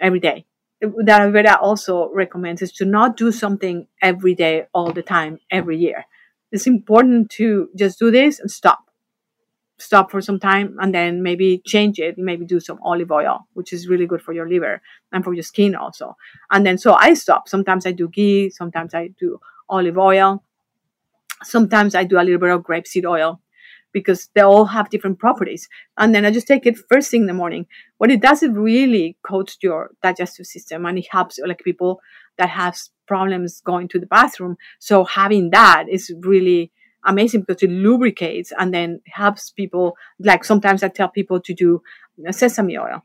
every 0.00 0.20
day 0.20 0.46
that 0.82 1.20
Ayurveda 1.20 1.58
also 1.60 2.10
recommends 2.12 2.60
is 2.60 2.72
to 2.72 2.84
not 2.84 3.16
do 3.16 3.30
something 3.30 3.86
every 4.00 4.34
day, 4.34 4.66
all 4.74 4.92
the 4.92 5.02
time, 5.02 5.38
every 5.50 5.78
year. 5.78 6.04
It's 6.50 6.66
important 6.66 7.30
to 7.32 7.68
just 7.76 7.98
do 7.98 8.10
this 8.10 8.40
and 8.40 8.50
stop. 8.50 8.80
Stop 9.78 10.10
for 10.10 10.20
some 10.20 10.38
time 10.38 10.76
and 10.80 10.94
then 10.94 11.22
maybe 11.22 11.62
change 11.64 11.98
it. 11.98 12.18
Maybe 12.18 12.44
do 12.44 12.60
some 12.60 12.78
olive 12.82 13.10
oil, 13.10 13.46
which 13.54 13.72
is 13.72 13.88
really 13.88 14.06
good 14.06 14.22
for 14.22 14.32
your 14.32 14.48
liver 14.48 14.82
and 15.12 15.24
for 15.24 15.34
your 15.34 15.42
skin 15.42 15.74
also. 15.74 16.16
And 16.50 16.66
then 16.66 16.78
so 16.78 16.94
I 16.94 17.14
stop. 17.14 17.48
Sometimes 17.48 17.86
I 17.86 17.92
do 17.92 18.08
ghee, 18.08 18.50
sometimes 18.50 18.94
I 18.94 19.08
do 19.18 19.38
olive 19.68 19.98
oil. 19.98 20.42
Sometimes 21.42 21.94
I 21.94 22.04
do 22.04 22.18
a 22.18 22.22
little 22.22 22.38
bit 22.38 22.50
of 22.50 22.62
grapeseed 22.62 23.08
oil 23.08 23.40
because 23.92 24.28
they 24.34 24.40
all 24.40 24.64
have 24.64 24.90
different 24.90 25.18
properties. 25.18 25.68
And 25.98 26.14
then 26.14 26.24
I 26.24 26.30
just 26.30 26.46
take 26.46 26.66
it 26.66 26.78
first 26.90 27.10
thing 27.10 27.22
in 27.22 27.26
the 27.26 27.34
morning. 27.34 27.66
What 27.98 28.10
it 28.10 28.20
does, 28.20 28.42
it 28.42 28.52
really 28.52 29.16
coats 29.26 29.58
your 29.62 29.90
digestive 30.02 30.46
system 30.46 30.86
and 30.86 30.98
it 30.98 31.06
helps 31.10 31.38
like 31.38 31.62
people 31.62 32.00
that 32.38 32.48
have 32.48 32.76
problems 33.06 33.60
going 33.60 33.88
to 33.88 33.98
the 33.98 34.06
bathroom. 34.06 34.56
So 34.78 35.04
having 35.04 35.50
that 35.50 35.86
is 35.90 36.12
really 36.20 36.72
amazing 37.04 37.42
because 37.42 37.62
it 37.62 37.70
lubricates 37.70 38.52
and 38.58 38.72
then 38.72 39.00
helps 39.06 39.50
people. 39.50 39.96
Like 40.18 40.44
sometimes 40.44 40.82
I 40.82 40.88
tell 40.88 41.08
people 41.08 41.40
to 41.40 41.54
do 41.54 41.82
sesame 42.30 42.78
oil. 42.78 43.02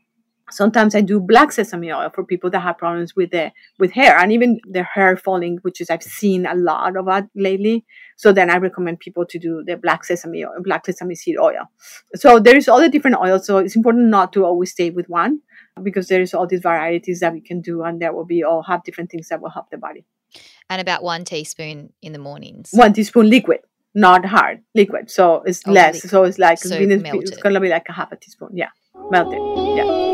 Sometimes 0.50 0.94
I 0.94 1.00
do 1.00 1.20
black 1.20 1.52
sesame 1.52 1.92
oil 1.92 2.10
for 2.14 2.24
people 2.24 2.50
that 2.50 2.60
have 2.60 2.78
problems 2.78 3.14
with 3.14 3.30
the 3.30 3.52
with 3.78 3.92
hair 3.92 4.16
and 4.18 4.32
even 4.32 4.60
their 4.64 4.84
hair 4.84 5.16
falling, 5.16 5.58
which 5.62 5.80
is 5.80 5.90
I've 5.90 6.02
seen 6.02 6.46
a 6.46 6.54
lot 6.54 6.96
of 6.96 7.06
that 7.06 7.28
lately. 7.34 7.84
So 8.16 8.32
then 8.32 8.50
I 8.50 8.56
recommend 8.56 9.00
people 9.00 9.24
to 9.26 9.38
do 9.38 9.62
the 9.66 9.76
black 9.76 10.04
sesame 10.04 10.44
oil, 10.44 10.54
black 10.62 10.86
sesame 10.86 11.14
seed 11.14 11.36
oil. 11.38 11.70
So 12.14 12.38
there 12.38 12.56
is 12.56 12.68
all 12.68 12.80
the 12.80 12.88
different 12.88 13.16
oils. 13.18 13.46
So 13.46 13.58
it's 13.58 13.76
important 13.76 14.08
not 14.08 14.32
to 14.34 14.44
always 14.44 14.72
stay 14.72 14.90
with 14.90 15.08
one 15.08 15.40
because 15.82 16.08
there 16.08 16.20
is 16.20 16.34
all 16.34 16.46
these 16.46 16.60
varieties 16.60 17.20
that 17.20 17.32
we 17.32 17.40
can 17.40 17.60
do 17.60 17.82
and 17.82 18.00
there 18.00 18.12
will 18.12 18.26
be 18.26 18.42
all 18.42 18.62
have 18.62 18.82
different 18.84 19.10
things 19.10 19.28
that 19.28 19.40
will 19.40 19.50
help 19.50 19.70
the 19.70 19.78
body. 19.78 20.04
And 20.68 20.80
about 20.80 21.02
one 21.02 21.24
teaspoon 21.24 21.92
in 22.02 22.12
the 22.12 22.18
mornings. 22.18 22.70
One 22.72 22.92
teaspoon 22.92 23.30
liquid 23.30 23.60
not 23.94 24.24
hard 24.24 24.62
liquid 24.74 25.10
so 25.10 25.42
it's 25.46 25.62
oh, 25.66 25.72
less 25.72 25.94
liquid. 25.94 26.10
so 26.10 26.24
it's 26.24 26.38
like 26.38 26.58
so 26.58 26.76
it's, 26.76 27.02
it's 27.04 27.42
gonna 27.42 27.60
be 27.60 27.68
like 27.68 27.88
a 27.88 27.92
half 27.92 28.12
a 28.12 28.16
teaspoon 28.16 28.50
yeah 28.52 28.68
melted 29.10 29.38
yeah 29.76 30.08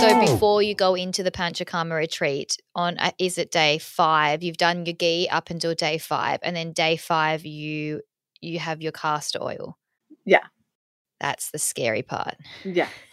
So 0.00 0.18
before 0.18 0.62
you 0.62 0.74
go 0.74 0.94
into 0.94 1.22
the 1.22 1.30
Panchakarma 1.30 1.94
retreat 1.94 2.56
on 2.74 2.96
uh, 2.98 3.10
is 3.18 3.36
it 3.36 3.50
day 3.50 3.78
five? 3.78 4.42
You've 4.42 4.56
done 4.56 4.86
your 4.86 4.94
ghee 4.94 5.28
up 5.28 5.50
until 5.50 5.74
day 5.74 5.98
five, 5.98 6.38
and 6.42 6.56
then 6.56 6.72
day 6.72 6.96
five 6.96 7.44
you 7.44 8.00
you 8.40 8.58
have 8.58 8.80
your 8.80 8.92
castor 8.92 9.42
oil. 9.42 9.76
Yeah, 10.24 10.46
that's 11.20 11.50
the 11.50 11.58
scary 11.58 12.02
part. 12.02 12.36
Yeah. 12.64 12.88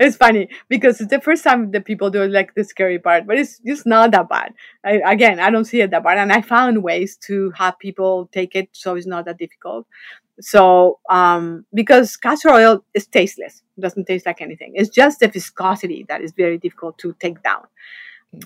it's 0.00 0.16
funny 0.16 0.48
because 0.68 1.00
it's 1.00 1.10
the 1.10 1.20
first 1.20 1.44
time 1.44 1.70
that 1.70 1.84
people 1.84 2.10
do 2.10 2.26
like 2.26 2.54
the 2.54 2.64
scary 2.64 2.98
part, 2.98 3.26
but 3.26 3.38
it's 3.38 3.60
just 3.60 3.86
not 3.86 4.10
that 4.10 4.28
bad. 4.28 4.52
I, 4.84 5.00
again, 5.12 5.38
I 5.38 5.50
don't 5.50 5.64
see 5.64 5.80
it 5.80 5.90
that 5.92 6.02
bad. 6.02 6.18
And 6.18 6.32
I 6.32 6.42
found 6.42 6.82
ways 6.82 7.16
to 7.28 7.52
have 7.52 7.78
people 7.78 8.28
take 8.32 8.56
it 8.56 8.68
so 8.72 8.96
it's 8.96 9.06
not 9.06 9.24
that 9.26 9.38
difficult. 9.38 9.86
So, 10.40 10.98
um, 11.08 11.64
because 11.72 12.16
castor 12.16 12.50
oil 12.50 12.84
is 12.92 13.06
tasteless, 13.06 13.62
it 13.78 13.80
doesn't 13.80 14.06
taste 14.06 14.26
like 14.26 14.40
anything. 14.40 14.72
It's 14.74 14.90
just 14.90 15.20
the 15.20 15.28
viscosity 15.28 16.06
that 16.08 16.22
is 16.22 16.32
very 16.32 16.58
difficult 16.58 16.98
to 16.98 17.14
take 17.20 17.40
down. 17.44 17.62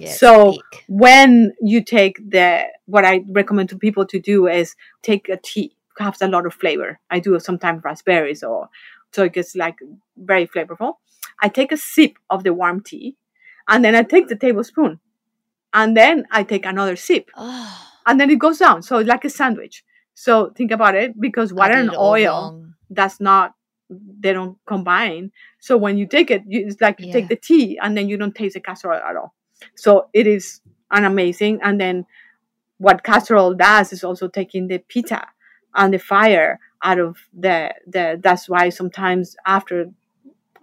so 0.04 0.52
thick. 0.52 0.84
when 0.86 1.54
you 1.62 1.82
take 1.82 2.18
the, 2.30 2.64
what 2.84 3.06
I 3.06 3.24
recommend 3.30 3.70
to 3.70 3.78
people 3.78 4.04
to 4.04 4.20
do 4.20 4.46
is 4.48 4.76
take 5.02 5.30
a 5.30 5.38
tea 5.38 5.77
has 5.98 6.22
a 6.22 6.28
lot 6.28 6.46
of 6.46 6.54
flavor. 6.54 6.98
I 7.10 7.20
do 7.20 7.38
sometimes 7.40 7.84
raspberries 7.84 8.42
or 8.42 8.68
so 9.12 9.24
it 9.24 9.32
gets 9.32 9.56
like 9.56 9.78
very 10.16 10.46
flavorful. 10.46 10.94
I 11.42 11.48
take 11.48 11.72
a 11.72 11.76
sip 11.76 12.18
of 12.30 12.44
the 12.44 12.52
warm 12.52 12.82
tea 12.82 13.16
and 13.68 13.84
then 13.84 13.94
I 13.94 14.02
take 14.02 14.28
the 14.28 14.36
tablespoon 14.36 15.00
and 15.72 15.96
then 15.96 16.26
I 16.30 16.42
take 16.42 16.66
another 16.66 16.96
sip 16.96 17.30
oh. 17.36 17.86
and 18.06 18.20
then 18.20 18.30
it 18.30 18.38
goes 18.38 18.58
down. 18.58 18.82
So 18.82 18.98
it's 18.98 19.08
like 19.08 19.24
a 19.24 19.30
sandwich. 19.30 19.84
So 20.14 20.50
think 20.50 20.72
about 20.72 20.94
it 20.94 21.18
because 21.20 21.52
water 21.52 21.74
and 21.74 21.94
oil 21.96 22.64
that's 22.90 23.20
not 23.20 23.54
they 23.90 24.32
don't 24.32 24.58
combine. 24.66 25.32
So 25.60 25.76
when 25.76 25.96
you 25.96 26.06
take 26.06 26.30
it, 26.30 26.42
you, 26.46 26.66
it's 26.66 26.80
like 26.80 27.00
you 27.00 27.06
yeah. 27.06 27.12
take 27.12 27.28
the 27.28 27.36
tea 27.36 27.78
and 27.82 27.96
then 27.96 28.08
you 28.08 28.16
don't 28.16 28.34
taste 28.34 28.54
the 28.54 28.60
castor 28.60 28.92
oil 28.92 29.00
at 29.00 29.16
all. 29.16 29.34
So 29.76 30.08
it 30.12 30.26
is 30.26 30.60
an 30.90 31.04
amazing. 31.04 31.60
And 31.62 31.80
then 31.80 32.04
what 32.78 33.02
castor 33.02 33.36
oil 33.36 33.54
does 33.54 33.92
is 33.92 34.04
also 34.04 34.28
taking 34.28 34.68
the 34.68 34.78
pitta 34.78 35.26
and 35.74 35.92
the 35.92 35.98
fire 35.98 36.58
out 36.82 36.98
of 36.98 37.16
the 37.36 37.74
the 37.86 38.20
that's 38.22 38.48
why 38.48 38.68
sometimes 38.68 39.36
after 39.46 39.90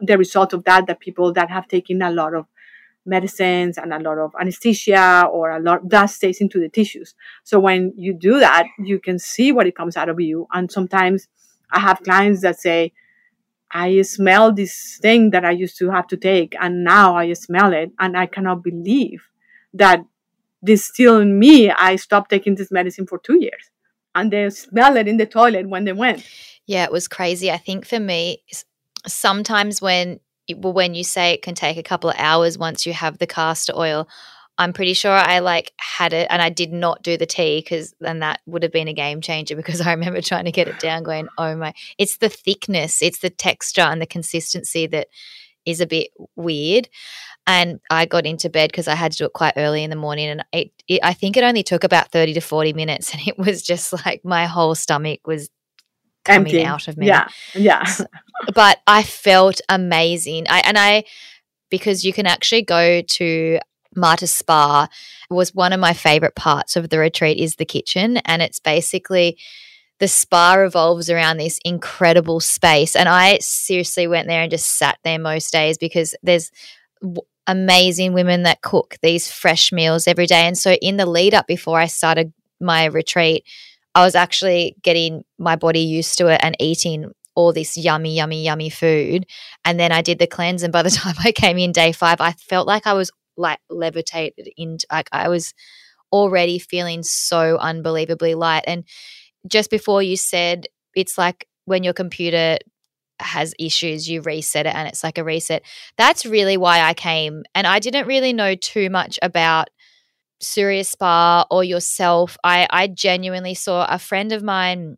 the 0.01 0.17
result 0.17 0.53
of 0.53 0.63
that 0.63 0.87
the 0.87 0.95
people 0.95 1.33
that 1.33 1.49
have 1.49 1.67
taken 1.67 2.01
a 2.01 2.11
lot 2.11 2.33
of 2.33 2.45
medicines 3.05 3.77
and 3.77 3.93
a 3.93 3.99
lot 3.99 4.17
of 4.17 4.33
anesthesia 4.39 5.27
or 5.31 5.51
a 5.51 5.59
lot 5.59 5.87
that 5.89 6.07
stays 6.07 6.41
into 6.41 6.59
the 6.59 6.69
tissues. 6.69 7.13
So 7.43 7.59
when 7.59 7.93
you 7.95 8.13
do 8.13 8.39
that 8.39 8.65
you 8.79 8.99
can 8.99 9.19
see 9.19 9.51
what 9.51 9.67
it 9.67 9.75
comes 9.75 9.95
out 9.95 10.09
of 10.09 10.19
you. 10.19 10.47
And 10.53 10.71
sometimes 10.71 11.27
i 11.71 11.79
have 11.79 12.01
clients 12.03 12.41
that 12.41 12.59
say 12.59 12.93
i 13.71 14.01
smell 14.01 14.53
this 14.53 14.99
thing 15.01 15.31
that 15.31 15.43
i 15.43 15.51
used 15.51 15.77
to 15.77 15.89
have 15.89 16.07
to 16.07 16.17
take 16.17 16.55
and 16.59 16.83
now 16.83 17.15
i 17.15 17.33
smell 17.33 17.73
it 17.73 17.91
and 17.99 18.15
i 18.17 18.25
cannot 18.25 18.63
believe 18.63 19.23
that 19.73 20.03
this 20.61 20.85
still 20.85 21.19
in 21.19 21.37
me 21.39 21.71
i 21.71 21.95
stopped 21.95 22.29
taking 22.29 22.55
this 22.55 22.71
medicine 22.71 23.07
for 23.07 23.17
two 23.19 23.39
years 23.41 23.71
and 24.15 24.31
they 24.31 24.49
smell 24.49 24.97
it 24.97 25.07
in 25.07 25.17
the 25.17 25.25
toilet 25.25 25.69
when 25.69 25.83
they 25.83 25.93
went. 25.93 26.25
Yeah, 26.65 26.85
it 26.85 26.91
was 26.91 27.07
crazy. 27.07 27.51
I 27.51 27.57
think 27.57 27.85
for 27.85 27.99
me, 27.99 28.41
sometimes 29.05 29.81
when 29.81 30.19
well, 30.55 30.73
when 30.73 30.93
you 30.93 31.03
say 31.03 31.33
it 31.33 31.41
can 31.41 31.55
take 31.55 31.77
a 31.77 31.83
couple 31.83 32.09
of 32.09 32.15
hours 32.17 32.57
once 32.57 32.85
you 32.85 32.93
have 32.93 33.17
the 33.17 33.27
castor 33.27 33.73
oil, 33.75 34.07
I'm 34.57 34.73
pretty 34.73 34.93
sure 34.93 35.11
I 35.11 35.39
like 35.39 35.73
had 35.77 36.13
it 36.13 36.27
and 36.29 36.41
I 36.41 36.49
did 36.49 36.71
not 36.71 37.03
do 37.03 37.17
the 37.17 37.25
tea 37.25 37.59
because 37.59 37.93
then 37.99 38.19
that 38.19 38.41
would 38.45 38.63
have 38.63 38.71
been 38.71 38.87
a 38.87 38.93
game 38.93 39.21
changer 39.21 39.55
because 39.55 39.81
I 39.81 39.91
remember 39.91 40.21
trying 40.21 40.45
to 40.45 40.51
get 40.51 40.67
it 40.67 40.79
down 40.79 41.03
going, 41.03 41.27
oh 41.37 41.55
my, 41.55 41.73
it's 41.97 42.17
the 42.17 42.29
thickness, 42.29 43.01
it's 43.01 43.19
the 43.19 43.29
texture 43.29 43.81
and 43.81 44.01
the 44.01 44.05
consistency 44.05 44.87
that 44.87 45.07
is 45.65 45.81
a 45.81 45.87
bit 45.87 46.09
weird 46.35 46.89
and 47.47 47.79
I 47.89 48.05
got 48.05 48.25
into 48.25 48.49
bed 48.49 48.71
because 48.71 48.87
I 48.87 48.95
had 48.95 49.11
to 49.11 49.17
do 49.17 49.25
it 49.25 49.33
quite 49.33 49.53
early 49.55 49.83
in 49.83 49.89
the 49.89 49.95
morning, 49.95 50.29
and 50.29 50.45
it, 50.51 50.71
it, 50.87 50.99
I 51.03 51.13
think 51.13 51.37
it 51.37 51.43
only 51.43 51.63
took 51.63 51.83
about 51.83 52.11
thirty 52.11 52.33
to 52.33 52.41
forty 52.41 52.73
minutes, 52.73 53.13
and 53.13 53.27
it 53.27 53.37
was 53.37 53.61
just 53.61 53.93
like 54.05 54.23
my 54.23 54.45
whole 54.45 54.75
stomach 54.75 55.21
was 55.25 55.49
coming 56.23 56.47
Empty. 56.47 56.65
out 56.65 56.87
of 56.87 56.97
me. 56.97 57.07
Yeah, 57.07 57.27
yeah. 57.53 57.85
but 58.55 58.79
I 58.87 59.03
felt 59.03 59.61
amazing. 59.69 60.47
I 60.49 60.59
and 60.65 60.77
I 60.77 61.05
because 61.69 62.03
you 62.03 62.13
can 62.13 62.25
actually 62.25 62.63
go 62.63 63.01
to 63.01 63.59
Martha 63.95 64.27
Spa 64.27 64.87
was 65.29 65.53
one 65.53 65.73
of 65.73 65.79
my 65.79 65.93
favorite 65.93 66.35
parts 66.35 66.75
of 66.75 66.89
the 66.89 66.99
retreat 66.99 67.37
is 67.37 67.55
the 67.55 67.65
kitchen, 67.65 68.17
and 68.17 68.41
it's 68.41 68.59
basically 68.59 69.37
the 69.99 70.07
spa 70.07 70.55
revolves 70.55 71.09
around 71.09 71.37
this 71.37 71.59
incredible 71.63 72.39
space. 72.39 72.95
And 72.95 73.07
I 73.07 73.37
seriously 73.39 74.07
went 74.07 74.27
there 74.27 74.41
and 74.41 74.51
just 74.51 74.77
sat 74.77 74.99
there 75.03 75.19
most 75.19 75.51
days 75.51 75.77
because 75.77 76.15
there's 76.21 76.51
amazing 77.47 78.13
women 78.13 78.43
that 78.43 78.61
cook 78.61 78.95
these 79.01 79.31
fresh 79.31 79.71
meals 79.71 80.07
every 80.07 80.25
day. 80.25 80.47
And 80.47 80.57
so, 80.57 80.73
in 80.73 80.97
the 80.97 81.05
lead 81.05 81.33
up 81.33 81.47
before 81.47 81.79
I 81.79 81.87
started 81.87 82.33
my 82.59 82.85
retreat, 82.85 83.45
I 83.93 84.03
was 84.03 84.15
actually 84.15 84.75
getting 84.81 85.23
my 85.37 85.55
body 85.55 85.79
used 85.79 86.17
to 86.17 86.27
it 86.27 86.41
and 86.43 86.55
eating 86.59 87.11
all 87.35 87.53
this 87.53 87.77
yummy, 87.77 88.15
yummy, 88.15 88.43
yummy 88.43 88.69
food. 88.69 89.25
And 89.63 89.79
then 89.79 89.91
I 89.91 90.01
did 90.01 90.19
the 90.19 90.27
cleanse. 90.27 90.63
And 90.63 90.73
by 90.73 90.83
the 90.83 90.89
time 90.91 91.15
I 91.23 91.31
came 91.31 91.57
in 91.57 91.71
day 91.71 91.91
five, 91.91 92.19
I 92.19 92.31
felt 92.33 92.67
like 92.67 92.87
I 92.87 92.93
was 92.93 93.11
like 93.37 93.59
levitated 93.69 94.49
into, 94.57 94.85
like, 94.91 95.09
I 95.11 95.29
was 95.29 95.53
already 96.11 96.59
feeling 96.59 97.03
so 97.03 97.57
unbelievably 97.57 98.35
light. 98.35 98.63
And 98.67 98.85
just 99.47 99.69
before 99.69 100.01
you 100.01 100.17
said, 100.17 100.67
it's 100.95 101.17
like 101.17 101.47
when 101.65 101.83
your 101.83 101.93
computer 101.93 102.57
has 103.19 103.53
issues, 103.59 104.09
you 104.09 104.21
reset 104.21 104.65
it 104.65 104.75
and 104.75 104.87
it's 104.87 105.03
like 105.03 105.17
a 105.17 105.23
reset. 105.23 105.63
That's 105.97 106.25
really 106.25 106.57
why 106.57 106.81
I 106.81 106.93
came. 106.93 107.43
And 107.53 107.65
I 107.65 107.79
didn't 107.79 108.07
really 108.07 108.33
know 108.33 108.55
too 108.55 108.89
much 108.89 109.17
about 109.21 109.69
Surya 110.41 110.83
Spa 110.83 111.45
or 111.49 111.63
yourself. 111.63 112.37
I, 112.43 112.67
I 112.69 112.87
genuinely 112.87 113.53
saw 113.53 113.85
a 113.85 113.99
friend 113.99 114.31
of 114.31 114.43
mine 114.43 114.97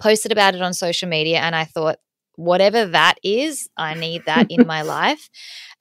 posted 0.00 0.32
about 0.32 0.54
it 0.54 0.62
on 0.62 0.74
social 0.74 1.08
media 1.08 1.38
and 1.38 1.56
I 1.56 1.64
thought, 1.64 1.96
whatever 2.34 2.84
that 2.86 3.14
is, 3.22 3.68
I 3.78 3.94
need 3.94 4.26
that 4.26 4.50
in 4.50 4.66
my 4.66 4.82
life. 4.82 5.30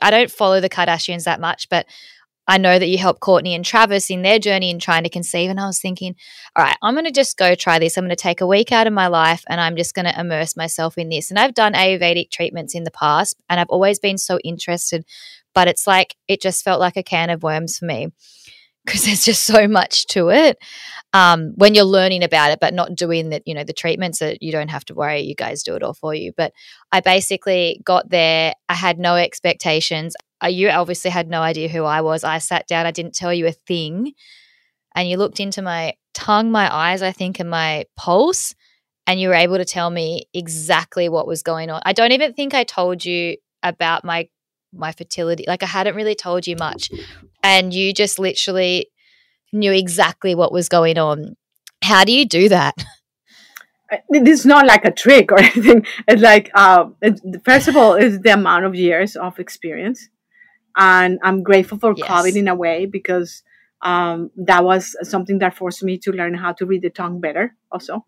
I 0.01 0.09
don't 0.09 0.31
follow 0.31 0.61
the 0.61 0.69
Kardashians 0.69 1.25
that 1.25 1.41
much, 1.41 1.67
but 1.69 1.85
I 2.47 2.58
know 2.58 2.77
that 2.77 2.88
you 2.88 2.97
helped 2.97 3.21
Kourtney 3.21 3.55
and 3.55 3.65
Travis 3.65 4.10
in 4.10 4.21
their 4.21 4.39
journey 4.39 4.69
in 4.69 4.79
trying 4.79 5.03
to 5.03 5.10
conceive. 5.10 5.49
And 5.49 5.60
I 5.60 5.65
was 5.65 5.79
thinking, 5.79 6.15
all 6.55 6.63
right, 6.63 6.77
I'm 6.81 6.93
going 6.93 7.05
to 7.05 7.12
just 7.12 7.38
go 7.38 7.55
try 7.55 7.79
this. 7.79 7.97
I'm 7.97 8.03
going 8.03 8.10
to 8.10 8.15
take 8.15 8.41
a 8.41 8.47
week 8.47 8.71
out 8.71 8.88
of 8.88 8.93
my 8.93 9.08
life 9.08 9.43
and 9.47 9.60
I'm 9.60 9.75
just 9.75 9.95
going 9.95 10.05
to 10.05 10.19
immerse 10.19 10.55
myself 10.55 10.97
in 10.97 11.10
this. 11.10 11.29
And 11.29 11.39
I've 11.39 11.53
done 11.53 11.73
Ayurvedic 11.73 12.29
treatments 12.29 12.75
in 12.75 12.84
the 12.84 12.91
past 12.91 13.36
and 13.49 13.60
I've 13.60 13.69
always 13.69 13.99
been 13.99 14.17
so 14.17 14.39
interested, 14.43 15.05
but 15.53 15.67
it's 15.67 15.88
like, 15.88 16.15
it 16.27 16.41
just 16.41 16.63
felt 16.63 16.79
like 16.79 16.97
a 16.97 17.03
can 17.03 17.29
of 17.29 17.43
worms 17.43 17.77
for 17.77 17.86
me 17.86 18.10
because 18.86 19.05
there's 19.05 19.25
just 19.25 19.43
so 19.43 19.67
much 19.67 20.05
to 20.08 20.29
it 20.29 20.58
um, 21.13 21.53
when 21.55 21.73
you're 21.73 21.84
learning 21.84 22.23
about 22.23 22.51
it, 22.51 22.60
but 22.60 22.73
not 22.73 22.93
doing 22.95 23.29
the, 23.29 23.41
you 23.45 23.55
know, 23.55 23.63
the 23.63 23.73
treatments 23.73 24.19
that 24.19 24.43
you 24.43 24.51
don't 24.51 24.69
have 24.69 24.86
to 24.86 24.93
worry. 24.93 25.21
You 25.21 25.34
guys 25.34 25.63
do 25.63 25.75
it 25.75 25.81
all 25.81 25.93
for 25.93 26.13
you. 26.13 26.31
But 26.38 26.53
I 26.91 26.99
basically 26.99 27.81
got 27.84 28.10
there. 28.10 28.53
I 28.69 28.75
had 28.75 28.99
no 28.99 29.15
expectations 29.15 30.15
uh, 30.45 30.47
you 30.47 30.69
obviously 30.69 31.12
had 31.12 31.29
no 31.29 31.41
idea 31.41 31.67
who 31.67 31.84
I 31.84 32.01
was. 32.01 32.23
I 32.23 32.38
sat 32.38 32.67
down, 32.67 32.86
I 32.86 32.91
didn't 32.91 33.15
tell 33.15 33.34
you 33.34 33.47
a 33.47 33.51
thing. 33.51 34.13
And 34.95 35.10
you 35.10 35.17
looked 35.17 35.39
into 35.39 35.62
my 35.62 35.95
tongue, 36.13 36.51
my 36.51 36.73
eyes, 36.73 37.01
I 37.01 37.12
think, 37.12 37.39
and 37.39 37.49
my 37.49 37.86
pulse, 37.97 38.55
and 39.08 39.19
you 39.19 39.29
were 39.29 39.36
able 39.36 39.58
to 39.58 39.65
tell 39.65 39.89
me 39.89 40.25
exactly 40.34 41.10
what 41.10 41.27
was 41.27 41.43
going 41.43 41.69
on. 41.69 41.81
I 41.86 41.93
don't 41.93 42.12
even 42.12 42.34
think 42.34 42.53
I 42.53 42.63
told 42.63 43.03
you 43.03 43.38
about 43.63 44.05
my 44.05 44.29
my 44.73 44.91
fertility. 44.91 45.45
Like 45.47 45.63
I 45.63 45.67
hadn't 45.67 45.95
really 45.95 46.15
told 46.15 46.47
you 46.47 46.55
much. 46.58 46.89
And 47.43 47.73
you 47.73 47.93
just 47.93 48.19
literally 48.19 48.88
knew 49.53 49.71
exactly 49.71 50.36
what 50.36 50.51
was 50.51 50.67
going 50.69 50.97
on. 50.97 51.36
How 51.81 52.03
do 52.03 52.12
you 52.12 52.25
do 52.25 52.49
that? 52.49 52.75
It's 54.10 54.45
not 54.45 54.65
like 54.65 54.84
a 54.84 54.91
trick 54.91 55.31
or 55.31 55.39
anything. 55.49 55.86
It's 56.08 56.21
like, 56.21 56.49
uh, 56.55 56.86
it, 57.03 57.21
first 57.45 57.67
of 57.67 57.77
all, 57.77 57.93
is 57.93 58.19
the 58.19 58.34
amount 58.34 58.65
of 58.65 58.73
years 58.73 59.15
of 59.15 59.38
experience 59.39 60.10
And 60.75 61.19
I'm 61.23 61.43
grateful 61.43 61.77
for 61.77 61.93
Yes. 61.95 62.07
COVID 62.07 62.35
in 62.35 62.47
a 62.47 62.55
way 62.55 62.85
because 62.85 63.43
um, 63.81 64.31
that 64.35 64.63
was 64.63 64.95
something 65.03 65.39
that 65.39 65.55
forced 65.55 65.83
me 65.83 65.97
to 65.99 66.11
learn 66.11 66.33
how 66.33 66.53
to 66.53 66.65
read 66.65 66.81
the 66.81 66.89
tongue 66.89 67.21
better 67.21 67.55
also. 67.71 68.05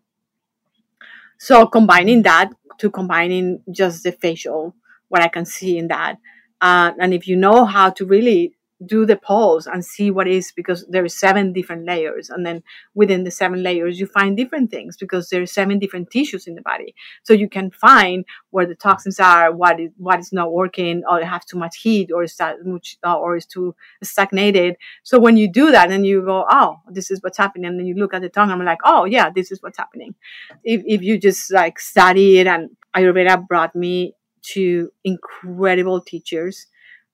So 1.38 1.66
combining 1.66 2.22
that 2.22 2.50
to 2.78 2.90
combining 2.90 3.62
just 3.70 4.02
the 4.02 4.12
facial, 4.12 4.74
what 5.08 5.22
I 5.22 5.28
can 5.28 5.44
see 5.44 5.78
in 5.78 5.88
that. 5.88 6.18
Uh, 6.60 6.92
and 6.98 7.14
if 7.14 7.28
you 7.28 7.36
know 7.36 7.64
how 7.64 7.90
to 7.90 8.04
really 8.04 8.56
do 8.86 9.04
the 9.04 9.16
pulse 9.16 9.66
and 9.66 9.84
see 9.84 10.10
what 10.10 10.28
is 10.28 10.52
because 10.52 10.86
there's 10.88 11.18
seven 11.18 11.52
different 11.52 11.84
layers 11.84 12.30
and 12.30 12.46
then 12.46 12.62
within 12.94 13.24
the 13.24 13.30
seven 13.30 13.62
layers 13.62 13.98
you 13.98 14.06
find 14.06 14.36
different 14.36 14.70
things 14.70 14.96
because 14.96 15.28
there 15.28 15.42
are 15.42 15.46
seven 15.46 15.78
different 15.78 16.10
tissues 16.10 16.46
in 16.46 16.54
the 16.54 16.62
body. 16.62 16.94
So 17.24 17.32
you 17.32 17.48
can 17.48 17.70
find 17.70 18.24
where 18.50 18.66
the 18.66 18.76
toxins 18.76 19.18
are 19.18 19.52
what 19.52 19.80
is 19.80 19.90
what 19.96 20.20
is 20.20 20.32
not 20.32 20.52
working 20.52 21.02
or 21.10 21.22
have 21.24 21.44
too 21.44 21.58
much 21.58 21.78
heat 21.78 22.10
or 22.12 22.22
is 22.22 22.36
that 22.36 22.64
much 22.64 22.96
uh, 23.04 23.18
or 23.18 23.36
is 23.36 23.46
too 23.46 23.74
stagnated. 24.02 24.76
So 25.02 25.18
when 25.18 25.36
you 25.36 25.50
do 25.50 25.72
that 25.72 25.90
and 25.90 26.06
you 26.06 26.22
go 26.22 26.46
oh 26.48 26.76
this 26.88 27.10
is 27.10 27.20
what's 27.22 27.38
happening 27.38 27.66
and 27.66 27.78
then 27.80 27.86
you 27.86 27.94
look 27.94 28.14
at 28.14 28.22
the 28.22 28.28
tongue 28.28 28.50
i'm 28.50 28.64
like 28.64 28.78
oh 28.84 29.04
yeah 29.04 29.30
this 29.30 29.50
is 29.50 29.60
what's 29.62 29.78
happening. 29.78 30.14
If, 30.62 30.82
if 30.86 31.02
you 31.02 31.18
just 31.18 31.52
like 31.52 31.80
study 31.80 32.38
it 32.38 32.46
and 32.46 32.70
ayurveda 32.96 33.46
brought 33.48 33.74
me 33.74 34.14
to 34.54 34.90
incredible 35.04 36.00
teachers 36.00 36.66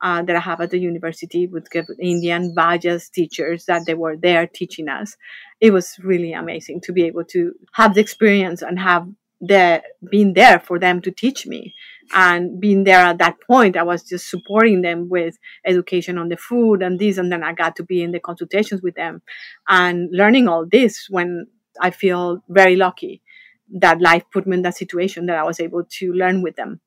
uh, 0.05 0.23
that 0.23 0.37
I 0.37 0.41
have 0.41 0.61
at 0.61 0.71
the 0.71 0.79
university 0.79 1.47
with 1.47 1.67
Indian 1.99 2.55
vaidyas 2.55 3.11
teachers 3.11 3.65
that 3.65 3.87
they 3.87 3.95
were 3.95 4.17
there 4.17 4.47
teaching 4.47 4.89
us. 4.89 5.17
It 5.63 5.73
was 5.73 5.97
really 6.05 6.35
amazing 6.35 6.83
to 6.83 6.93
be 6.93 7.05
able 7.05 7.25
to 7.37 7.55
have 7.73 7.95
the 7.95 8.03
experience 8.03 8.61
and 8.61 8.79
have 8.79 9.09
the 9.41 9.83
being 10.11 10.35
there 10.35 10.61
for 10.61 10.79
them 10.79 11.01
to 11.01 11.11
teach 11.11 11.47
me 11.47 11.75
and 12.13 12.61
being 12.61 12.85
there 12.85 13.01
at 13.01 13.19
that 13.19 13.37
point 13.47 13.77
i 13.77 13.83
was 13.83 14.03
just 14.05 14.31
supporting 14.31 14.81
them 14.81 15.09
with 15.09 15.37
education 15.67 16.17
on 16.19 16.29
the 16.29 16.37
food 16.37 16.83
and 16.83 16.99
this 16.99 17.19
and 17.19 17.33
then 17.33 17.43
i 17.43 17.53
got 17.53 17.75
to 17.75 17.83
be 17.83 18.01
in 18.01 18.13
the 18.13 18.21
consultations 18.21 18.81
with 18.81 18.95
them 18.95 19.21
and 19.69 20.09
learning 20.13 20.47
all 20.49 20.65
this 20.65 21.09
when 21.11 21.47
i 21.81 21.91
feel 21.91 22.43
very 22.49 22.77
lucky 22.77 23.21
that 23.69 24.01
life 24.01 24.23
put 24.33 24.47
me 24.47 24.57
in 24.57 24.63
that 24.63 24.77
situation 24.77 25.27
that 25.27 25.37
i 25.37 25.43
was 25.43 25.61
able 25.61 25.85
to 25.85 26.13
learn 26.13 26.41
with 26.41 26.55
them 26.55 26.81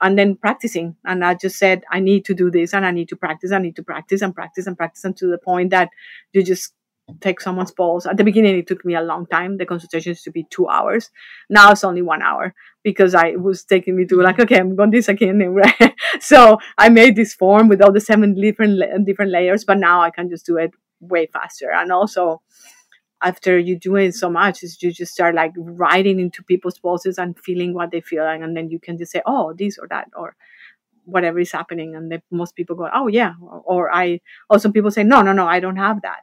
and 0.00 0.18
then 0.18 0.36
practicing. 0.36 0.96
And 1.04 1.24
I 1.24 1.34
just 1.34 1.58
said, 1.58 1.84
I 1.90 2.00
need 2.00 2.24
to 2.26 2.34
do 2.34 2.50
this 2.50 2.74
and 2.74 2.84
I 2.86 2.90
need 2.90 3.08
to 3.10 3.16
practice. 3.16 3.52
I 3.52 3.58
need 3.58 3.76
to 3.76 3.82
practice 3.82 4.22
and 4.22 4.34
practice 4.34 4.66
and 4.66 4.76
practice 4.76 5.04
and 5.04 5.16
to 5.18 5.26
the 5.28 5.38
point 5.38 5.70
that 5.70 5.90
you 6.32 6.42
just 6.42 6.72
take 7.20 7.40
someone's 7.40 7.72
pulse. 7.72 8.06
At 8.06 8.16
the 8.16 8.24
beginning, 8.24 8.58
it 8.58 8.66
took 8.66 8.84
me 8.84 8.94
a 8.94 9.02
long 9.02 9.26
time. 9.26 9.56
The 9.56 9.66
consultation 9.66 10.10
used 10.10 10.24
to 10.24 10.30
be 10.30 10.46
two 10.50 10.68
hours. 10.68 11.10
Now 11.48 11.72
it's 11.72 11.84
only 11.84 12.02
one 12.02 12.22
hour 12.22 12.54
because 12.82 13.14
I 13.14 13.32
was 13.32 13.64
taking 13.64 13.96
me 13.96 14.06
to 14.06 14.16
like, 14.22 14.36
mm-hmm. 14.36 14.42
okay, 14.42 14.58
I'm 14.58 14.76
going 14.76 14.90
this 14.90 15.08
again. 15.08 15.40
So 16.20 16.58
I 16.78 16.88
made 16.88 17.16
this 17.16 17.34
form 17.34 17.68
with 17.68 17.82
all 17.82 17.92
the 17.92 18.00
seven 18.00 18.34
different 18.34 19.06
different 19.06 19.32
layers, 19.32 19.64
but 19.64 19.78
now 19.78 20.00
I 20.02 20.10
can 20.10 20.28
just 20.28 20.46
do 20.46 20.56
it 20.56 20.72
way 21.00 21.26
faster. 21.32 21.70
And 21.70 21.92
also, 21.92 22.42
after 23.22 23.58
you 23.58 23.76
do 23.78 23.96
it 23.96 24.14
so 24.14 24.30
much 24.30 24.62
is 24.62 24.82
you 24.82 24.92
just 24.92 25.12
start 25.12 25.34
like 25.34 25.52
writing 25.56 26.20
into 26.20 26.42
people's 26.42 26.78
pulses 26.78 27.18
and 27.18 27.38
feeling 27.38 27.74
what 27.74 27.90
they 27.90 28.00
feel 28.00 28.26
and 28.26 28.56
then 28.56 28.70
you 28.70 28.78
can 28.78 28.96
just 28.96 29.12
say 29.12 29.22
oh 29.26 29.52
this 29.52 29.78
or 29.78 29.86
that 29.88 30.08
or 30.16 30.34
whatever 31.04 31.38
is 31.38 31.52
happening 31.52 31.94
and 31.94 32.10
then 32.10 32.22
most 32.30 32.54
people 32.54 32.76
go 32.76 32.88
oh 32.94 33.08
yeah 33.08 33.34
or, 33.42 33.62
or 33.64 33.94
i 33.94 34.20
also 34.48 34.70
people 34.70 34.90
say 34.90 35.02
no 35.02 35.22
no 35.22 35.32
no 35.32 35.46
i 35.46 35.60
don't 35.60 35.76
have 35.76 36.02
that. 36.02 36.20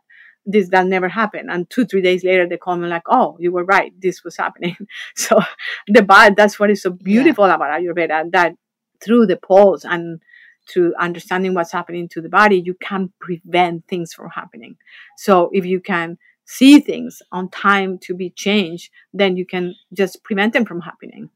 This 0.50 0.70
that 0.70 0.86
never 0.86 1.10
happened. 1.10 1.50
And 1.52 1.70
two 1.70 1.86
three 1.86 2.02
days 2.02 2.24
later 2.24 2.48
they 2.48 2.56
call 2.58 2.78
me 2.78 2.88
like 2.88 3.04
oh 3.08 3.36
you 3.38 3.52
were 3.52 3.66
right. 3.66 3.92
This 4.02 4.24
was 4.24 4.38
happening. 4.38 4.78
So 5.16 5.42
the 5.88 6.02
bad 6.02 6.38
that's 6.38 6.58
what 6.58 6.70
is 6.70 6.82
so 6.82 6.92
beautiful 6.92 7.48
yeah. 7.48 7.56
about 7.56 7.82
ayurveda 7.82 8.32
that 8.32 8.56
through 9.04 9.26
the 9.28 9.36
pulse 9.36 9.84
and 9.84 10.22
through 10.70 10.94
understanding 11.00 11.54
what's 11.54 11.72
happening 11.72 12.08
to 12.10 12.22
the 12.22 12.30
body 12.30 12.62
you 12.66 12.76
can 12.76 13.12
prevent 13.20 13.86
things 13.88 14.14
from 14.14 14.30
happening. 14.30 14.78
So 15.18 15.50
if 15.52 15.66
you 15.66 15.82
can 15.82 16.18
see 16.48 16.80
things 16.80 17.22
on 17.32 17.50
time 17.50 18.00
to 18.00 18.16
be 18.16 18.32
changed, 18.32 18.92
then 19.14 19.38
you 19.38 19.46
can 19.46 19.76
just 19.94 20.24
prevent 20.24 20.54
them 20.54 20.66
from 20.66 20.82
happening. 20.82 21.30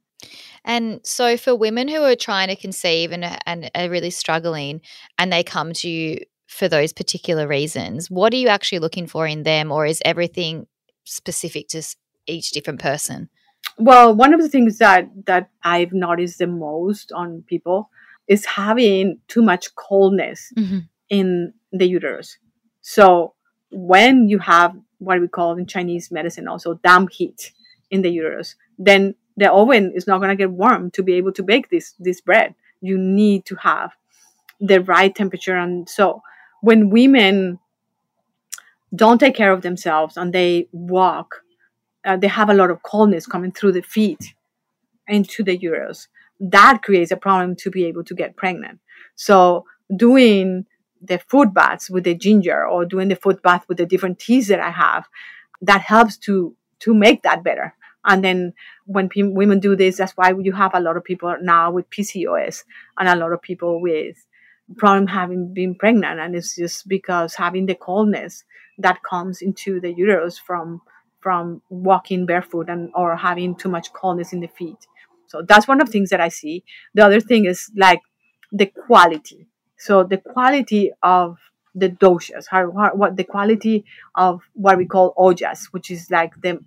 And 0.63 1.01
so, 1.03 1.37
for 1.37 1.55
women 1.55 1.87
who 1.87 2.01
are 2.03 2.15
trying 2.15 2.47
to 2.49 2.55
conceive 2.55 3.11
and, 3.11 3.25
and 3.45 3.69
are 3.75 3.89
really 3.89 4.11
struggling, 4.11 4.81
and 5.17 5.31
they 5.31 5.43
come 5.43 5.73
to 5.73 5.89
you 5.89 6.19
for 6.47 6.67
those 6.67 6.93
particular 6.93 7.47
reasons, 7.47 8.09
what 8.09 8.33
are 8.33 8.37
you 8.37 8.47
actually 8.47 8.79
looking 8.79 9.07
for 9.07 9.25
in 9.25 9.43
them, 9.43 9.71
or 9.71 9.85
is 9.85 10.01
everything 10.05 10.67
specific 11.03 11.67
to 11.69 11.83
each 12.27 12.51
different 12.51 12.79
person? 12.79 13.29
Well, 13.77 14.15
one 14.15 14.33
of 14.33 14.41
the 14.41 14.49
things 14.49 14.77
that 14.77 15.09
that 15.25 15.49
I've 15.63 15.93
noticed 15.93 16.37
the 16.37 16.47
most 16.47 17.11
on 17.11 17.43
people 17.47 17.89
is 18.27 18.45
having 18.45 19.19
too 19.27 19.41
much 19.41 19.73
coldness 19.75 20.53
mm-hmm. 20.57 20.79
in 21.09 21.53
the 21.71 21.87
uterus. 21.87 22.37
So 22.81 23.33
when 23.71 24.27
you 24.27 24.39
have 24.39 24.75
what 25.01 25.19
we 25.19 25.27
call 25.27 25.57
in 25.57 25.65
Chinese 25.65 26.11
medicine 26.11 26.47
also 26.47 26.75
damp 26.75 27.11
heat 27.11 27.51
in 27.89 28.01
the 28.01 28.09
uterus, 28.09 28.55
then 28.77 29.15
the 29.35 29.51
oven 29.51 29.91
is 29.95 30.07
not 30.07 30.19
going 30.19 30.29
to 30.29 30.35
get 30.35 30.51
warm 30.51 30.91
to 30.91 31.03
be 31.03 31.13
able 31.13 31.31
to 31.33 31.43
bake 31.43 31.69
this 31.69 31.93
this 31.99 32.21
bread. 32.21 32.53
You 32.81 32.97
need 32.97 33.45
to 33.45 33.55
have 33.55 33.91
the 34.59 34.81
right 34.81 35.13
temperature, 35.13 35.57
and 35.57 35.89
so 35.89 36.21
when 36.61 36.89
women 36.89 37.59
don't 38.95 39.19
take 39.19 39.35
care 39.35 39.51
of 39.51 39.61
themselves 39.61 40.17
and 40.17 40.33
they 40.33 40.67
walk, 40.71 41.41
uh, 42.05 42.17
they 42.17 42.27
have 42.27 42.49
a 42.49 42.53
lot 42.53 42.69
of 42.69 42.83
coldness 42.83 43.25
coming 43.25 43.51
through 43.51 43.71
the 43.71 43.81
feet 43.81 44.33
into 45.07 45.43
the 45.43 45.57
uterus. 45.57 46.07
That 46.39 46.81
creates 46.83 47.11
a 47.11 47.17
problem 47.17 47.55
to 47.57 47.71
be 47.71 47.85
able 47.85 48.03
to 48.03 48.15
get 48.15 48.35
pregnant. 48.35 48.79
So 49.15 49.65
doing 49.95 50.65
the 51.01 51.19
foot 51.19 51.53
baths 51.53 51.89
with 51.89 52.03
the 52.03 52.15
ginger 52.15 52.65
or 52.65 52.85
doing 52.85 53.07
the 53.07 53.15
foot 53.15 53.41
bath 53.41 53.65
with 53.67 53.77
the 53.77 53.85
different 53.85 54.19
teas 54.19 54.47
that 54.47 54.59
I 54.59 54.71
have, 54.71 55.07
that 55.61 55.81
helps 55.81 56.17
to 56.19 56.55
to 56.79 56.93
make 56.93 57.23
that 57.23 57.43
better. 57.43 57.75
And 58.03 58.23
then 58.23 58.53
when 58.85 59.09
p- 59.09 59.21
women 59.21 59.59
do 59.59 59.75
this, 59.75 59.97
that's 59.97 60.13
why 60.13 60.33
you 60.39 60.51
have 60.53 60.71
a 60.73 60.79
lot 60.79 60.97
of 60.97 61.03
people 61.03 61.35
now 61.41 61.71
with 61.71 61.89
PCOS 61.91 62.63
and 62.97 63.07
a 63.07 63.15
lot 63.15 63.31
of 63.31 63.41
people 63.41 63.79
with 63.79 64.25
problem 64.77 65.07
having 65.07 65.53
been 65.53 65.75
pregnant. 65.75 66.19
And 66.19 66.35
it's 66.35 66.55
just 66.55 66.87
because 66.87 67.35
having 67.35 67.67
the 67.67 67.75
coldness 67.75 68.43
that 68.79 69.03
comes 69.03 69.41
into 69.41 69.79
the 69.79 69.93
uterus 69.93 70.37
from 70.37 70.81
from 71.19 71.61
walking 71.69 72.25
barefoot 72.25 72.67
and 72.67 72.89
or 72.95 73.15
having 73.15 73.55
too 73.55 73.69
much 73.69 73.93
coldness 73.93 74.33
in 74.33 74.39
the 74.39 74.47
feet. 74.47 74.87
So 75.27 75.43
that's 75.47 75.67
one 75.67 75.79
of 75.79 75.87
the 75.87 75.91
things 75.91 76.09
that 76.09 76.19
I 76.19 76.29
see. 76.29 76.63
The 76.95 77.05
other 77.05 77.19
thing 77.19 77.45
is 77.45 77.69
like 77.77 78.01
the 78.51 78.65
quality 78.65 79.47
so 79.81 80.03
the 80.03 80.19
quality 80.19 80.91
of 81.01 81.39
the 81.73 81.89
doshas, 81.89 82.45
how, 82.47 82.71
how, 82.71 82.91
what 82.93 83.15
the 83.15 83.23
quality 83.23 83.83
of 84.13 84.41
what 84.53 84.77
we 84.77 84.85
call 84.85 85.15
ojas, 85.17 85.65
which 85.71 85.89
is 85.89 86.11
like 86.11 86.39
the 86.43 86.59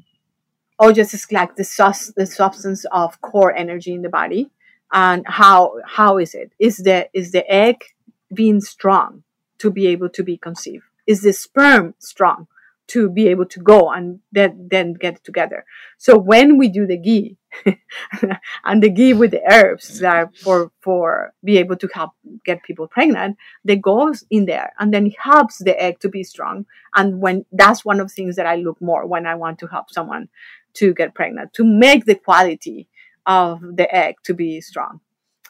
ojas 0.81 1.15
is 1.15 1.31
like 1.31 1.55
the 1.55 1.63
sus, 1.63 2.13
the 2.17 2.27
substance 2.27 2.85
of 2.91 3.21
core 3.21 3.55
energy 3.55 3.95
in 3.95 4.03
the 4.03 4.09
body, 4.09 4.51
and 4.93 5.25
how 5.29 5.77
how 5.87 6.19
is 6.19 6.35
it? 6.35 6.51
Is 6.59 6.79
the 6.79 7.09
is 7.15 7.31
the 7.31 7.49
egg 7.49 7.85
being 8.33 8.61
strong 8.61 9.23
to 9.59 9.71
be 9.71 9.87
able 9.87 10.09
to 10.09 10.25
be 10.25 10.37
conceived? 10.37 10.85
Is 11.07 11.23
the 11.23 11.33
sperm 11.33 11.95
strong 12.01 12.49
to 12.89 13.09
be 13.09 13.29
able 13.29 13.47
to 13.47 13.61
go 13.61 13.93
and 13.93 14.19
then 14.33 14.67
then 14.69 14.95
get 14.95 15.23
together? 15.23 15.65
So 15.99 16.19
when 16.19 16.59
we 16.59 16.69
do 16.69 16.85
the 16.85 16.97
ghee, 16.97 17.37
and 18.65 18.83
the 18.83 18.89
ghee 18.89 19.15
with 19.15 19.31
the 19.31 19.43
herbs 19.51 20.01
that 20.01 20.37
for 20.37 20.71
for 20.81 21.33
be 21.43 21.59
able 21.59 21.77
to 21.77 21.89
help 21.95 22.11
get 22.45 22.63
people 22.63 22.87
pregnant 22.87 23.37
that 23.65 23.81
goes 23.83 24.25
in 24.31 24.47
there 24.47 24.73
and 24.79 24.93
then 24.93 25.13
helps 25.19 25.59
the 25.59 25.81
egg 25.81 25.99
to 26.01 26.09
be 26.09 26.23
strong. 26.23 26.67
And 26.95 27.21
when 27.21 27.45
that's 27.53 27.85
one 27.85 28.01
of 28.01 28.09
the 28.09 28.15
things 28.15 28.37
that 28.37 28.47
i 28.47 28.57
look 28.57 28.81
more 28.81 29.07
when 29.07 29.27
i 29.27 29.35
want 29.35 29.59
to 29.61 29.67
help 29.67 29.91
someone 29.91 30.29
to 30.75 30.93
get 30.95 31.15
pregnant 31.15 31.53
to 31.55 31.65
make 31.65 32.05
the 32.05 32.15
quality 32.15 32.89
of 33.27 33.61
the 33.77 33.93
egg 33.95 34.17
to 34.25 34.35
be 34.35 34.61
strong. 34.61 35.01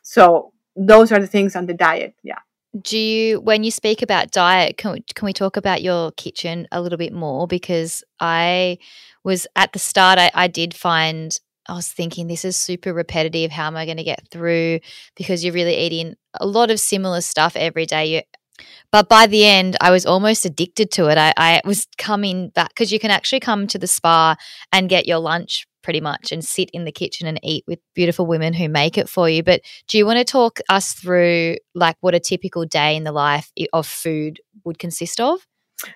So 0.03 0.53
those 0.77 1.11
are 1.11 1.21
the 1.21 1.27
things 1.27 1.57
on 1.57 1.67
the 1.67 1.75
diet 1.75 2.15
yeah. 2.23 2.39
Do 2.81 2.99
you 2.99 3.41
when 3.41 3.63
you 3.65 3.71
speak 3.71 4.03
about 4.03 4.33
diet 4.33 4.77
can 4.77 4.93
we, 4.93 5.05
can 5.15 5.27
we 5.27 5.33
talk 5.33 5.57
about 5.57 5.83
your 5.83 6.11
kitchen 6.13 6.67
a 6.73 6.81
little 6.81 6.99
bit 6.99 7.13
more? 7.13 7.47
Because 7.47 8.05
i 8.21 8.79
was 9.23 9.47
at 9.57 9.73
the 9.73 9.79
start 9.79 10.19
I, 10.19 10.31
I 10.35 10.49
did 10.49 10.75
find 10.75 11.39
I 11.69 11.75
was 11.75 11.89
thinking 11.89 12.27
this 12.27 12.45
is 12.45 12.57
super 12.57 12.93
repetitive. 12.93 13.51
How 13.51 13.67
am 13.67 13.77
I 13.77 13.85
going 13.87 13.97
to 13.97 14.05
get 14.05 14.29
through? 14.31 14.81
Because 15.17 15.45
you're 15.45 15.55
really 15.55 15.77
eating 15.77 16.15
a 16.39 16.47
lot 16.47 16.71
of 16.71 16.79
similar 16.79 17.21
stuff 17.21 17.57
every 17.57 17.87
day. 17.87 18.17
You, 18.17 18.23
but 18.93 19.09
by 19.09 19.27
the 19.27 19.45
end, 19.45 19.77
I 19.81 19.91
was 19.91 20.07
almost 20.07 20.45
addicted 20.45 20.91
to 20.93 21.09
it. 21.09 21.19
I, 21.19 21.33
I 21.37 21.61
was 21.65 21.87
coming 21.99 22.51
back 22.51 22.69
because 22.69 22.93
you 22.93 22.99
can 22.99 23.11
actually 23.11 23.41
come 23.41 23.67
to 23.69 23.79
the 23.79 23.87
spa 23.87 24.37
and 24.73 24.89
get 24.89 25.07
your 25.07 25.19
lunch 25.19 25.67
pretty 25.83 26.01
much 26.01 26.33
and 26.33 26.45
sit 26.45 26.71
in 26.71 26.85
the 26.85 26.93
kitchen 26.93 27.27
and 27.27 27.39
eat 27.43 27.65
with 27.67 27.79
beautiful 27.95 28.27
women 28.27 28.55
who 28.55 28.69
make 28.69 28.97
it 28.97 29.09
for 29.09 29.29
you. 29.29 29.43
But 29.43 29.61
do 29.87 29.99
you 29.99 30.07
want 30.07 30.19
to 30.19 30.25
talk 30.25 30.61
us 30.69 30.93
through 30.93 31.57
like 31.75 31.97
what 32.01 32.15
a 32.15 32.21
typical 32.21 32.65
day 32.65 32.97
in 32.97 33.05
the 33.05 33.13
life 33.13 33.51
of 33.73 33.87
food 33.87 34.41
would 34.65 34.79
consist 34.79 35.21
of? 35.21 35.47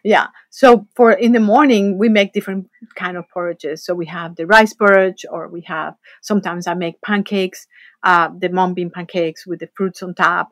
Yeah 0.03 0.27
so 0.51 0.87
for 0.95 1.13
in 1.13 1.33
the 1.33 1.41
morning 1.41 1.99
we 1.99 2.09
make 2.09 2.33
different 2.33 2.69
kind 2.97 3.17
of 3.17 3.29
porridges 3.31 3.85
so 3.85 3.95
we 3.95 4.07
have 4.07 4.35
the 4.37 4.47
rice 4.47 4.73
porridge 4.75 5.25
or 5.31 5.49
we 5.49 5.61
have 5.63 5.95
sometimes 6.21 6.67
i 6.67 6.75
make 6.75 7.01
pancakes 7.03 7.67
uh, 8.03 8.29
the 8.39 8.49
mung 8.49 8.75
bean 8.75 8.91
pancakes 8.91 9.47
with 9.47 9.61
the 9.61 9.69
fruits 9.77 10.03
on 10.03 10.15
top 10.15 10.49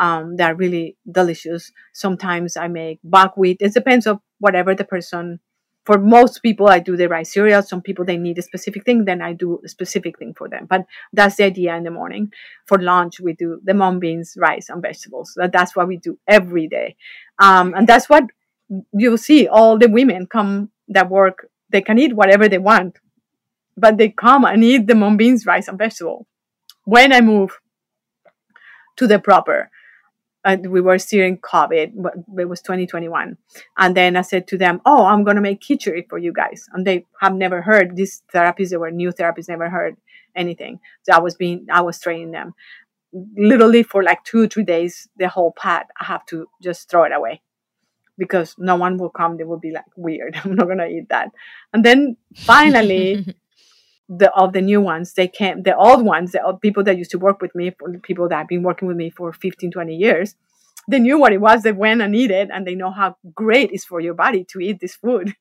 Um, 0.00 0.36
they're 0.38 0.56
really 0.56 0.96
delicious. 1.04 1.62
Sometimes 1.92 2.56
I 2.56 2.68
make 2.68 2.98
buckwheat. 3.04 3.58
It 3.60 3.74
depends 3.74 4.06
on 4.06 4.16
whatever 4.44 4.72
the 4.74 4.84
person. 4.94 5.40
For 5.84 5.98
most 5.98 6.40
people, 6.42 6.68
I 6.68 6.78
do 6.78 6.96
the 6.96 7.08
rice 7.08 7.32
cereal. 7.32 7.62
Some 7.62 7.82
people 7.82 8.04
they 8.04 8.16
need 8.16 8.38
a 8.38 8.42
specific 8.42 8.84
thing, 8.84 9.04
then 9.04 9.20
I 9.20 9.32
do 9.32 9.60
a 9.64 9.68
specific 9.68 10.18
thing 10.18 10.32
for 10.38 10.48
them. 10.48 10.66
But 10.72 10.82
that's 11.12 11.36
the 11.36 11.44
idea 11.44 11.76
in 11.76 11.84
the 11.84 11.90
morning. 11.90 12.32
For 12.66 12.78
lunch, 12.78 13.20
we 13.20 13.32
do 13.34 13.60
the 13.64 13.74
mung 13.74 13.98
beans, 14.00 14.36
rice, 14.38 14.68
and 14.70 14.80
vegetables. 14.82 15.36
That's 15.36 15.74
what 15.76 15.88
we 15.88 15.96
do 15.96 16.18
every 16.28 16.68
day, 16.68 16.96
um, 17.38 17.74
and 17.74 17.86
that's 17.86 18.08
what 18.08 18.24
you'll 18.92 19.18
see. 19.18 19.48
All 19.48 19.78
the 19.78 19.88
women 19.88 20.26
come 20.26 20.70
that 20.88 21.10
work. 21.10 21.48
They 21.70 21.80
can 21.80 21.98
eat 21.98 22.14
whatever 22.14 22.48
they 22.48 22.58
want, 22.58 22.98
but 23.76 23.96
they 23.96 24.08
come 24.08 24.44
and 24.44 24.64
eat 24.64 24.86
the 24.86 24.94
mung 24.94 25.16
beans, 25.16 25.46
rice, 25.46 25.68
and 25.68 25.78
vegetable. 25.78 26.26
When 26.84 27.12
I 27.12 27.20
move 27.20 27.60
to 28.96 29.06
the 29.06 29.18
proper, 29.18 29.70
and 30.44 30.70
we 30.70 30.80
were 30.80 30.98
still 30.98 31.24
in 31.24 31.36
COVID, 31.36 31.92
but 31.96 32.14
it 32.38 32.48
was 32.48 32.62
2021. 32.62 33.36
And 33.76 33.96
then 33.96 34.16
I 34.16 34.22
said 34.22 34.48
to 34.48 34.58
them, 34.58 34.80
Oh, 34.86 35.04
I'm 35.04 35.22
going 35.22 35.36
to 35.36 35.42
make 35.42 35.60
khichdi 35.60 36.08
for 36.08 36.18
you 36.18 36.32
guys. 36.32 36.66
And 36.72 36.86
they 36.86 37.04
have 37.20 37.34
never 37.34 37.60
heard 37.60 37.94
these 37.94 38.22
therapies. 38.34 38.70
They 38.70 38.78
were 38.78 38.90
new 38.90 39.10
therapies, 39.10 39.48
never 39.48 39.68
heard 39.68 39.96
anything. 40.34 40.80
So 41.02 41.12
I 41.12 41.20
was 41.20 41.34
being, 41.34 41.66
I 41.70 41.82
was 41.82 42.00
training 42.00 42.30
them. 42.30 42.54
Literally 43.36 43.82
for 43.82 44.02
like 44.02 44.24
two, 44.24 44.48
three 44.48 44.64
days, 44.64 45.08
the 45.16 45.28
whole 45.28 45.52
pot, 45.52 45.86
I 46.00 46.04
have 46.04 46.24
to 46.26 46.46
just 46.62 46.88
throw 46.88 47.04
it 47.04 47.12
away 47.12 47.42
because 48.20 48.54
no 48.58 48.76
one 48.76 48.98
will 48.98 49.10
come. 49.10 49.36
They 49.36 49.44
will 49.44 49.58
be 49.58 49.72
like, 49.72 49.90
weird. 49.96 50.38
I'm 50.44 50.54
not 50.54 50.66
going 50.66 50.78
to 50.78 50.86
eat 50.86 51.08
that. 51.08 51.30
And 51.72 51.84
then 51.84 52.16
finally, 52.36 53.34
the 54.10 54.30
of 54.32 54.52
the 54.52 54.60
new 54.60 54.80
ones 54.80 55.14
they 55.14 55.28
came 55.28 55.62
the 55.62 55.76
old 55.76 56.04
ones 56.04 56.32
the 56.32 56.42
old 56.42 56.60
people 56.60 56.82
that 56.82 56.98
used 56.98 57.12
to 57.12 57.18
work 57.18 57.40
with 57.40 57.54
me 57.54 57.70
for 57.78 57.92
the 57.92 57.98
people 58.00 58.28
that 58.28 58.38
have 58.38 58.48
been 58.48 58.64
working 58.64 58.88
with 58.88 58.96
me 58.96 59.08
for 59.08 59.32
15 59.32 59.70
20 59.70 59.94
years 59.94 60.34
they 60.88 60.98
knew 60.98 61.16
what 61.16 61.32
it 61.32 61.40
was 61.40 61.62
they 61.62 61.70
went 61.70 62.02
and 62.02 62.16
eat 62.16 62.32
it 62.32 62.48
and 62.52 62.66
they 62.66 62.74
know 62.74 62.90
how 62.90 63.16
great 63.36 63.70
it's 63.70 63.84
for 63.84 64.00
your 64.00 64.14
body 64.14 64.44
to 64.44 64.58
eat 64.58 64.80
this 64.80 64.96
food 64.96 65.32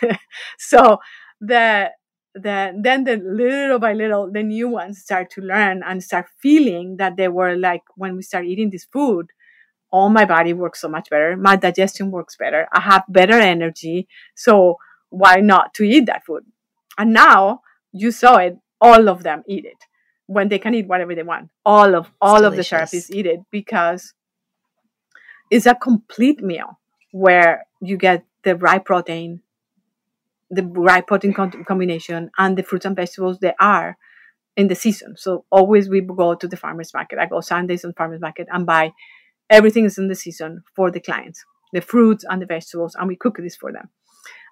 so 0.58 0.96
the 1.38 1.90
the 2.34 2.72
then 2.82 3.04
the 3.04 3.16
little 3.16 3.78
by 3.78 3.92
little 3.92 4.32
the 4.32 4.42
new 4.42 4.68
ones 4.68 5.00
start 5.00 5.30
to 5.30 5.42
learn 5.42 5.82
and 5.84 6.02
start 6.02 6.26
feeling 6.40 6.96
that 6.96 7.18
they 7.18 7.28
were 7.28 7.54
like 7.56 7.82
when 7.96 8.16
we 8.16 8.22
start 8.22 8.46
eating 8.46 8.70
this 8.70 8.86
food 8.86 9.26
all 9.94 10.10
my 10.10 10.24
body 10.24 10.52
works 10.52 10.80
so 10.80 10.88
much 10.88 11.08
better. 11.08 11.36
My 11.36 11.54
digestion 11.54 12.10
works 12.10 12.34
better. 12.36 12.66
I 12.72 12.80
have 12.80 13.04
better 13.08 13.34
energy. 13.34 14.08
So 14.34 14.78
why 15.10 15.36
not 15.36 15.72
to 15.74 15.84
eat 15.84 16.06
that 16.06 16.26
food? 16.26 16.42
And 16.98 17.12
now 17.12 17.60
you 17.92 18.10
saw 18.10 18.38
it 18.38 18.58
all 18.80 19.08
of 19.08 19.22
them 19.22 19.44
eat 19.46 19.64
it. 19.64 19.78
When 20.26 20.48
they 20.48 20.58
can 20.58 20.74
eat 20.74 20.88
whatever 20.88 21.14
they 21.14 21.22
want. 21.22 21.50
All 21.64 21.94
of 21.94 22.10
all 22.20 22.44
of 22.44 22.56
the 22.56 22.62
therapists 22.62 23.14
eat 23.14 23.26
it 23.26 23.40
because 23.52 24.14
it's 25.48 25.66
a 25.66 25.76
complete 25.76 26.42
meal 26.42 26.80
where 27.12 27.64
you 27.80 27.96
get 27.96 28.24
the 28.42 28.56
right 28.56 28.84
protein 28.84 29.42
the 30.50 30.64
right 30.64 31.06
protein 31.06 31.32
combination 31.32 32.30
and 32.38 32.56
the 32.56 32.62
fruits 32.62 32.84
and 32.84 32.96
vegetables 32.96 33.38
they 33.38 33.54
are 33.60 33.96
in 34.56 34.68
the 34.68 34.74
season. 34.74 35.16
So 35.16 35.44
always 35.50 35.88
we 35.88 36.00
go 36.00 36.34
to 36.34 36.48
the 36.48 36.56
farmers 36.56 36.92
market. 36.94 37.18
I 37.18 37.26
go 37.26 37.40
sundays 37.40 37.84
on 37.84 37.92
farmers 37.92 38.20
market 38.20 38.48
and 38.52 38.66
buy 38.66 38.92
everything 39.50 39.84
is 39.84 39.98
in 39.98 40.08
the 40.08 40.14
season 40.14 40.62
for 40.74 40.90
the 40.90 41.00
clients 41.00 41.44
the 41.72 41.80
fruits 41.80 42.24
and 42.28 42.40
the 42.40 42.46
vegetables 42.46 42.94
and 42.94 43.08
we 43.08 43.16
cook 43.16 43.36
this 43.38 43.56
for 43.56 43.72
them 43.72 43.88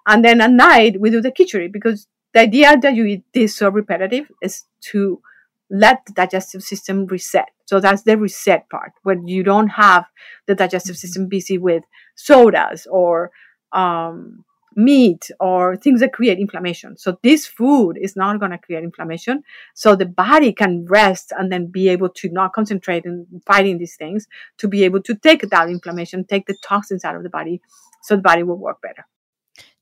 and 0.07 0.23
then 0.23 0.41
at 0.41 0.51
night 0.51 0.99
we 0.99 1.09
do 1.09 1.21
the 1.21 1.31
khichdi 1.31 1.71
because 1.71 2.07
the 2.33 2.39
idea 2.39 2.75
that 2.81 2.95
you 2.95 3.05
eat 3.05 3.23
this 3.33 3.55
so 3.55 3.69
repetitive 3.69 4.29
is 4.41 4.65
to 4.91 5.21
let 5.69 6.05
the 6.05 6.13
digestive 6.13 6.63
system 6.63 7.05
reset. 7.07 7.49
So 7.65 7.79
that's 7.79 8.03
the 8.03 8.17
reset 8.17 8.69
part 8.69 8.91
when 9.03 9.27
you 9.27 9.43
don't 9.43 9.69
have 9.69 10.05
the 10.47 10.55
digestive 10.55 10.95
mm-hmm. 10.95 10.99
system 10.99 11.27
busy 11.27 11.57
with 11.57 11.83
sodas 12.15 12.87
or 12.89 13.31
um, 13.71 14.45
meat 14.75 15.29
or 15.39 15.75
things 15.75 15.99
that 15.99 16.13
create 16.13 16.39
inflammation. 16.39 16.97
So 16.97 17.17
this 17.23 17.45
food 17.45 17.97
is 17.97 18.15
not 18.15 18.39
going 18.39 18.51
to 18.51 18.57
create 18.57 18.83
inflammation. 18.83 19.43
So 19.73 19.95
the 19.95 20.05
body 20.05 20.53
can 20.53 20.85
rest 20.85 21.31
and 21.37 21.51
then 21.51 21.67
be 21.67 21.89
able 21.89 22.09
to 22.09 22.29
not 22.29 22.53
concentrate 22.53 23.05
in 23.05 23.27
fighting 23.45 23.77
these 23.77 23.95
things 23.95 24.27
to 24.57 24.67
be 24.67 24.83
able 24.83 25.01
to 25.03 25.15
take 25.15 25.41
that 25.49 25.69
inflammation, 25.69 26.25
take 26.25 26.47
the 26.47 26.57
toxins 26.63 27.03
out 27.03 27.15
of 27.15 27.23
the 27.23 27.29
body 27.29 27.61
so 28.01 28.15
the 28.15 28.21
body 28.21 28.43
will 28.43 28.57
work 28.57 28.81
better. 28.81 29.05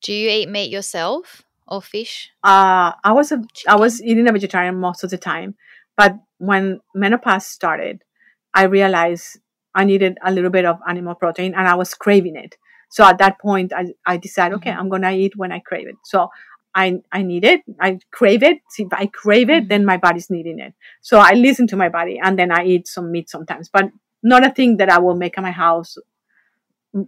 Do 0.01 0.13
you 0.13 0.29
eat 0.29 0.49
meat 0.49 0.71
yourself? 0.71 1.43
or 1.71 1.81
fish? 1.81 2.29
Uh, 2.43 2.91
I 3.03 3.13
was 3.13 3.31
a 3.31 3.41
I 3.67 3.77
was 3.77 4.03
eating 4.03 4.27
a 4.27 4.31
vegetarian 4.31 4.75
most 4.75 5.03
of 5.03 5.09
the 5.09 5.17
time, 5.17 5.55
but 5.97 6.15
when 6.37 6.81
menopause 6.93 7.47
started, 7.47 8.03
I 8.53 8.63
realized 8.63 9.39
I 9.73 9.85
needed 9.85 10.17
a 10.23 10.31
little 10.31 10.49
bit 10.51 10.65
of 10.65 10.79
animal 10.87 11.15
protein, 11.15 11.55
and 11.55 11.67
I 11.67 11.75
was 11.75 11.93
craving 11.95 12.35
it. 12.35 12.57
So 12.91 13.03
at 13.05 13.17
that 13.17 13.39
point, 13.39 13.73
I, 13.73 13.87
I 14.05 14.17
decided, 14.17 14.55
okay, 14.55 14.69
mm-hmm. 14.69 14.79
I'm 14.79 14.89
gonna 14.89 15.11
eat 15.11 15.35
when 15.35 15.51
I 15.51 15.59
crave 15.59 15.87
it. 15.87 15.95
So 16.03 16.29
I 16.75 17.01
I 17.11 17.23
need 17.23 17.43
it. 17.43 17.61
I 17.79 17.99
crave 18.11 18.43
it. 18.43 18.59
See, 18.69 18.83
if 18.83 18.93
I 18.93 19.07
crave 19.07 19.49
it, 19.49 19.63
mm-hmm. 19.63 19.67
then 19.69 19.85
my 19.85 19.97
body's 19.97 20.29
needing 20.29 20.59
it. 20.59 20.73
So 21.01 21.17
I 21.17 21.31
listen 21.31 21.67
to 21.67 21.77
my 21.77 21.89
body, 21.89 22.19
and 22.21 22.37
then 22.37 22.51
I 22.51 22.65
eat 22.65 22.87
some 22.87 23.11
meat 23.11 23.29
sometimes, 23.29 23.69
but 23.69 23.89
not 24.21 24.45
a 24.45 24.51
thing 24.51 24.77
that 24.77 24.89
I 24.89 24.99
will 24.99 25.15
make 25.15 25.37
at 25.37 25.41
my 25.41 25.51
house. 25.51 25.97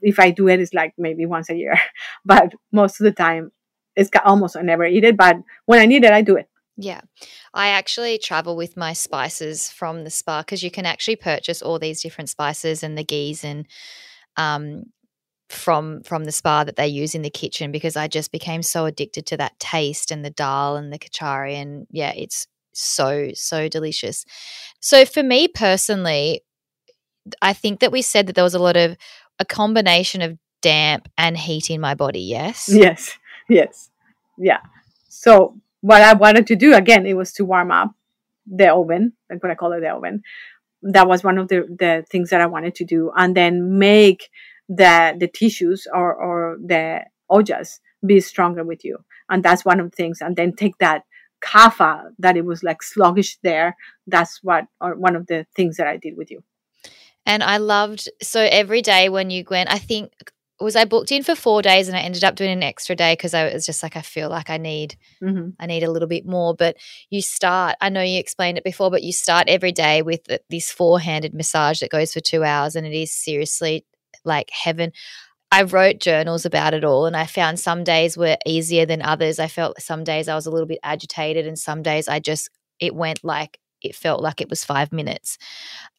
If 0.02 0.20
I 0.20 0.32
do 0.32 0.48
it, 0.48 0.62
it's 0.62 0.74
like 0.74 0.94
maybe 0.98 1.26
once 1.26 1.50
a 1.50 1.56
year, 1.56 1.78
but 2.26 2.54
most 2.72 3.00
of 3.00 3.04
the 3.04 3.12
time 3.12 3.52
it's 3.96 4.10
almost 4.26 4.56
I 4.56 4.62
never 4.62 4.86
eat 4.86 5.04
it, 5.04 5.18
but 5.18 5.36
when 5.66 5.80
I 5.80 5.86
need 5.86 6.04
it, 6.04 6.12
I 6.12 6.22
do 6.22 6.38
it. 6.38 6.50
Yeah. 6.78 7.02
I 7.54 7.68
actually 7.68 8.18
travel 8.18 8.56
with 8.56 8.76
my 8.76 8.94
spices 8.94 9.70
from 9.70 10.04
the 10.04 10.10
spa 10.10 10.42
because 10.42 10.64
you 10.64 10.72
can 10.72 10.88
actually 10.88 11.18
purchase 11.18 11.62
all 11.62 11.78
these 11.78 12.02
different 12.02 12.30
spices 12.30 12.82
and 12.82 12.98
the 12.98 13.04
ghees 13.04 13.44
and 13.44 13.68
um, 14.38 14.86
from 15.54 16.02
from 16.04 16.26
the 16.26 16.32
spa 16.32 16.64
that 16.64 16.76
they 16.76 16.88
use 16.88 17.16
in 17.16 17.22
the 17.22 17.30
kitchen 17.30 17.72
because 17.72 17.96
I 17.96 18.08
just 18.08 18.32
became 18.32 18.64
so 18.64 18.86
addicted 18.86 19.26
to 19.28 19.38
that 19.38 19.60
taste 19.60 20.12
and 20.12 20.24
the 20.24 20.30
dal 20.30 20.76
and 20.76 20.92
the 20.92 21.00
khichdi 21.00 21.54
and 21.54 21.88
yeah, 21.92 22.14
it's 22.16 22.48
so 22.74 23.32
so 23.34 23.68
delicious. 23.68 24.26
So 24.80 25.06
for 25.06 25.24
me 25.24 25.48
personally, 25.48 26.42
I 27.42 27.54
think 27.54 27.80
that 27.80 27.92
we 27.92 28.02
said 28.02 28.28
that 28.28 28.36
there 28.36 28.44
was 28.44 28.56
a 28.56 28.60
lot 28.60 28.78
of 28.78 28.98
a 29.40 29.46
combination 29.46 30.22
of 30.22 30.38
damp 30.62 31.10
and 31.18 31.38
heat 31.38 31.70
in 31.70 31.82
my 31.82 31.96
body, 31.96 32.22
yes? 32.22 32.70
Yes 32.70 33.18
yes. 33.50 33.90
Yeah. 34.38 34.60
So 35.10 35.56
what 35.82 36.02
I 36.02 36.14
wanted 36.14 36.48
to 36.48 36.56
do 36.56 36.74
again, 36.76 37.06
it 37.06 37.16
was 37.16 37.32
to 37.34 37.46
warm 37.46 37.72
up 37.72 37.94
the 38.46 38.74
oven. 38.74 39.14
I'm 39.32 39.40
gonna 39.40 39.56
call 39.56 39.74
it 39.74 39.82
the 39.82 39.90
oven. 39.90 40.24
That 40.82 41.08
was 41.08 41.24
one 41.24 41.38
of 41.38 41.48
the, 41.48 41.62
the 41.62 42.06
things 42.10 42.30
that 42.32 42.42
I 42.42 42.48
wanted 42.48 42.76
to 42.76 42.86
do, 42.86 43.12
and 43.16 43.36
then 43.36 43.80
make 43.80 44.30
the 44.70 45.16
the 45.20 45.28
tissues 45.28 45.88
or 45.94 46.14
or 46.14 46.58
the 46.66 47.02
ojas 47.32 47.80
be 48.06 48.20
stronger 48.20 48.64
with 48.64 48.84
you. 48.84 48.98
And 49.30 49.44
that's 49.44 49.66
one 49.66 49.80
of 49.80 49.92
the 49.92 49.96
things. 49.96 50.20
And 50.22 50.36
then 50.36 50.54
take 50.54 50.78
that 50.80 51.04
kapha 51.44 52.10
that 52.20 52.38
it 52.38 52.46
was 52.46 52.64
like 52.64 52.82
sluggish 52.84 53.38
there. 53.44 53.76
That's 54.08 54.40
what 54.44 54.66
or 54.82 54.96
one 54.96 55.16
of 55.16 55.28
the 55.28 55.46
things 55.56 55.78
that 55.78 55.88
I 55.88 55.98
did 55.98 56.18
with 56.18 56.32
you. 56.32 56.44
And 57.26 57.44
I 57.44 57.58
loved 57.58 58.10
so 58.22 58.42
every 58.42 58.82
day 58.82 59.10
when 59.10 59.30
you 59.30 59.46
went, 59.50 59.72
I 59.72 59.78
think 59.78 60.12
was 60.60 60.76
I 60.76 60.86
booked 60.86 61.12
in 61.12 61.24
for 61.24 61.36
four 61.36 61.62
days 61.62 61.88
and 61.88 61.98
I 61.98 62.02
ended 62.02 62.24
up 62.24 62.36
doing 62.36 62.52
an 62.52 62.64
extra 62.64 62.96
day 62.96 63.14
because 63.14 63.34
I 63.34 63.52
was 63.54 63.66
just 63.66 63.84
like 63.84 63.96
I 63.98 64.02
feel 64.02 64.30
like 64.30 64.50
I 64.50 64.58
need 64.58 64.96
mm-hmm. 65.22 65.50
I 65.60 65.66
need 65.66 65.84
a 65.84 65.92
little 65.92 66.08
bit 66.08 66.26
more. 66.26 66.56
But 66.56 66.78
you 67.10 67.22
start. 67.22 67.76
I 67.82 67.90
know 67.90 68.02
you 68.02 68.20
explained 68.20 68.58
it 68.58 68.64
before, 68.64 68.92
but 68.92 69.04
you 69.04 69.12
start 69.12 69.50
every 69.50 69.72
day 69.72 70.02
with 70.02 70.22
this 70.50 70.72
four 70.72 71.00
handed 71.00 71.34
massage 71.34 71.80
that 71.80 71.92
goes 71.92 72.14
for 72.14 72.20
two 72.20 72.44
hours, 72.44 72.76
and 72.76 72.86
it 72.86 72.94
is 72.94 73.12
seriously 73.12 73.86
like 74.26 74.50
heaven. 74.52 74.92
I 75.52 75.64
wrote 75.64 76.00
journals 76.00 76.46
about 76.46 76.74
it 76.74 76.84
all, 76.84 77.06
and 77.06 77.16
I 77.16 77.26
found 77.26 77.60
some 77.60 77.84
days 77.84 78.18
were 78.18 78.38
easier 78.46 78.86
than 78.86 79.02
others. 79.04 79.38
I 79.38 79.48
felt 79.48 79.82
some 79.82 80.04
days 80.04 80.28
I 80.28 80.36
was 80.36 80.48
a 80.48 80.52
little 80.52 80.68
bit 80.68 80.80
agitated, 80.84 81.46
and 81.46 81.58
some 81.60 81.84
days 81.84 82.08
I 82.08 82.20
just 82.20 82.50
it 82.80 82.96
went 82.96 83.24
like 83.24 83.60
it 83.82 83.96
felt 83.96 84.22
like 84.22 84.42
it 84.42 84.50
was 84.50 84.64
five 84.64 84.92
minutes. 84.92 85.38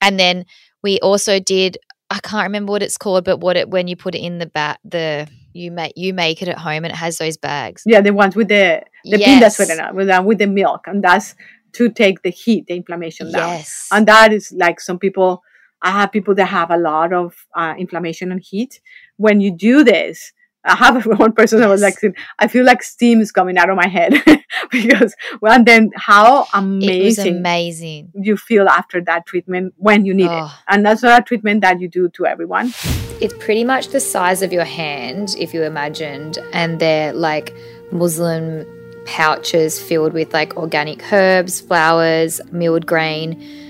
And 0.00 0.18
then 0.18 0.46
we 0.82 0.98
also 1.00 1.38
did 1.38 1.78
I 2.10 2.18
can't 2.20 2.44
remember 2.44 2.70
what 2.70 2.82
it's 2.82 2.98
called, 2.98 3.24
but 3.24 3.38
what 3.38 3.56
it 3.56 3.70
when 3.70 3.88
you 3.88 3.96
put 3.96 4.14
it 4.14 4.20
in 4.20 4.38
the 4.38 4.46
bat 4.46 4.78
the 4.84 5.28
you 5.52 5.70
make 5.70 5.92
you 5.96 6.12
make 6.12 6.42
it 6.42 6.48
at 6.48 6.58
home 6.58 6.84
and 6.84 6.86
it 6.86 6.96
has 6.96 7.18
those 7.18 7.36
bags. 7.36 7.82
Yeah, 7.86 8.00
the 8.00 8.12
ones 8.12 8.36
with 8.36 8.48
the 8.48 8.82
the 9.04 9.18
yes. 9.18 9.56
pinda 9.56 9.92
with 9.94 10.08
uh, 10.08 10.22
with 10.24 10.38
the 10.38 10.46
milk, 10.46 10.86
and 10.86 11.02
that's 11.02 11.34
to 11.72 11.90
take 11.90 12.22
the 12.22 12.30
heat, 12.30 12.66
the 12.66 12.74
inflammation 12.74 13.32
down. 13.32 13.48
Yes. 13.50 13.88
And 13.90 14.06
that 14.06 14.32
is 14.32 14.52
like 14.52 14.80
some 14.80 14.98
people. 14.98 15.42
I 15.84 15.90
have 15.90 16.10
people 16.10 16.34
that 16.36 16.46
have 16.46 16.70
a 16.70 16.78
lot 16.78 17.12
of 17.12 17.34
uh, 17.54 17.74
inflammation 17.78 18.32
and 18.32 18.40
heat. 18.40 18.80
When 19.18 19.42
you 19.42 19.54
do 19.54 19.84
this, 19.84 20.32
I 20.64 20.74
have 20.76 21.04
one 21.18 21.32
person 21.32 21.60
that 21.60 21.68
was 21.68 21.82
like, 21.82 21.96
I 22.38 22.48
feel 22.48 22.64
like 22.64 22.82
steam 22.82 23.20
is 23.20 23.30
coming 23.30 23.58
out 23.58 23.68
of 23.68 23.76
my 23.76 23.86
head 23.86 24.14
because, 24.70 25.14
well, 25.42 25.52
and 25.52 25.66
then 25.66 25.90
how 25.94 26.46
amazing, 26.54 27.36
amazing 27.36 28.10
you 28.14 28.38
feel 28.38 28.66
after 28.66 29.02
that 29.02 29.26
treatment 29.26 29.74
when 29.76 30.06
you 30.06 30.14
need 30.14 30.30
oh. 30.30 30.46
it. 30.46 30.52
And 30.68 30.86
that's 30.86 31.02
not 31.02 31.20
a 31.20 31.22
treatment 31.22 31.60
that 31.60 31.80
you 31.80 31.88
do 31.88 32.08
to 32.08 32.24
everyone. 32.24 32.72
It's 33.20 33.34
pretty 33.38 33.62
much 33.62 33.88
the 33.88 34.00
size 34.00 34.40
of 34.40 34.54
your 34.54 34.64
hand, 34.64 35.36
if 35.38 35.52
you 35.52 35.62
imagined, 35.64 36.38
and 36.54 36.80
they're 36.80 37.12
like 37.12 37.54
muslin 37.92 38.66
pouches 39.04 39.78
filled 39.78 40.14
with 40.14 40.32
like 40.32 40.56
organic 40.56 41.12
herbs, 41.12 41.60
flowers, 41.60 42.40
milled 42.50 42.86
grain 42.86 43.63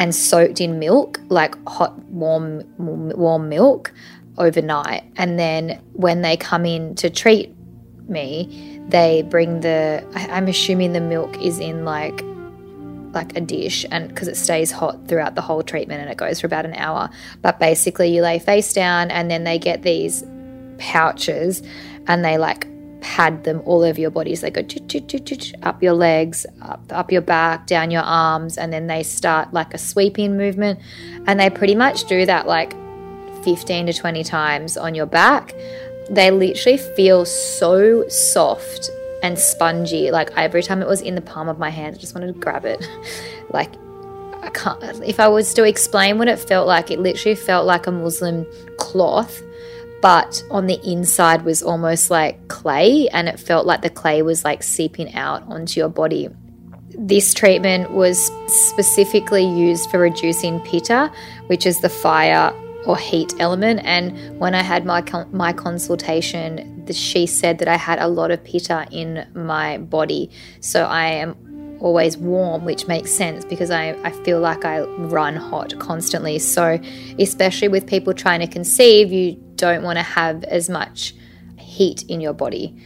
and 0.00 0.14
soaked 0.14 0.62
in 0.62 0.78
milk, 0.78 1.20
like 1.28 1.54
hot, 1.68 1.96
warm, 2.06 2.64
warm 2.78 3.48
milk 3.50 3.92
overnight. 4.38 5.04
And 5.16 5.38
then 5.38 5.80
when 5.92 6.22
they 6.22 6.38
come 6.38 6.64
in 6.64 6.94
to 6.96 7.10
treat 7.10 7.54
me, 8.08 8.80
they 8.88 9.22
bring 9.22 9.60
the, 9.60 10.02
I'm 10.14 10.48
assuming 10.48 10.94
the 10.94 11.02
milk 11.02 11.40
is 11.40 11.60
in 11.60 11.84
like 11.84 12.24
like 13.12 13.36
a 13.36 13.40
dish 13.40 13.84
and 13.90 14.06
because 14.06 14.28
it 14.28 14.36
stays 14.36 14.70
hot 14.70 15.08
throughout 15.08 15.34
the 15.34 15.40
whole 15.40 15.64
treatment 15.64 16.00
and 16.00 16.08
it 16.08 16.16
goes 16.16 16.40
for 16.40 16.46
about 16.46 16.64
an 16.64 16.74
hour 16.74 17.10
but 17.42 17.58
basically 17.58 18.14
you 18.14 18.22
lay 18.22 18.38
face 18.38 18.72
down 18.72 19.10
and 19.10 19.28
then 19.28 19.42
they 19.42 19.58
get 19.58 19.82
these 19.82 20.22
pouches 20.78 21.60
and 22.06 22.24
they 22.24 22.38
like 22.38 22.68
pad 23.00 23.44
them 23.44 23.62
all 23.64 23.82
over 23.82 24.00
your 24.00 24.10
body. 24.10 24.34
So 24.34 24.48
they 24.48 24.62
go 24.62 24.66
up 25.62 25.82
your 25.82 25.92
legs, 25.92 26.46
up, 26.62 26.82
up 26.90 27.12
your 27.12 27.22
back, 27.22 27.66
down 27.66 27.90
your 27.90 28.02
arms, 28.02 28.58
and 28.58 28.72
then 28.72 28.86
they 28.86 29.02
start 29.02 29.52
like 29.52 29.74
a 29.74 29.78
sweeping 29.78 30.36
movement. 30.36 30.78
And 31.26 31.38
they 31.40 31.50
pretty 31.50 31.74
much 31.74 32.04
do 32.04 32.26
that 32.26 32.46
like 32.46 32.74
15 33.44 33.86
to 33.86 33.92
20 33.92 34.24
times 34.24 34.76
on 34.76 34.94
your 34.94 35.06
back. 35.06 35.54
They 36.10 36.30
literally 36.30 36.78
feel 36.78 37.24
so 37.24 38.08
soft 38.08 38.90
and 39.22 39.38
spongy. 39.38 40.10
Like 40.10 40.30
every 40.36 40.62
time 40.62 40.82
it 40.82 40.88
was 40.88 41.00
in 41.00 41.14
the 41.14 41.20
palm 41.20 41.48
of 41.48 41.58
my 41.58 41.70
hand, 41.70 41.96
I 41.96 41.98
just 41.98 42.14
wanted 42.14 42.34
to 42.34 42.40
grab 42.40 42.64
it. 42.64 42.86
like 43.50 43.70
I 44.42 44.50
can't, 44.50 44.82
if 45.04 45.20
I 45.20 45.28
was 45.28 45.52
to 45.54 45.64
explain 45.64 46.18
what 46.18 46.28
it 46.28 46.38
felt 46.38 46.66
like, 46.66 46.90
it 46.90 46.98
literally 46.98 47.36
felt 47.36 47.66
like 47.66 47.86
a 47.86 47.92
muslin 47.92 48.46
cloth 48.78 49.42
but 50.02 50.42
on 50.50 50.66
the 50.66 50.80
inside 50.88 51.44
was 51.44 51.62
almost 51.62 52.10
like 52.10 52.48
clay 52.48 53.08
and 53.12 53.28
it 53.28 53.38
felt 53.38 53.66
like 53.66 53.82
the 53.82 53.90
clay 53.90 54.22
was 54.22 54.44
like 54.44 54.62
seeping 54.62 55.14
out 55.14 55.42
onto 55.42 55.78
your 55.78 55.88
body. 55.88 56.28
This 56.98 57.34
treatment 57.34 57.90
was 57.92 58.30
specifically 58.46 59.44
used 59.44 59.90
for 59.90 59.98
reducing 59.98 60.60
pitta, 60.60 61.12
which 61.46 61.66
is 61.66 61.80
the 61.80 61.88
fire 61.88 62.52
or 62.86 62.96
heat 62.96 63.34
element. 63.38 63.80
And 63.84 64.38
when 64.38 64.54
I 64.54 64.62
had 64.62 64.84
my 64.84 65.02
my 65.32 65.52
consultation, 65.52 66.86
she 66.90 67.26
said 67.26 67.58
that 67.58 67.68
I 67.68 67.76
had 67.76 67.98
a 68.00 68.08
lot 68.08 68.30
of 68.30 68.42
pitta 68.42 68.86
in 68.90 69.26
my 69.34 69.78
body, 69.78 70.30
so 70.60 70.84
I 70.84 71.06
am 71.06 71.36
always 71.80 72.16
warm, 72.16 72.64
which 72.64 72.86
makes 72.86 73.10
sense 73.10 73.44
because 73.44 73.70
I, 73.70 73.90
I 74.04 74.10
feel 74.10 74.40
like 74.40 74.64
I 74.64 74.80
run 74.82 75.36
hot 75.36 75.78
constantly. 75.78 76.38
So, 76.38 76.78
especially 77.18 77.68
with 77.68 77.86
people 77.86 78.14
trying 78.14 78.40
to 78.40 78.46
conceive, 78.46 79.12
you 79.12 79.36
don't 79.56 79.82
want 79.82 79.98
to 79.98 80.02
have 80.02 80.44
as 80.44 80.68
much 80.68 81.14
heat 81.58 82.02
in 82.08 82.20
your 82.20 82.32
body. 82.32 82.76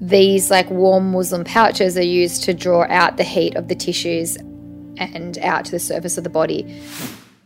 These 0.00 0.50
like 0.50 0.68
warm 0.70 1.10
muslin 1.12 1.44
pouches 1.44 1.96
are 1.96 2.04
used 2.04 2.42
to 2.44 2.54
draw 2.54 2.84
out 2.88 3.16
the 3.16 3.24
heat 3.24 3.54
of 3.54 3.68
the 3.68 3.74
tissues 3.74 4.36
and 4.98 5.38
out 5.38 5.64
to 5.66 5.70
the 5.70 5.78
surface 5.78 6.18
of 6.18 6.24
the 6.24 6.30
body. 6.30 6.80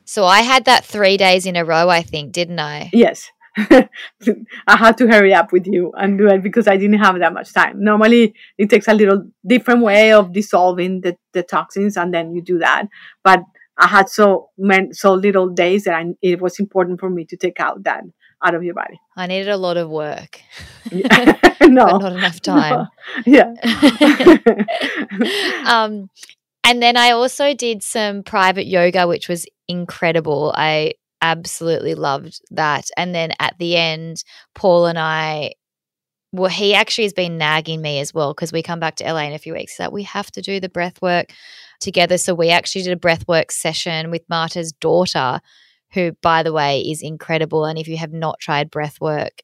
So 0.04 0.24
I 0.24 0.40
had 0.40 0.64
that 0.64 0.84
three 0.84 1.16
days 1.16 1.46
in 1.46 1.54
a 1.54 1.64
row, 1.64 1.88
I 1.88 2.02
think, 2.02 2.32
didn't 2.32 2.58
I? 2.58 2.90
Yes. 2.92 3.30
I 3.56 4.76
had 4.76 4.96
to 4.98 5.08
hurry 5.08 5.34
up 5.34 5.52
with 5.52 5.66
you 5.66 5.92
and 5.96 6.18
do 6.18 6.28
it 6.28 6.42
because 6.42 6.68
I 6.68 6.76
didn't 6.76 7.00
have 7.00 7.18
that 7.18 7.32
much 7.32 7.52
time. 7.52 7.82
Normally, 7.82 8.34
it 8.58 8.70
takes 8.70 8.88
a 8.88 8.94
little 8.94 9.24
different 9.46 9.82
way 9.82 10.12
of 10.12 10.32
dissolving 10.32 11.00
the, 11.00 11.16
the 11.32 11.42
toxins, 11.42 11.96
and 11.96 12.14
then 12.14 12.34
you 12.34 12.42
do 12.42 12.58
that. 12.58 12.86
But 13.24 13.42
I 13.78 13.86
had 13.86 14.08
so 14.08 14.50
many, 14.58 14.92
so 14.92 15.14
little 15.14 15.48
days 15.48 15.84
that 15.84 15.94
I, 15.94 16.06
it 16.22 16.40
was 16.40 16.60
important 16.60 17.00
for 17.00 17.10
me 17.10 17.24
to 17.26 17.36
take 17.36 17.60
out 17.60 17.82
that 17.84 18.04
out 18.42 18.54
of 18.54 18.62
your 18.62 18.74
body. 18.74 18.98
I 19.16 19.26
needed 19.26 19.48
a 19.48 19.56
lot 19.56 19.76
of 19.76 19.90
work. 19.90 20.40
Yeah. 20.90 21.36
no, 21.62 21.98
not 21.98 22.12
enough 22.12 22.40
time. 22.40 22.74
No. 22.74 22.86
Yeah. 23.26 23.52
um, 25.66 26.08
and 26.64 26.82
then 26.82 26.96
I 26.96 27.10
also 27.10 27.54
did 27.54 27.82
some 27.82 28.22
private 28.22 28.66
yoga, 28.66 29.06
which 29.06 29.28
was 29.28 29.46
incredible. 29.68 30.52
I 30.54 30.94
absolutely 31.22 31.94
loved 31.94 32.40
that. 32.50 32.86
And 32.96 33.14
then 33.14 33.32
at 33.38 33.56
the 33.58 33.76
end, 33.76 34.24
Paul 34.54 34.86
and 34.86 34.98
I, 34.98 35.52
well, 36.32 36.50
he 36.50 36.74
actually 36.74 37.04
has 37.04 37.12
been 37.12 37.38
nagging 37.38 37.82
me 37.82 37.98
as 37.98 38.14
well 38.14 38.32
because 38.32 38.52
we 38.52 38.62
come 38.62 38.80
back 38.80 38.96
to 38.96 39.12
LA 39.12 39.22
in 39.22 39.32
a 39.32 39.38
few 39.38 39.52
weeks. 39.52 39.76
That 39.78 39.92
we 39.92 40.04
have 40.04 40.30
to 40.32 40.42
do 40.42 40.60
the 40.60 40.68
breath 40.68 41.02
work 41.02 41.32
together. 41.80 42.18
So 42.18 42.34
we 42.34 42.50
actually 42.50 42.82
did 42.82 42.92
a 42.92 42.96
breath 42.96 43.26
work 43.26 43.50
session 43.50 44.10
with 44.10 44.22
Martha's 44.28 44.72
daughter, 44.72 45.40
who, 45.92 46.12
by 46.22 46.42
the 46.42 46.52
way, 46.52 46.80
is 46.80 47.02
incredible. 47.02 47.64
And 47.64 47.78
if 47.78 47.88
you 47.88 47.96
have 47.96 48.12
not 48.12 48.38
tried 48.38 48.70
breath 48.70 49.00
work 49.00 49.42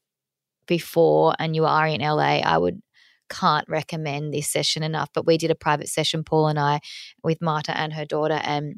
before 0.67 1.35
and 1.39 1.57
you 1.57 1.65
are 1.65 1.87
in 1.87 2.01
LA, 2.01 2.39
I 2.39 2.59
would 2.59 2.81
can't 3.29 3.69
recommend 3.69 4.33
this 4.33 4.49
session 4.49 4.83
enough. 4.83 5.11
But 5.13 5.27
we 5.27 5.39
did 5.39 5.51
a 5.51 5.57
private 5.57 5.89
session, 5.89 6.25
Paul 6.25 6.49
and 6.49 6.59
I, 6.59 6.81
with 7.23 7.43
Marta 7.43 7.77
and 7.77 7.93
her 7.95 8.05
daughter, 8.05 8.41
and 8.43 8.77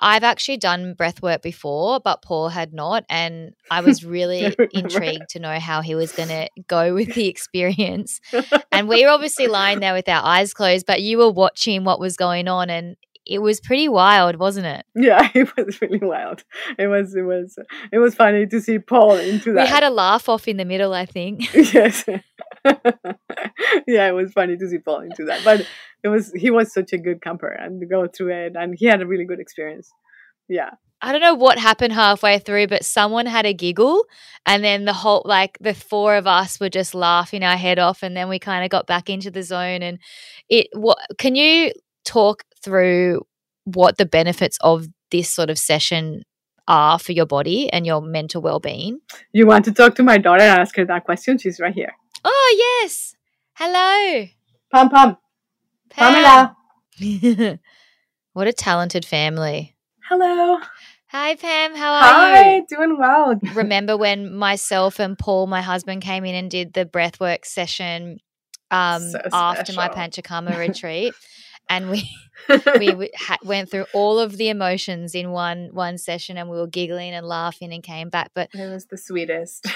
I've 0.00 0.24
actually 0.24 0.58
done 0.58 0.94
breath 0.94 1.22
work 1.22 1.42
before, 1.42 2.00
but 2.00 2.22
Paul 2.22 2.48
had 2.48 2.72
not. 2.72 3.04
And 3.08 3.54
I 3.70 3.80
was 3.80 4.04
really 4.04 4.54
intrigued 4.72 5.30
to 5.30 5.38
know 5.38 5.58
how 5.58 5.80
he 5.80 5.94
was 5.94 6.12
going 6.12 6.28
to 6.28 6.48
go 6.68 6.94
with 6.94 7.14
the 7.14 7.28
experience. 7.28 8.20
and 8.72 8.88
we 8.88 9.04
were 9.04 9.10
obviously 9.10 9.46
lying 9.46 9.80
there 9.80 9.94
with 9.94 10.08
our 10.08 10.24
eyes 10.24 10.52
closed, 10.52 10.86
but 10.86 11.02
you 11.02 11.18
were 11.18 11.30
watching 11.30 11.84
what 11.84 11.98
was 11.98 12.16
going 12.16 12.48
on 12.48 12.68
and 12.70 12.96
it 13.26 13.40
was 13.40 13.60
pretty 13.60 13.88
wild, 13.88 14.36
wasn't 14.36 14.66
it? 14.66 14.86
Yeah, 14.94 15.28
it 15.34 15.54
was 15.56 15.80
really 15.82 15.98
wild. 15.98 16.44
It 16.78 16.86
was 16.86 17.14
it 17.14 17.22
was 17.22 17.58
it 17.92 17.98
was 17.98 18.14
funny 18.14 18.46
to 18.46 18.60
see 18.60 18.78
Paul 18.78 19.16
into 19.16 19.52
that. 19.54 19.64
We 19.64 19.68
had 19.68 19.82
a 19.82 19.90
laugh 19.90 20.28
off 20.28 20.46
in 20.46 20.56
the 20.56 20.64
middle, 20.64 20.94
I 20.94 21.06
think. 21.06 21.52
yes. 21.54 22.04
yeah, 23.86 24.08
it 24.08 24.14
was 24.14 24.32
funny 24.32 24.56
to 24.56 24.68
see 24.68 24.78
Paul 24.78 25.00
into 25.00 25.24
that. 25.24 25.42
But 25.44 25.66
it 26.02 26.08
was 26.08 26.32
he 26.32 26.50
was 26.50 26.72
such 26.72 26.92
a 26.92 26.98
good 26.98 27.22
camper 27.22 27.48
and 27.48 27.80
to 27.80 27.86
go 27.86 28.06
through 28.06 28.32
it 28.32 28.52
and 28.56 28.74
he 28.76 28.86
had 28.86 29.02
a 29.02 29.06
really 29.06 29.24
good 29.24 29.40
experience. 29.40 29.90
Yeah. 30.48 30.70
I 31.02 31.12
don't 31.12 31.20
know 31.20 31.34
what 31.34 31.58
happened 31.58 31.92
halfway 31.92 32.38
through, 32.38 32.68
but 32.68 32.84
someone 32.84 33.26
had 33.26 33.44
a 33.44 33.52
giggle, 33.52 34.04
and 34.46 34.64
then 34.64 34.86
the 34.86 34.94
whole 34.94 35.22
like 35.26 35.58
the 35.60 35.74
four 35.74 36.16
of 36.16 36.26
us 36.26 36.58
were 36.58 36.70
just 36.70 36.94
laughing 36.94 37.42
our 37.42 37.56
head 37.56 37.78
off, 37.78 38.02
and 38.02 38.16
then 38.16 38.30
we 38.30 38.38
kind 38.38 38.64
of 38.64 38.70
got 38.70 38.86
back 38.86 39.10
into 39.10 39.30
the 39.30 39.42
zone. 39.42 39.82
And 39.82 39.98
it, 40.48 40.68
what 40.72 40.96
can 41.18 41.34
you 41.34 41.72
talk 42.06 42.44
through 42.62 43.26
what 43.64 43.98
the 43.98 44.06
benefits 44.06 44.56
of 44.62 44.86
this 45.10 45.28
sort 45.28 45.50
of 45.50 45.58
session 45.58 46.22
are 46.66 46.98
for 46.98 47.12
your 47.12 47.26
body 47.26 47.70
and 47.72 47.84
your 47.84 48.00
mental 48.00 48.40
well-being? 48.40 49.00
You 49.32 49.46
want 49.46 49.66
to 49.66 49.72
talk 49.72 49.96
to 49.96 50.02
my 50.02 50.18
daughter 50.18 50.42
and 50.42 50.60
ask 50.60 50.76
her 50.76 50.84
that 50.86 51.04
question? 51.04 51.36
She's 51.36 51.60
right 51.60 51.74
here. 51.74 51.92
Oh 52.28 52.82
yes, 52.82 53.14
hello, 53.54 54.26
Pam 54.72 54.88
Pam. 54.90 55.16
Pamela. 55.90 56.56
what 58.32 58.48
a 58.48 58.52
talented 58.52 59.04
family. 59.04 59.76
Hello. 60.08 60.58
Hi, 61.10 61.36
Pam. 61.36 61.76
How 61.76 61.92
are 61.92 62.02
Hi, 62.02 62.56
you? 62.56 62.66
doing 62.68 62.98
well. 62.98 63.38
Remember 63.54 63.96
when 63.96 64.34
myself 64.34 64.98
and 64.98 65.16
Paul, 65.16 65.46
my 65.46 65.62
husband, 65.62 66.02
came 66.02 66.24
in 66.24 66.34
and 66.34 66.50
did 66.50 66.72
the 66.72 66.84
breathwork 66.84 67.44
session 67.44 68.18
um, 68.72 69.02
So 69.02 69.20
after 69.32 69.72
my 69.74 69.88
special. 69.88 70.22
Panchakarma 70.22 70.58
retreat, 70.58 71.14
and 71.68 71.90
we 71.90 72.08
we 72.78 73.10
ha- 73.16 73.38
went 73.44 73.70
through 73.70 73.86
all 73.92 74.18
of 74.18 74.36
the 74.36 74.48
emotions 74.50 75.14
in 75.14 75.30
one 75.30 75.70
one 75.72 75.98
session, 75.98 76.36
and 76.36 76.48
we 76.50 76.56
were 76.58 76.66
giggling 76.66 77.12
and 77.14 77.26
laughing 77.26 77.72
and 77.72 77.82
came 77.82 78.08
back. 78.08 78.30
But 78.34 78.50
It 78.54 78.70
was 78.70 78.86
the 78.86 78.98
sweetest. 78.98 79.64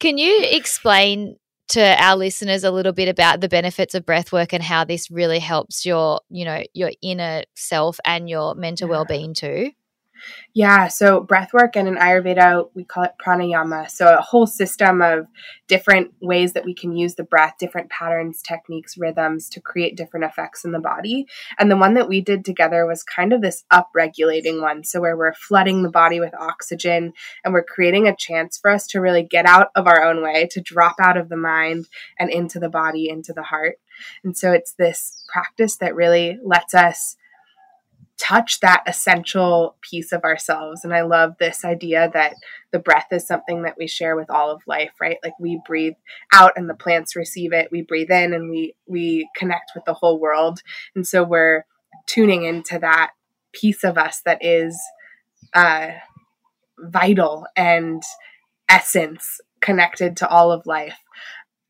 can 0.00 0.18
you 0.18 0.44
explain 0.50 1.36
to 1.68 2.02
our 2.02 2.16
listeners 2.16 2.64
a 2.64 2.70
little 2.70 2.92
bit 2.92 3.08
about 3.08 3.40
the 3.40 3.48
benefits 3.48 3.94
of 3.94 4.04
breathwork 4.04 4.52
and 4.52 4.62
how 4.62 4.84
this 4.84 5.10
really 5.10 5.38
helps 5.38 5.86
your 5.86 6.20
you 6.28 6.44
know 6.44 6.62
your 6.74 6.90
inner 7.02 7.42
self 7.54 7.98
and 8.04 8.28
your 8.28 8.54
mental 8.54 8.88
Yeah. 8.88 8.92
well-being 8.92 9.34
too 9.34 9.70
yeah, 10.54 10.88
so 10.88 11.20
breath 11.20 11.52
work 11.52 11.76
and 11.76 11.86
in 11.86 11.96
Ayurveda, 11.96 12.68
we 12.74 12.84
call 12.84 13.04
it 13.04 13.12
pranayama. 13.24 13.90
So 13.90 14.16
a 14.16 14.20
whole 14.20 14.46
system 14.46 15.00
of 15.00 15.26
different 15.68 16.12
ways 16.20 16.52
that 16.54 16.64
we 16.64 16.74
can 16.74 16.96
use 16.96 17.14
the 17.14 17.22
breath, 17.22 17.54
different 17.58 17.90
patterns, 17.90 18.42
techniques, 18.42 18.98
rhythms 18.98 19.48
to 19.50 19.60
create 19.60 19.96
different 19.96 20.24
effects 20.24 20.64
in 20.64 20.72
the 20.72 20.80
body. 20.80 21.26
And 21.58 21.70
the 21.70 21.76
one 21.76 21.94
that 21.94 22.08
we 22.08 22.20
did 22.20 22.44
together 22.44 22.86
was 22.86 23.02
kind 23.02 23.32
of 23.32 23.40
this 23.40 23.64
up-regulating 23.70 24.60
one. 24.60 24.84
So 24.84 25.00
where 25.00 25.16
we're 25.16 25.34
flooding 25.34 25.82
the 25.82 25.90
body 25.90 26.18
with 26.18 26.34
oxygen 26.34 27.12
and 27.44 27.54
we're 27.54 27.62
creating 27.62 28.08
a 28.08 28.16
chance 28.16 28.58
for 28.58 28.70
us 28.70 28.86
to 28.88 29.00
really 29.00 29.22
get 29.22 29.46
out 29.46 29.68
of 29.76 29.86
our 29.86 30.02
own 30.02 30.22
way, 30.22 30.48
to 30.50 30.60
drop 30.60 30.96
out 31.00 31.16
of 31.16 31.28
the 31.28 31.36
mind 31.36 31.86
and 32.18 32.30
into 32.30 32.58
the 32.58 32.68
body, 32.68 33.08
into 33.08 33.32
the 33.32 33.44
heart. 33.44 33.76
And 34.24 34.36
so 34.36 34.52
it's 34.52 34.72
this 34.72 35.24
practice 35.32 35.76
that 35.76 35.94
really 35.94 36.38
lets 36.42 36.74
us 36.74 37.16
touch 38.20 38.60
that 38.60 38.82
essential 38.86 39.76
piece 39.80 40.12
of 40.12 40.24
ourselves. 40.24 40.84
And 40.84 40.92
I 40.92 41.00
love 41.02 41.34
this 41.38 41.64
idea 41.64 42.10
that 42.12 42.34
the 42.70 42.78
breath 42.78 43.06
is 43.12 43.26
something 43.26 43.62
that 43.62 43.76
we 43.78 43.86
share 43.86 44.14
with 44.14 44.30
all 44.30 44.50
of 44.50 44.60
life, 44.66 44.92
right? 45.00 45.16
Like 45.24 45.32
we 45.40 45.60
breathe 45.66 45.94
out 46.32 46.52
and 46.56 46.68
the 46.68 46.74
plants 46.74 47.16
receive 47.16 47.52
it. 47.52 47.70
We 47.72 47.82
breathe 47.82 48.10
in 48.10 48.34
and 48.34 48.50
we 48.50 48.74
we 48.86 49.28
connect 49.36 49.72
with 49.74 49.84
the 49.86 49.94
whole 49.94 50.20
world. 50.20 50.60
And 50.94 51.06
so 51.06 51.24
we're 51.24 51.64
tuning 52.06 52.44
into 52.44 52.78
that 52.78 53.12
piece 53.52 53.84
of 53.84 53.96
us 53.96 54.20
that 54.24 54.44
is 54.44 54.78
uh, 55.54 55.92
vital 56.78 57.46
and 57.56 58.02
essence 58.68 59.40
connected 59.60 60.16
to 60.18 60.28
all 60.28 60.52
of 60.52 60.66
life. 60.66 60.98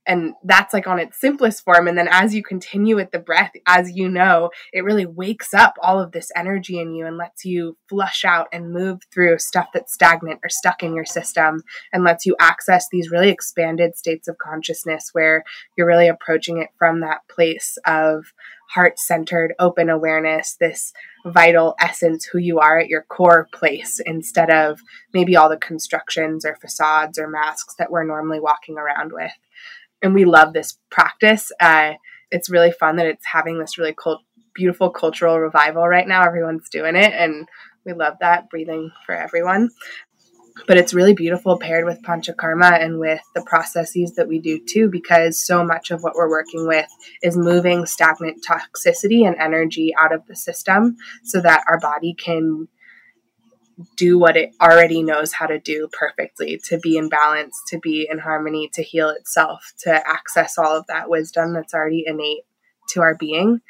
And 0.06 0.34
that's 0.44 0.72
like 0.72 0.86
on 0.86 0.98
its 0.98 1.20
simplest 1.20 1.64
form 1.64 1.86
and 1.86 1.96
then 1.96 2.08
as 2.10 2.34
you 2.34 2.42
continue 2.42 2.96
with 2.96 3.10
the 3.10 3.18
breath 3.18 3.52
as 3.66 3.90
you 3.92 4.08
know 4.08 4.50
it 4.72 4.84
really 4.84 5.06
wakes 5.06 5.52
up 5.52 5.74
all 5.82 6.00
of 6.00 6.12
this 6.12 6.30
energy 6.34 6.80
in 6.80 6.94
you 6.94 7.06
and 7.06 7.16
lets 7.16 7.44
you 7.44 7.76
flush 7.88 8.24
out 8.24 8.48
and 8.52 8.72
move 8.72 9.00
through 9.12 9.38
stuff 9.38 9.68
that's 9.72 9.92
stagnant 9.92 10.40
or 10.42 10.48
stuck 10.48 10.82
in 10.82 10.94
your 10.94 11.04
system 11.04 11.62
and 11.92 12.04
lets 12.04 12.24
you 12.24 12.34
access 12.40 12.86
these 12.90 13.10
really 13.10 13.28
expanded 13.28 13.96
states 13.96 14.28
of 14.28 14.38
consciousness 14.38 15.10
where 15.12 15.44
you're 15.76 15.86
really 15.86 16.08
approaching 16.08 16.58
it 16.58 16.70
from 16.78 17.00
that 17.00 17.20
place 17.28 17.76
of 17.86 18.32
heart 18.70 18.98
centered 18.98 19.52
open 19.58 19.90
awareness 19.90 20.56
this 20.60 20.92
vital 21.26 21.74
essence 21.80 22.24
who 22.24 22.38
you 22.38 22.58
are 22.58 22.78
at 22.78 22.88
your 22.88 23.02
core 23.02 23.48
place 23.52 24.00
instead 24.06 24.48
of 24.48 24.80
maybe 25.12 25.36
all 25.36 25.48
the 25.48 25.56
constructions 25.56 26.46
or 26.46 26.56
facades 26.56 27.18
or 27.18 27.28
masks 27.28 27.74
that 27.78 27.90
we're 27.90 28.04
normally 28.04 28.40
walking 28.40 28.78
around 28.78 29.12
with 29.12 29.32
and 30.02 30.14
we 30.14 30.24
love 30.24 30.52
this 30.52 30.78
practice. 30.90 31.50
Uh, 31.60 31.94
it's 32.30 32.50
really 32.50 32.72
fun 32.72 32.96
that 32.96 33.06
it's 33.06 33.26
having 33.26 33.58
this 33.58 33.78
really 33.78 33.94
cool, 33.96 34.20
beautiful 34.54 34.90
cultural 34.90 35.38
revival 35.38 35.86
right 35.86 36.06
now. 36.06 36.22
Everyone's 36.24 36.68
doing 36.68 36.96
it, 36.96 37.12
and 37.12 37.48
we 37.84 37.92
love 37.92 38.14
that 38.20 38.50
breathing 38.50 38.90
for 39.06 39.14
everyone. 39.14 39.70
But 40.66 40.76
it's 40.76 40.92
really 40.92 41.14
beautiful 41.14 41.58
paired 41.58 41.86
with 41.86 42.02
panchakarma 42.02 42.82
and 42.82 42.98
with 42.98 43.20
the 43.34 43.42
processes 43.42 44.14
that 44.16 44.28
we 44.28 44.38
do 44.38 44.60
too, 44.64 44.90
because 44.90 45.40
so 45.40 45.64
much 45.64 45.90
of 45.90 46.02
what 46.02 46.14
we're 46.14 46.28
working 46.28 46.66
with 46.66 46.86
is 47.22 47.36
moving 47.36 47.86
stagnant 47.86 48.44
toxicity 48.44 49.26
and 49.26 49.36
energy 49.36 49.94
out 49.98 50.12
of 50.12 50.26
the 50.26 50.36
system 50.36 50.96
so 51.24 51.40
that 51.40 51.64
our 51.66 51.78
body 51.78 52.14
can 52.14 52.68
do 53.96 54.18
what 54.18 54.36
it 54.36 54.50
already 54.60 55.02
knows 55.02 55.32
how 55.32 55.46
to 55.46 55.58
do 55.58 55.88
perfectly 55.92 56.60
to 56.68 56.78
be 56.78 56.96
in 56.96 57.08
balance, 57.08 57.60
to 57.68 57.78
be 57.78 58.06
in 58.10 58.18
harmony, 58.18 58.70
to 58.74 58.82
heal 58.82 59.10
itself, 59.10 59.72
to 59.78 60.08
access 60.08 60.58
all 60.58 60.76
of 60.76 60.86
that 60.86 61.08
wisdom 61.08 61.52
that's 61.52 61.74
already 61.74 62.04
innate 62.06 62.44
to 62.90 63.00
our 63.00 63.14
being. 63.14 63.60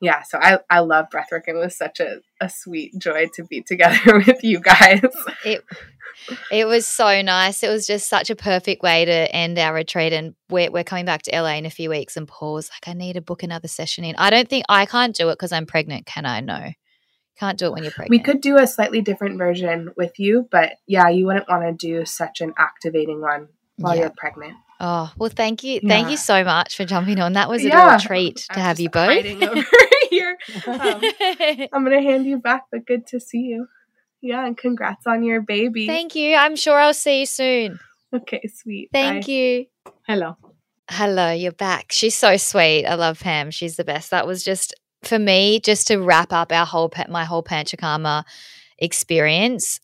Yeah, 0.00 0.22
so 0.22 0.38
I, 0.40 0.60
I 0.70 0.80
love 0.80 1.06
breathwork. 1.12 1.42
It 1.46 1.54
was 1.54 1.76
such 1.76 2.00
a, 2.00 2.20
a 2.40 2.48
sweet 2.48 2.98
joy 2.98 3.26
to 3.34 3.44
be 3.44 3.62
together 3.62 4.22
with 4.26 4.42
you 4.42 4.60
guys. 4.60 5.02
It 5.44 5.62
it 6.50 6.66
was 6.66 6.86
so 6.86 7.22
nice. 7.22 7.62
It 7.62 7.68
was 7.68 7.86
just 7.86 8.08
such 8.08 8.30
a 8.30 8.36
perfect 8.36 8.82
way 8.82 9.04
to 9.04 9.12
end 9.34 9.58
our 9.58 9.74
retreat. 9.74 10.12
And 10.12 10.34
we're, 10.48 10.70
we're 10.70 10.84
coming 10.84 11.04
back 11.04 11.22
to 11.22 11.30
LA 11.32 11.54
in 11.54 11.66
a 11.66 11.70
few 11.70 11.90
weeks. 11.90 12.16
And 12.16 12.26
Paul's 12.26 12.70
like, 12.70 12.88
I 12.88 12.96
need 12.96 13.14
to 13.14 13.20
book 13.20 13.42
another 13.42 13.68
session 13.68 14.04
in. 14.04 14.16
I 14.16 14.30
don't 14.30 14.48
think 14.48 14.64
I 14.68 14.86
can't 14.86 15.14
do 15.14 15.28
it 15.28 15.34
because 15.34 15.52
I'm 15.52 15.66
pregnant. 15.66 16.06
Can 16.06 16.26
I? 16.26 16.40
No. 16.40 16.72
Can't 17.40 17.58
do 17.58 17.68
it 17.68 17.72
when 17.72 17.84
you're 17.84 17.92
pregnant. 17.92 18.10
We 18.10 18.18
could 18.18 18.42
do 18.42 18.58
a 18.58 18.66
slightly 18.66 19.00
different 19.00 19.38
version 19.38 19.92
with 19.96 20.20
you, 20.20 20.46
but 20.50 20.74
yeah, 20.86 21.08
you 21.08 21.24
wouldn't 21.24 21.48
want 21.48 21.62
to 21.62 21.72
do 21.72 22.04
such 22.04 22.42
an 22.42 22.52
activating 22.58 23.22
one 23.22 23.48
while 23.76 23.94
yeah. 23.94 24.02
you're 24.02 24.12
pregnant. 24.14 24.56
Oh, 24.78 25.10
well, 25.16 25.30
thank 25.30 25.64
you. 25.64 25.80
Yeah. 25.82 25.88
Thank 25.88 26.10
you 26.10 26.18
so 26.18 26.44
much 26.44 26.76
for 26.76 26.84
jumping 26.84 27.18
on. 27.18 27.32
That 27.32 27.48
was 27.48 27.64
a 27.64 27.68
yeah. 27.68 27.92
real 27.92 27.98
treat 27.98 28.36
to 28.36 28.58
I'm 28.58 28.60
have 28.60 28.78
you 28.78 28.90
both. 28.90 29.24
here. 30.10 30.36
Um, 30.66 30.76
I'm 31.72 31.82
going 31.82 31.92
to 31.92 32.02
hand 32.02 32.26
you 32.26 32.36
back, 32.36 32.64
but 32.70 32.84
good 32.84 33.06
to 33.06 33.20
see 33.20 33.38
you. 33.38 33.68
Yeah, 34.20 34.44
and 34.44 34.54
congrats 34.54 35.06
on 35.06 35.22
your 35.22 35.40
baby. 35.40 35.86
Thank 35.86 36.14
you. 36.14 36.36
I'm 36.36 36.56
sure 36.56 36.78
I'll 36.78 36.92
see 36.92 37.20
you 37.20 37.26
soon. 37.26 37.80
Okay, 38.14 38.42
sweet. 38.54 38.90
Thank 38.92 39.24
Bye. 39.24 39.32
you. 39.32 39.66
Hello. 40.06 40.36
Hello, 40.90 41.30
you're 41.30 41.52
back. 41.52 41.90
She's 41.90 42.16
so 42.16 42.36
sweet. 42.36 42.84
I 42.84 42.96
love 42.96 43.20
Pam. 43.20 43.50
She's 43.50 43.76
the 43.76 43.84
best. 43.84 44.10
That 44.10 44.26
was 44.26 44.44
just 44.44 44.74
for 45.02 45.18
me, 45.18 45.60
just 45.60 45.86
to 45.88 45.98
wrap 45.98 46.32
up 46.32 46.52
our 46.52 46.66
whole 46.66 46.90
my 47.08 47.24
whole 47.24 47.42
Panchakarma 47.42 48.24
experience, 48.78 49.80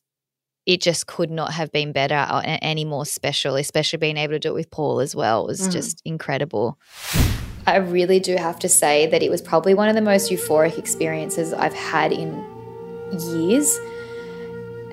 it 0.67 0.81
just 0.81 1.07
could 1.07 1.31
not 1.31 1.53
have 1.53 1.73
been 1.73 1.93
better 1.93 2.27
or 2.31 2.43
any 2.45 2.85
more 2.85 3.07
special. 3.07 3.57
Especially 3.57 3.99
being 3.99 4.17
able 4.17 4.35
to 4.35 4.39
do 4.39 4.51
it 4.51 4.55
with 4.55 4.71
Paul 4.71 5.01
as 5.01 5.15
well 5.15 5.47
was 5.47 5.69
mm. 5.69 5.73
just 5.73 6.03
incredible. 6.05 6.79
I 7.67 7.77
really 7.77 8.21
do 8.21 8.37
have 8.37 8.59
to 8.61 8.69
say 8.69 9.07
that 9.09 9.23
it 9.23 9.31
was 9.31 9.43
probably 9.43 9.75
one 9.75 9.89
of 9.89 9.97
the 9.97 10.01
most 10.01 10.31
euphoric 10.31 10.79
experiences 10.79 11.53
I've 11.53 11.75
had 11.75 12.13
in 12.13 12.45
years. 13.11 13.79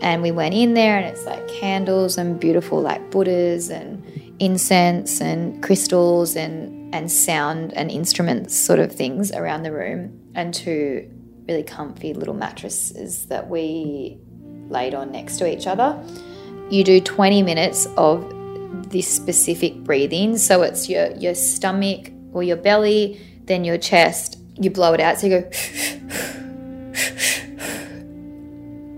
And 0.01 0.21
we 0.21 0.32
went 0.32 0.53
in 0.53 0.74
there, 0.74 0.97
and 0.97 1.05
it's 1.05 1.26
like 1.26 1.47
candles 1.47 2.17
and 2.17 2.39
beautiful 2.39 2.82
like 2.82 3.11
Buddhas 3.11 3.69
and 3.69 4.03
incense 4.39 5.21
and 5.21 5.61
crystals 5.63 6.36
and 6.36 6.82
and 6.94 7.12
sound 7.12 7.74
and 7.74 7.91
instruments 7.91 8.56
sort 8.56 8.80
of 8.80 8.91
things 8.91 9.32
around 9.32 9.64
the 9.64 9.72
room 9.72 10.22
and 10.36 10.54
two 10.54 11.10
really 11.48 11.64
comfy 11.64 12.14
little 12.14 12.36
mattresses 12.36 13.26
that 13.26 13.50
we 13.50 14.20
laid 14.70 14.94
on 14.94 15.12
next 15.12 15.38
to 15.38 15.52
each 15.52 15.66
other. 15.66 16.02
You 16.70 16.84
do 16.84 17.02
20 17.02 17.41
minutes 17.41 17.88
of 17.98 18.30
this 18.91 19.08
specific 19.08 19.84
breathing. 19.84 20.38
So 20.38 20.62
it's 20.62 20.88
your 20.88 21.12
your 21.14 21.34
stomach 21.34 22.12
or 22.32 22.44
your 22.44 22.58
belly, 22.58 23.20
then 23.46 23.66
your 23.66 23.80
chest. 23.80 24.38
You 24.56 24.70
blow 24.70 24.94
it 24.94 25.00
out. 25.00 25.20
So 25.20 25.28
you 25.28 25.41
go 25.41 25.50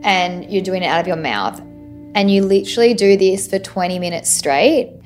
and 0.03 0.51
you're 0.51 0.63
doing 0.63 0.83
it 0.83 0.87
out 0.87 0.99
of 0.99 1.07
your 1.07 1.15
mouth. 1.15 1.61
And 2.13 2.29
you 2.29 2.43
literally 2.43 2.93
do 2.93 3.15
this 3.17 3.47
for 3.47 3.57
20 3.57 3.99
minutes 3.99 4.29
straight. 4.29 4.99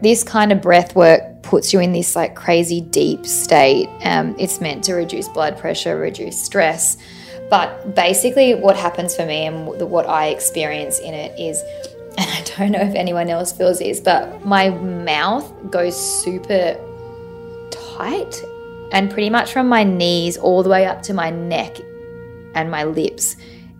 This 0.00 0.22
kind 0.22 0.52
of 0.52 0.62
breath 0.62 0.94
work 0.94 1.37
puts 1.48 1.72
you 1.72 1.80
in 1.80 1.92
this 1.92 2.14
like 2.14 2.34
crazy 2.34 2.82
deep 2.82 3.24
state. 3.24 3.88
Um, 4.02 4.36
it's 4.38 4.60
meant 4.60 4.84
to 4.84 4.94
reduce 4.94 5.28
blood 5.28 5.56
pressure, 5.56 5.98
reduce 5.98 6.38
stress. 6.38 6.98
But 7.48 7.94
basically, 7.94 8.54
what 8.54 8.76
happens 8.76 9.16
for 9.16 9.24
me 9.24 9.46
and 9.46 9.66
what 9.66 10.06
I 10.06 10.26
experience 10.26 10.98
in 10.98 11.14
it 11.14 11.38
is, 11.40 11.62
and 12.18 12.30
I 12.30 12.42
don't 12.44 12.72
know 12.72 12.80
if 12.80 12.94
anyone 12.94 13.30
else 13.30 13.50
feels 13.50 13.78
this, 13.78 13.98
but 13.98 14.44
my 14.44 14.68
mouth 14.68 15.50
goes 15.70 15.96
super 16.22 16.76
tight 17.70 18.42
and 18.92 19.10
pretty 19.10 19.30
much 19.30 19.50
from 19.50 19.68
my 19.68 19.84
knees 19.84 20.36
all 20.36 20.62
the 20.62 20.68
way 20.68 20.84
up 20.84 21.02
to 21.04 21.14
my 21.14 21.30
neck 21.30 21.78
and 22.54 22.70
my 22.70 22.84
lips 22.84 23.36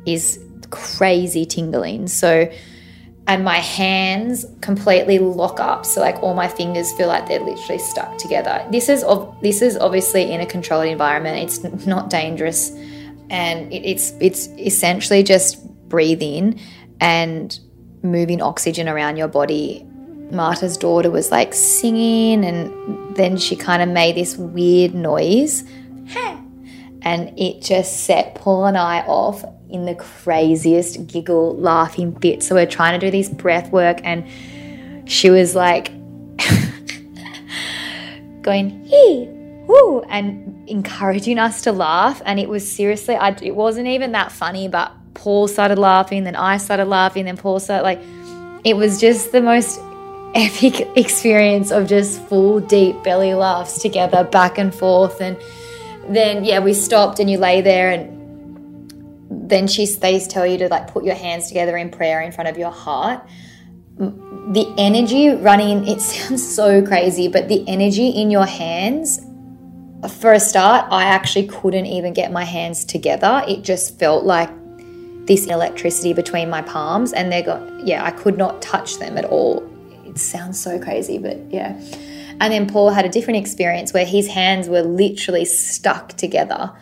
is 0.06 0.42
crazy 0.70 1.44
tingling. 1.44 2.08
So, 2.08 2.50
and 3.28 3.44
my 3.44 3.58
hands 3.58 4.46
completely 4.62 5.18
lock 5.18 5.60
up 5.60 5.84
so 5.84 6.00
like 6.00 6.20
all 6.22 6.34
my 6.34 6.48
fingers 6.48 6.90
feel 6.94 7.08
like 7.08 7.28
they're 7.28 7.44
literally 7.44 7.78
stuck 7.78 8.16
together. 8.16 8.66
This 8.72 8.88
is 8.88 9.04
this 9.42 9.60
is 9.60 9.76
obviously 9.76 10.32
in 10.32 10.40
a 10.40 10.46
controlled 10.46 10.86
environment. 10.86 11.38
It's 11.44 11.86
not 11.86 12.08
dangerous 12.08 12.70
and 13.30 13.70
it, 13.72 13.84
it's 13.84 14.12
it's 14.20 14.48
essentially 14.58 15.22
just 15.22 15.62
breathing 15.90 16.58
and 17.00 17.60
moving 18.02 18.40
oxygen 18.40 18.88
around 18.88 19.18
your 19.18 19.28
body. 19.28 19.84
Martha's 20.30 20.78
daughter 20.78 21.10
was 21.10 21.30
like 21.30 21.52
singing 21.52 22.44
and 22.44 23.14
then 23.14 23.36
she 23.36 23.56
kind 23.56 23.82
of 23.82 23.90
made 23.90 24.16
this 24.16 24.36
weird 24.36 24.94
noise 24.94 25.64
and 27.02 27.38
it 27.38 27.62
just 27.62 28.04
set 28.04 28.34
paul 28.34 28.66
and 28.66 28.76
i 28.76 29.00
off 29.06 29.42
in 29.70 29.84
the 29.84 29.94
craziest 29.94 31.06
giggle, 31.06 31.56
laughing 31.56 32.18
fit. 32.20 32.42
So 32.42 32.54
we're 32.54 32.66
trying 32.66 32.98
to 32.98 33.06
do 33.06 33.10
this 33.10 33.28
breath 33.28 33.70
work, 33.72 34.00
and 34.04 34.28
she 35.10 35.30
was 35.30 35.54
like 35.54 35.92
going, 38.42 38.84
hee, 38.84 39.28
woo, 39.66 40.00
and 40.08 40.68
encouraging 40.68 41.38
us 41.38 41.62
to 41.62 41.72
laugh. 41.72 42.22
And 42.24 42.38
it 42.38 42.48
was 42.48 42.70
seriously, 42.70 43.16
I, 43.16 43.36
it 43.42 43.54
wasn't 43.54 43.88
even 43.88 44.12
that 44.12 44.32
funny, 44.32 44.68
but 44.68 44.92
Paul 45.14 45.48
started 45.48 45.78
laughing, 45.78 46.24
then 46.24 46.36
I 46.36 46.58
started 46.58 46.86
laughing, 46.86 47.24
then 47.24 47.36
Paul 47.36 47.60
started 47.60 47.82
like, 47.82 48.00
it 48.64 48.76
was 48.76 49.00
just 49.00 49.32
the 49.32 49.40
most 49.40 49.80
epic 50.34 50.86
experience 50.96 51.70
of 51.70 51.88
just 51.88 52.20
full 52.26 52.60
deep 52.60 53.02
belly 53.02 53.34
laughs 53.34 53.80
together 53.80 54.24
back 54.24 54.58
and 54.58 54.74
forth 54.74 55.20
and 55.22 55.38
then 56.08 56.44
yeah 56.44 56.58
we 56.58 56.74
stopped 56.74 57.18
and 57.18 57.30
you 57.30 57.38
lay 57.38 57.62
there 57.62 57.90
and 57.90 58.17
then 59.30 59.66
she 59.66 59.86
they 59.86 60.18
tell 60.20 60.46
you 60.46 60.58
to 60.58 60.68
like 60.68 60.88
put 60.88 61.04
your 61.04 61.14
hands 61.14 61.48
together 61.48 61.76
in 61.76 61.90
prayer 61.90 62.20
in 62.20 62.32
front 62.32 62.48
of 62.48 62.56
your 62.56 62.70
heart. 62.70 63.26
The 63.98 64.72
energy 64.78 65.28
running 65.30 65.86
it 65.86 66.00
sounds 66.12 66.54
so 66.54 66.84
crazy 66.84 67.28
but 67.28 67.48
the 67.48 67.66
energy 67.68 68.08
in 68.08 68.30
your 68.30 68.46
hands 68.46 69.20
for 70.20 70.32
a 70.32 70.38
start 70.38 70.86
i 70.92 71.06
actually 71.06 71.44
couldn't 71.48 71.86
even 71.86 72.12
get 72.12 72.32
my 72.32 72.44
hands 72.44 72.84
together. 72.84 73.42
It 73.46 73.62
just 73.62 73.98
felt 73.98 74.24
like 74.24 74.50
this 75.26 75.46
electricity 75.46 76.14
between 76.14 76.48
my 76.48 76.62
palms 76.62 77.12
and 77.12 77.30
they 77.30 77.42
got 77.42 77.86
yeah 77.86 78.04
i 78.04 78.10
could 78.10 78.38
not 78.38 78.62
touch 78.62 78.98
them 78.98 79.18
at 79.18 79.26
all. 79.26 79.68
It 80.06 80.18
sounds 80.18 80.58
so 80.60 80.78
crazy 80.78 81.18
but 81.18 81.38
yeah. 81.50 81.78
And 82.40 82.52
then 82.52 82.66
paul 82.66 82.90
had 82.90 83.04
a 83.04 83.10
different 83.10 83.38
experience 83.38 83.92
where 83.92 84.06
his 84.06 84.28
hands 84.28 84.68
were 84.68 84.82
literally 84.82 85.44
stuck 85.44 86.10
together 86.10 86.72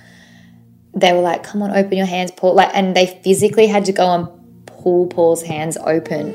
they 0.97 1.13
were 1.13 1.21
like, 1.21 1.45
"Come 1.45 1.63
on, 1.63 1.71
open 1.71 1.97
your 1.97 2.07
hands, 2.07 2.33
Paul!" 2.33 2.55
Like, 2.55 2.71
and 2.75 2.97
they 2.97 3.07
physically 3.23 3.67
had 3.69 3.85
to 3.85 3.93
go 3.93 4.07
and 4.13 4.67
pull 4.67 5.07
Paul's 5.07 5.43
hands 5.43 5.77
open. 5.77 6.35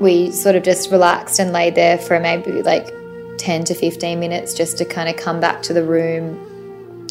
We 0.00 0.32
sort 0.32 0.56
of 0.56 0.62
just 0.62 0.90
relaxed 0.90 1.38
and 1.38 1.52
laid 1.52 1.74
there 1.74 1.98
for 1.98 2.18
maybe 2.18 2.50
like 2.62 2.92
ten 3.38 3.64
to 3.64 3.74
fifteen 3.74 4.18
minutes 4.18 4.54
just 4.54 4.78
to 4.78 4.84
kind 4.84 5.08
of 5.08 5.16
come 5.16 5.40
back 5.40 5.62
to 5.62 5.72
the 5.72 5.84
room. 5.84 7.06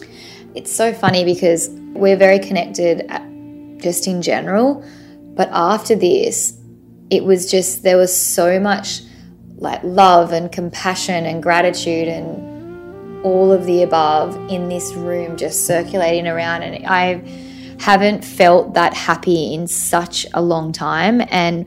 It's 0.55 0.71
so 0.71 0.91
funny 0.93 1.23
because 1.23 1.69
we're 1.93 2.17
very 2.17 2.39
connected, 2.39 3.05
at, 3.09 3.21
just 3.79 4.07
in 4.07 4.21
general, 4.21 4.83
but 5.35 5.49
after 5.51 5.95
this, 5.95 6.57
it 7.09 7.23
was 7.23 7.49
just 7.49 7.83
there 7.83 7.97
was 7.97 8.15
so 8.15 8.59
much 8.59 9.01
like 9.57 9.81
love 9.83 10.31
and 10.31 10.51
compassion 10.51 11.25
and 11.25 11.43
gratitude 11.43 12.07
and 12.07 12.54
all 13.25 13.51
of 13.51 13.65
the 13.65 13.81
above 13.81 14.35
in 14.51 14.69
this 14.69 14.93
room 14.93 15.35
just 15.35 15.65
circulating 15.65 16.27
around 16.27 16.61
and 16.61 16.85
I 16.85 17.23
haven't 17.79 18.23
felt 18.23 18.75
that 18.75 18.93
happy 18.93 19.51
in 19.53 19.67
such 19.67 20.27
a 20.35 20.41
long 20.43 20.71
time. 20.71 21.21
And 21.29 21.65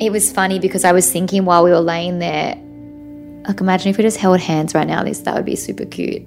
it 0.00 0.12
was 0.12 0.32
funny 0.32 0.60
because 0.60 0.84
I 0.84 0.92
was 0.92 1.10
thinking 1.10 1.44
while 1.44 1.64
we 1.64 1.70
were 1.70 1.80
laying 1.80 2.20
there 2.20 2.54
like 3.48 3.60
imagine 3.60 3.90
if 3.90 3.96
we 3.96 4.04
just 4.04 4.18
held 4.18 4.38
hands 4.38 4.74
right 4.74 4.86
now 4.86 5.02
this 5.02 5.20
that 5.20 5.34
would 5.34 5.44
be 5.44 5.56
super 5.56 5.84
cute. 5.84 6.22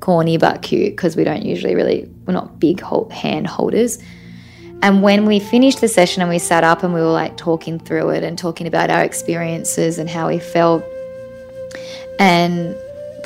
Corny 0.00 0.38
but 0.38 0.62
cute 0.62 0.92
because 0.92 1.14
we 1.16 1.22
don't 1.22 1.44
usually 1.44 1.76
really 1.76 2.10
we're 2.26 2.34
not 2.34 2.58
big 2.58 2.82
hand 3.12 3.46
holders. 3.46 3.98
And 4.82 5.02
when 5.02 5.24
we 5.24 5.38
finished 5.38 5.80
the 5.80 5.88
session 5.88 6.20
and 6.20 6.28
we 6.28 6.40
sat 6.40 6.64
up 6.64 6.82
and 6.82 6.92
we 6.92 7.00
were 7.00 7.06
like 7.06 7.36
talking 7.36 7.78
through 7.78 8.10
it 8.10 8.24
and 8.24 8.36
talking 8.36 8.66
about 8.66 8.90
our 8.90 9.04
experiences 9.04 9.98
and 9.98 10.10
how 10.10 10.28
we 10.28 10.40
felt, 10.40 10.84
and 12.18 12.76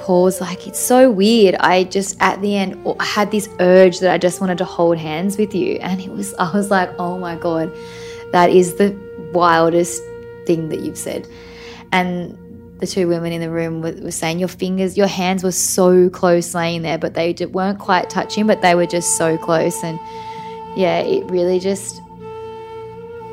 Was 0.09 0.41
like, 0.41 0.67
It's 0.67 0.79
so 0.79 1.11
weird. 1.11 1.55
I 1.57 1.85
just, 1.85 2.17
at 2.21 2.41
the 2.41 2.57
end, 2.57 2.87
had 3.01 3.31
this 3.31 3.49
urge 3.61 4.01
that 4.01 4.13
I 4.13 4.19
just 4.19 4.41
wanted 4.41 4.59
to 4.59 4.65
hold 4.65 4.97
hands 4.99 5.37
with 5.37 5.55
you. 5.55 5.75
And 5.77 6.01
it 6.01 6.11
was, 6.11 6.35
I 6.39 6.51
was 6.53 6.71
like, 6.71 6.91
Oh 6.99 7.19
my 7.19 7.37
God, 7.37 7.73
that 8.33 8.51
is 8.51 8.75
the 8.75 8.97
wildest 9.33 10.03
thing 10.47 10.71
that 10.71 10.81
you've 10.81 10.99
said. 10.99 11.29
And 11.93 12.37
the 12.79 12.87
two 12.87 13.09
women 13.09 13.33
in 13.33 13.41
the 13.41 13.51
room 13.51 13.83
were, 13.83 13.93
were, 13.93 14.11
saying 14.11 14.39
your 14.39 14.49
fingers, 14.49 14.97
your 14.97 15.07
hands 15.07 15.43
were 15.43 15.53
so 15.53 16.09
close 16.11 16.55
laying 16.55 16.83
there, 16.83 16.99
but 16.99 17.15
they 17.15 17.35
weren't 17.51 17.79
quite 17.79 18.09
touching, 18.09 18.47
but 18.47 18.63
they 18.63 18.75
were 18.75 18.87
just 18.87 19.17
so 19.17 19.37
close. 19.37 19.83
And 19.83 19.99
yeah, 20.77 21.01
it 21.01 21.29
really 21.31 21.59
just 21.59 22.01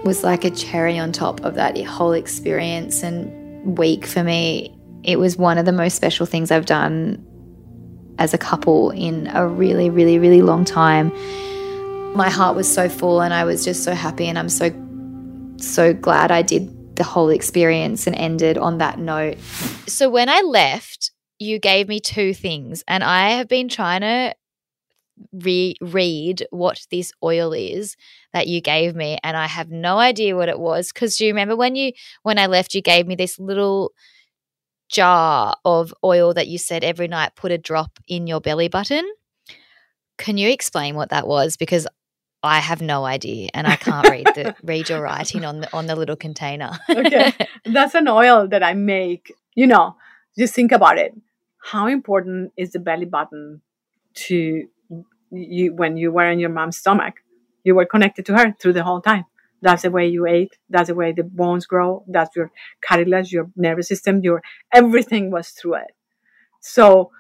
was 0.04 0.24
like 0.24 0.46
a 0.46 0.52
cherry 0.52 0.98
on 0.98 1.12
top 1.12 1.44
of 1.44 1.56
that 1.56 1.80
whole 1.84 2.14
experience 2.14 3.04
and 3.04 3.78
week 3.78 4.06
for 4.06 4.24
me. 4.24 4.75
It 5.06 5.20
was 5.20 5.38
one 5.38 5.60
of 5.60 5.66
the 5.66 5.72
most 5.72 5.96
special 5.96 6.26
things 6.26 6.50
I've 6.50 6.66
done 6.66 7.24
as 8.18 8.34
a 8.34 8.40
couple 8.40 8.90
in 8.90 9.28
a 9.28 9.48
really, 9.48 9.92
really, 9.92 10.18
really 10.18 10.42
long 10.42 10.66
time. 10.66 11.14
My 12.16 12.30
heart 12.30 12.56
was 12.56 12.72
so 12.72 12.90
full 12.90 13.22
and 13.22 13.32
I 13.32 13.44
was 13.44 13.64
just 13.64 13.84
so 13.84 13.94
happy, 13.94 14.28
and 14.28 14.40
I'm 14.40 14.50
so, 14.50 14.72
so 15.58 15.94
glad 15.94 16.32
I 16.32 16.42
did 16.42 16.96
the 16.96 17.04
whole 17.04 17.30
experience 17.30 18.08
and 18.08 18.16
ended 18.16 18.58
on 18.58 18.80
that 18.80 18.98
note. 18.98 19.38
So 19.86 20.10
when 20.10 20.28
I 20.28 20.42
left, 20.42 21.12
you 21.38 21.60
gave 21.60 21.88
me 21.88 22.00
two 22.00 22.34
things, 22.34 22.84
and 22.88 23.04
I 23.04 23.32
have 23.32 23.48
been 23.48 23.70
trying 23.70 24.02
to 24.02 24.34
re- 25.32 25.76
read 25.82 26.48
what 26.50 26.82
this 26.90 27.12
oil 27.24 27.54
is 27.54 27.96
that 28.34 28.48
you 28.48 28.60
gave 28.60 28.96
me 28.96 29.18
and 29.24 29.38
I 29.38 29.48
have 29.48 29.70
no 29.70 29.98
idea 29.98 30.36
what 30.36 30.50
it 30.50 30.60
was 30.60 30.92
cuz 30.92 31.16
do 31.16 31.26
you 31.26 31.32
remember 31.32 31.56
when 31.56 31.78
you 31.78 31.94
when 32.24 32.38
I 32.38 32.48
left 32.48 32.74
you 32.74 32.82
gave 32.82 33.08
me 33.08 33.16
this 33.16 33.40
little 33.40 33.94
jar 34.96 35.56
of 35.66 35.94
oil 36.04 36.34
that 36.34 36.48
you 36.48 36.58
said 36.58 36.84
every 36.84 37.08
night 37.08 37.36
put 37.36 37.52
a 37.52 37.58
drop 37.58 38.00
in 38.08 38.28
your 38.28 38.40
belly 38.40 38.68
button 38.68 39.06
can 40.18 40.38
you 40.38 40.50
explain 40.50 40.96
what 40.96 41.10
that 41.10 41.28
was 41.28 41.58
because 41.58 41.88
I 42.44 42.60
have 42.60 42.80
no 42.80 43.06
idea 43.06 43.50
and 43.56 43.66
I 43.66 43.76
can't 43.76 44.08
read 44.08 44.28
the 44.36 44.56
read 44.64 44.88
your 44.88 45.02
writing 45.02 45.44
on 45.44 45.62
the 45.62 45.76
on 45.76 45.88
the 45.88 45.96
little 45.96 46.16
container. 46.16 46.72
okay. 46.88 47.34
That's 47.66 47.96
an 47.96 48.08
oil 48.08 48.48
that 48.50 48.62
I 48.62 48.76
make. 48.76 49.34
You 49.56 49.66
know, 49.66 49.96
just 50.38 50.54
think 50.54 50.72
about 50.72 51.00
it. 51.00 51.16
How 51.58 51.88
important 51.88 52.54
is 52.56 52.72
the 52.74 52.80
belly 52.80 53.06
button 53.06 53.62
to 54.28 54.68
you 55.32 55.74
when 55.74 55.98
you 55.98 56.12
were 56.12 56.30
in 56.30 56.40
your 56.40 56.50
mom's 56.50 56.78
stomach 56.78 57.16
you 57.66 57.76
were 57.76 57.86
connected 57.86 58.26
to 58.28 58.38
her 58.38 58.56
through 58.60 58.74
the 58.74 58.84
whole 58.84 59.02
time 59.02 59.26
that's 59.66 59.82
the 59.82 59.90
way 59.90 60.08
you 60.08 60.28
ate. 60.28 60.58
That's 60.70 60.90
the 60.90 60.96
way 60.96 61.12
the 61.12 61.24
bones 61.24 61.66
grow. 61.66 62.06
That's 62.08 62.36
your 62.36 62.52
cartilage 62.82 63.32
your 63.32 63.50
nervous 63.56 63.88
system 63.88 64.22
your 64.24 64.44
everything 64.72 65.32
was 65.32 65.50
through 65.50 65.76
it. 65.76 65.92
So 66.62 67.12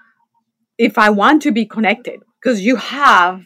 if 0.77 0.97
i 0.97 1.09
want 1.09 1.41
to 1.41 1.51
be 1.51 1.65
connected 1.65 2.19
because 2.37 2.61
you 2.61 2.75
have 2.75 3.45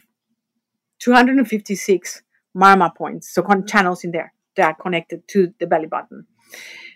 256 0.98 2.22
marma 2.56 2.92
points 2.94 3.32
so 3.32 3.40
mm-hmm. 3.40 3.64
channels 3.66 4.02
in 4.02 4.10
there 4.10 4.32
that 4.56 4.64
are 4.66 4.74
connected 4.74 5.26
to 5.28 5.54
the 5.60 5.66
belly 5.66 5.86
button. 5.86 6.26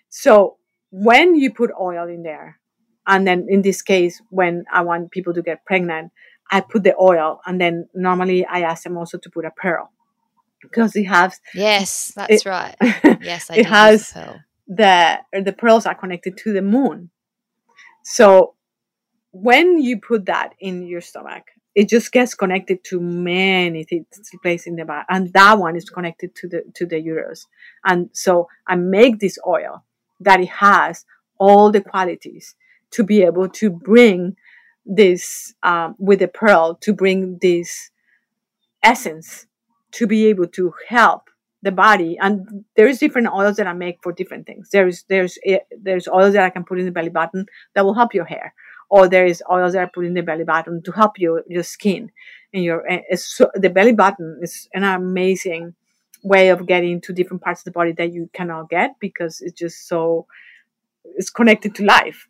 So 0.09 0.59
when 0.91 1.37
you 1.37 1.53
put 1.53 1.71
oil 1.81 2.09
in 2.09 2.23
there 2.25 2.59
and 3.07 3.27
then 3.27 3.47
in 3.49 3.63
this 3.63 3.81
case 3.81 4.21
when 4.31 4.65
i 4.73 4.83
want 4.83 5.11
people 5.11 5.33
to 5.33 5.43
get 5.43 5.65
pregnant 5.65 6.13
I 6.51 6.61
put 6.61 6.85
the 6.85 6.95
oil, 7.01 7.41
and 7.47 7.59
then 7.61 7.89
normally 7.95 8.45
I 8.45 8.61
ask 8.61 8.85
them 8.85 8.99
also 8.99 9.19
to 9.19 9.31
put 9.31 9.47
a 9.47 9.51
pearl 9.51 9.91
because 10.65 10.97
it 10.97 11.05
has. 11.05 11.41
Yes, 11.55 12.13
that's 12.15 12.45
it, 12.45 12.49
right. 12.49 12.77
Yes, 13.23 13.51
I 13.51 13.57
it 13.57 13.67
has 13.67 14.13
the, 14.13 14.41
the 14.67 15.43
the 15.43 15.53
pearls 15.53 15.87
are 15.87 15.95
connected 15.95 16.37
to 16.39 16.53
the 16.53 16.63
moon. 16.63 17.11
So 18.03 18.55
when 19.31 19.79
you 19.79 20.01
put 20.01 20.27
that 20.27 20.55
in 20.61 20.87
your 20.87 21.01
stomach, 21.01 21.45
it 21.75 21.89
just 21.89 22.13
gets 22.13 22.35
connected 22.35 22.85
to 22.85 23.01
many 23.01 23.87
places 24.43 24.67
in 24.67 24.77
the 24.77 24.85
body, 24.85 25.07
and 25.09 25.33
that 25.33 25.59
one 25.59 25.77
is 25.77 25.89
connected 25.89 26.35
to 26.37 26.49
the 26.49 26.63
to 26.75 26.87
the 26.87 27.01
uterus. 27.01 27.47
And 27.85 28.11
so 28.13 28.49
I 28.67 28.77
make 28.77 29.19
this 29.19 29.39
oil 29.47 29.85
that 30.21 30.41
it 30.41 30.49
has 30.49 31.05
all 31.39 31.71
the 31.71 31.81
qualities 31.81 32.55
to 32.93 33.03
be 33.03 33.23
able 33.23 33.49
to 33.49 33.71
bring 33.71 34.37
this 34.87 35.55
um, 35.63 35.97
with 35.99 36.21
the 36.21 36.29
pearl 36.29 36.77
to 36.77 36.93
bring 36.93 37.39
this 37.41 37.91
essence 38.83 39.47
to 39.95 40.07
be 40.07 40.27
able 40.27 40.47
to 40.49 40.73
help 40.89 41.31
the 41.63 41.73
body. 41.73 42.19
And 42.21 42.65
there's 42.77 42.99
different 42.99 43.29
oils 43.29 43.57
that 43.57 43.67
i 43.67 43.73
make 43.73 43.99
for 44.03 44.13
different 44.13 44.47
things. 44.47 44.69
There's 44.71 45.05
there's 45.09 45.39
eh, 45.45 45.59
there's 45.83 46.07
oils 46.09 46.35
that 46.35 46.45
i 46.45 46.51
can 46.51 46.65
put 46.65 46.79
in 46.79 46.85
the 46.85 46.93
belly 46.93 47.11
button 47.11 47.47
that 47.75 47.85
will 47.85 47.95
help 47.95 48.15
your 48.15 48.27
hair. 48.27 48.55
Or 48.91 49.09
there 49.09 49.27
is 49.27 49.43
oils 49.51 49.73
that 49.73 49.83
i 49.83 49.87
put 49.87 50.05
in 50.05 50.15
the 50.15 50.23
belly 50.23 50.45
button 50.45 50.83
to 50.83 50.93
help 50.93 51.19
you 51.19 51.43
your 51.49 51.63
skin 51.63 52.11
and 52.53 52.63
your 52.63 52.87
eh, 52.91 53.17
so 53.17 53.51
the 53.55 53.71
belly 53.71 53.93
button 53.93 54.39
is 54.43 54.69
an 54.75 54.85
amazing 54.85 55.75
way 56.23 56.49
of 56.49 56.67
getting 56.67 57.01
to 57.03 57.13
different 57.13 57.43
parts 57.43 57.61
of 57.61 57.65
the 57.65 57.71
body 57.71 57.93
that 57.93 58.13
you 58.13 58.29
cannot 58.33 58.69
get 58.69 58.99
because 59.01 59.41
it's 59.41 59.59
just 59.59 59.89
so 59.89 60.27
it's 61.17 61.31
connected 61.31 61.75
to 61.77 61.85
life. 61.85 62.29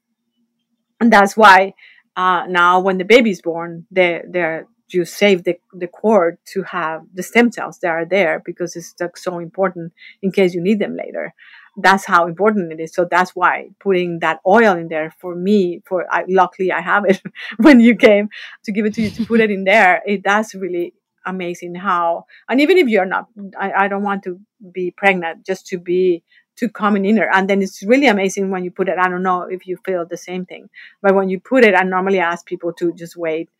And 1.01 1.13
that's 1.13 1.37
why 1.37 1.75
uh, 2.17 2.45
now 2.49 2.81
when 2.81 2.99
the 2.99 3.05
baby 3.05 3.31
is 3.31 3.43
born, 3.43 3.87
they 3.91 4.23
they're 4.29 4.67
you 4.89 5.05
save 5.05 5.45
the, 5.45 5.59
the 5.73 5.87
cord 5.87 6.39
to 6.53 6.63
have 6.63 7.03
the 7.15 7.23
stem 7.23 7.51
cells 7.51 7.79
that 7.79 7.89
are 7.89 8.05
there 8.05 8.43
because 8.45 8.77
it's 8.77 8.95
so 9.17 9.39
important 9.39 9.93
in 10.23 10.31
case 10.31 10.55
you 10.55 10.61
need 10.61 10.79
them 10.79 10.97
later. 10.97 11.33
That's 11.77 12.05
how 12.05 12.27
important 12.27 12.73
it 12.73 12.81
is. 12.81 12.93
So 12.95 13.07
that's 13.11 13.35
why 13.35 13.71
putting 13.81 14.21
that 14.21 14.41
oil 14.47 14.77
in 14.77 14.89
there 14.89 15.13
for 15.19 15.35
me, 15.35 15.83
for 15.87 16.07
I, 16.13 16.25
luckily 16.29 16.71
I 16.71 16.81
have 16.81 17.05
it 17.07 17.21
when 17.57 17.81
you 17.81 17.97
came 17.97 18.29
to 18.65 18.73
give 18.73 18.87
it 18.87 18.95
to 18.95 19.03
you 19.03 19.11
to 19.11 19.27
put 19.27 19.41
it 19.41 19.51
in 19.51 19.65
there. 19.65 20.03
It 20.07 20.23
does 20.23 20.55
really 20.55 20.95
amazing 21.27 21.75
how, 21.75 22.27
and 22.49 22.61
even 22.61 22.77
if 22.79 22.89
you're 22.89 23.07
not, 23.07 23.29
I, 23.59 23.73
I 23.73 23.89
don't 23.89 24.03
want 24.03 24.23
to 24.25 24.39
be 24.73 24.91
pregnant 24.91 25.47
just 25.47 25.67
to 25.69 25.79
be 25.79 26.23
to 26.57 26.69
come 26.69 26.97
in 26.97 27.05
inner. 27.05 27.29
And 27.33 27.51
then 27.51 27.63
it's 27.63 27.83
really 27.83 28.07
amazing 28.07 28.51
when 28.51 28.65
you 28.65 28.71
put 28.71 28.89
it. 28.89 28.99
I 28.99 29.09
don't 29.09 29.23
know 29.23 29.43
if 29.43 29.67
you 29.67 29.77
feel 29.85 30.07
the 30.07 30.17
same 30.17 30.47
thing, 30.47 30.69
but 31.03 31.15
when 31.15 31.29
you 31.29 31.41
put 31.41 31.65
it, 31.65 31.75
I 31.75 31.83
normally 31.83 32.21
ask 32.21 32.47
people 32.47 32.73
to 32.75 32.93
just 32.93 33.17
wait 33.17 33.51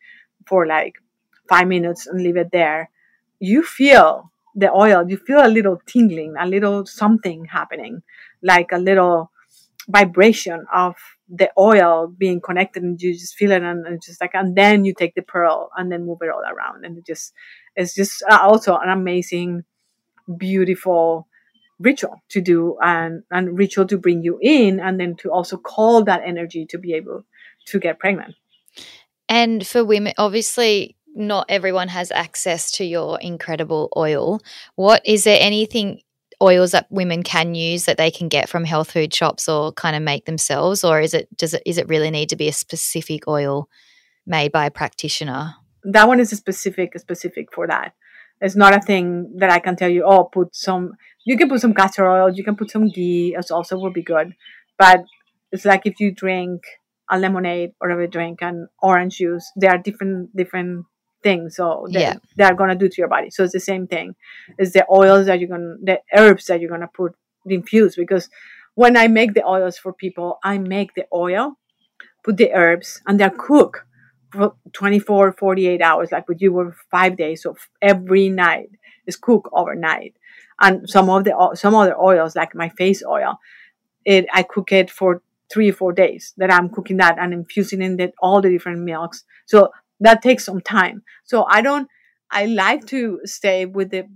for 0.47 0.65
like 0.65 0.95
five 1.47 1.67
minutes 1.67 2.07
and 2.07 2.21
leave 2.21 2.37
it 2.37 2.51
there. 2.51 2.89
You 3.39 3.63
feel 3.63 4.31
the 4.55 4.71
oil, 4.71 5.09
you 5.09 5.17
feel 5.17 5.45
a 5.45 5.49
little 5.49 5.81
tingling, 5.85 6.35
a 6.39 6.47
little 6.47 6.85
something 6.85 7.45
happening, 7.45 8.01
like 8.41 8.71
a 8.71 8.77
little 8.77 9.31
vibration 9.87 10.65
of 10.73 10.95
the 11.29 11.51
oil 11.57 12.07
being 12.07 12.39
connected 12.39 12.83
and 12.83 13.01
you 13.01 13.13
just 13.13 13.35
feel 13.35 13.51
it 13.51 13.61
and, 13.61 13.85
and 13.85 14.01
just 14.03 14.21
like 14.21 14.31
and 14.33 14.55
then 14.55 14.85
you 14.85 14.93
take 14.93 15.15
the 15.15 15.21
pearl 15.21 15.69
and 15.75 15.91
then 15.91 16.05
move 16.05 16.19
it 16.21 16.29
all 16.29 16.41
around 16.41 16.85
and 16.85 16.97
it 16.97 17.05
just 17.05 17.33
it's 17.75 17.95
just 17.95 18.23
uh, 18.29 18.39
also 18.41 18.77
an 18.77 18.89
amazing 18.89 19.63
beautiful 20.37 21.27
ritual 21.79 22.21
to 22.29 22.41
do 22.41 22.77
and, 22.81 23.23
and 23.31 23.57
ritual 23.57 23.85
to 23.87 23.97
bring 23.97 24.23
you 24.23 24.39
in 24.41 24.79
and 24.79 24.99
then 24.99 25.15
to 25.15 25.31
also 25.31 25.57
call 25.57 26.03
that 26.03 26.21
energy 26.25 26.65
to 26.65 26.77
be 26.77 26.93
able 26.93 27.25
to 27.65 27.79
get 27.79 27.99
pregnant. 27.99 28.35
And 29.27 29.65
for 29.65 29.83
women, 29.83 30.13
obviously, 30.17 30.94
not 31.15 31.45
everyone 31.49 31.87
has 31.87 32.11
access 32.11 32.71
to 32.73 32.85
your 32.85 33.19
incredible 33.19 33.89
oil. 33.95 34.41
What 34.75 35.01
is 35.05 35.23
there 35.23 35.37
anything 35.39 36.01
oils 36.41 36.71
that 36.71 36.91
women 36.91 37.23
can 37.23 37.55
use 37.55 37.85
that 37.85 37.97
they 37.97 38.11
can 38.11 38.27
get 38.27 38.49
from 38.49 38.65
health 38.65 38.91
food 38.91 39.13
shops 39.13 39.47
or 39.47 39.71
kind 39.71 39.95
of 39.95 40.01
make 40.01 40.25
themselves, 40.25 40.83
or 40.83 40.99
is 40.99 41.13
it 41.13 41.35
does 41.37 41.53
it 41.53 41.63
is 41.65 41.77
it 41.77 41.87
really 41.87 42.11
need 42.11 42.29
to 42.29 42.35
be 42.35 42.47
a 42.47 42.53
specific 42.53 43.27
oil 43.27 43.69
made 44.25 44.51
by 44.51 44.65
a 44.65 44.71
practitioner? 44.71 45.55
That 45.83 46.07
one 46.07 46.19
is 46.19 46.33
a 46.33 46.35
specific 46.35 46.97
specific 46.99 47.53
for 47.53 47.67
that. 47.67 47.93
It's 48.41 48.55
not 48.55 48.75
a 48.75 48.81
thing 48.81 49.37
that 49.37 49.49
I 49.49 49.59
can 49.59 49.75
tell 49.75 49.89
you. 49.89 50.03
Oh, 50.05 50.25
put 50.25 50.55
some 50.55 50.93
you 51.25 51.37
can 51.37 51.49
put 51.49 51.61
some 51.61 51.73
castor 51.73 52.09
oil, 52.09 52.33
you 52.33 52.43
can 52.43 52.55
put 52.55 52.69
some 52.69 52.89
ghee, 52.89 53.35
it 53.37 53.51
also 53.51 53.77
will 53.77 53.93
be 53.93 54.03
good. 54.03 54.33
But 54.77 55.05
it's 55.51 55.65
like 55.65 55.85
if 55.85 55.99
you 55.99 56.13
drink 56.13 56.63
a 57.09 57.17
lemonade 57.17 57.71
or 57.79 57.89
a 57.89 58.07
drink 58.07 58.39
an 58.41 58.67
orange 58.79 59.17
juice, 59.17 59.49
there 59.55 59.71
are 59.71 59.77
different 59.77 60.35
different 60.35 60.85
things. 61.25 61.55
So 61.55 61.87
they, 61.91 62.01
yeah. 62.01 62.17
they 62.37 62.45
are 62.45 62.53
gonna 62.53 62.79
do 62.83 62.87
to 62.87 63.01
your 63.01 63.11
body. 63.15 63.29
So 63.31 63.43
it's 63.43 63.57
the 63.59 63.67
same 63.71 63.87
thing. 63.87 64.15
It's 64.59 64.73
the 64.77 64.85
oils 64.89 65.25
that 65.25 65.39
you're 65.39 65.53
gonna 65.55 65.75
the 65.89 65.97
herbs 66.21 66.45
that 66.45 66.61
you're 66.61 66.73
gonna 66.75 66.93
put 67.01 67.15
infuse 67.57 67.95
because 67.95 68.29
when 68.75 68.95
I 69.03 69.07
make 69.07 69.33
the 69.33 69.45
oils 69.55 69.77
for 69.77 69.91
people, 69.93 70.39
I 70.43 70.57
make 70.57 70.93
the 70.93 71.05
oil, 71.13 71.57
put 72.23 72.37
the 72.37 72.51
herbs, 72.53 73.01
and 73.07 73.19
they're 73.19 73.39
cooked 73.47 73.79
for 74.31 74.53
24, 74.73 75.33
48 75.33 75.81
hours, 75.81 76.11
like 76.11 76.27
with 76.27 76.41
you 76.41 76.51
were 76.53 76.75
five 76.91 77.17
days. 77.17 77.41
So 77.43 77.55
every 77.81 78.29
night 78.29 78.69
is 79.07 79.15
cooked 79.15 79.49
overnight. 79.53 80.13
And 80.59 80.89
some 80.89 81.09
of 81.09 81.23
the 81.23 81.33
some 81.55 81.75
other 81.75 81.97
oils, 81.99 82.35
like 82.35 82.55
my 82.55 82.69
face 82.69 83.03
oil, 83.03 83.39
it 84.05 84.25
I 84.31 84.43
cook 84.43 84.71
it 84.71 84.89
for 84.91 85.21
three 85.51 85.69
or 85.69 85.73
four 85.73 85.93
days 85.93 86.33
that 86.37 86.51
I'm 86.51 86.69
cooking 86.69 86.97
that 86.97 87.17
and 87.19 87.33
infusing 87.33 87.81
in 87.81 87.97
that 87.97 88.13
all 88.19 88.41
the 88.41 88.49
different 88.49 88.81
milks. 88.81 89.23
So 89.45 89.71
that 89.99 90.21
takes 90.21 90.45
some 90.45 90.61
time. 90.61 91.03
So 91.23 91.45
I 91.45 91.61
don't 91.61 91.87
I 92.31 92.45
like 92.45 92.85
to 92.87 93.21
stay 93.23 93.65
with 93.65 93.91
the 93.91 94.07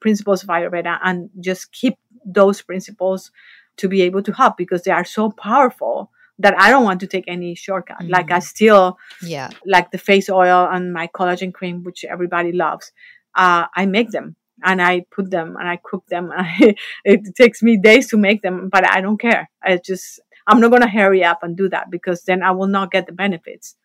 principles 0.00 0.42
of 0.42 0.48
Ayurveda 0.48 0.98
and 1.02 1.30
just 1.40 1.72
keep 1.72 1.94
those 2.24 2.62
principles 2.62 3.30
to 3.78 3.88
be 3.88 4.02
able 4.02 4.22
to 4.22 4.32
help 4.32 4.56
because 4.56 4.82
they 4.82 4.90
are 4.90 5.04
so 5.04 5.30
powerful 5.30 6.10
that 6.38 6.58
I 6.58 6.70
don't 6.70 6.84
want 6.84 7.00
to 7.00 7.06
take 7.06 7.24
any 7.26 7.54
shortcut. 7.54 7.98
Mm-hmm. 7.98 8.12
Like 8.12 8.30
I 8.30 8.40
still, 8.40 8.98
yeah, 9.22 9.50
like 9.64 9.90
the 9.90 9.98
face 9.98 10.28
oil 10.28 10.68
and 10.70 10.92
my 10.92 11.08
collagen 11.08 11.52
cream, 11.52 11.82
which 11.82 12.04
everybody 12.04 12.52
loves. 12.52 12.92
Uh, 13.34 13.66
I 13.74 13.86
make 13.86 14.10
them 14.10 14.36
and 14.64 14.80
I 14.80 15.04
put 15.10 15.30
them 15.30 15.56
and 15.58 15.68
I 15.68 15.78
cook 15.82 16.06
them. 16.06 16.32
I, 16.36 16.74
it 17.04 17.34
takes 17.34 17.62
me 17.62 17.76
days 17.76 18.08
to 18.08 18.16
make 18.16 18.42
them, 18.42 18.68
but 18.70 18.90
I 18.90 19.00
don't 19.00 19.20
care. 19.20 19.50
I 19.62 19.78
just 19.78 20.20
I'm 20.46 20.60
not 20.60 20.70
gonna 20.70 20.88
hurry 20.88 21.24
up 21.24 21.42
and 21.42 21.56
do 21.56 21.68
that 21.70 21.90
because 21.90 22.22
then 22.22 22.42
I 22.42 22.52
will 22.52 22.68
not 22.68 22.90
get 22.90 23.06
the 23.06 23.12
benefits 23.12 23.76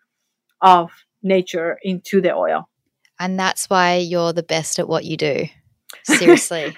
of 0.61 0.91
nature 1.23 1.77
into 1.83 2.21
the 2.21 2.33
oil. 2.33 2.67
And 3.19 3.39
that's 3.39 3.69
why 3.69 3.97
you're 3.97 4.33
the 4.33 4.43
best 4.43 4.79
at 4.79 4.87
what 4.87 5.05
you 5.05 5.17
do. 5.17 5.45
Seriously. 6.03 6.75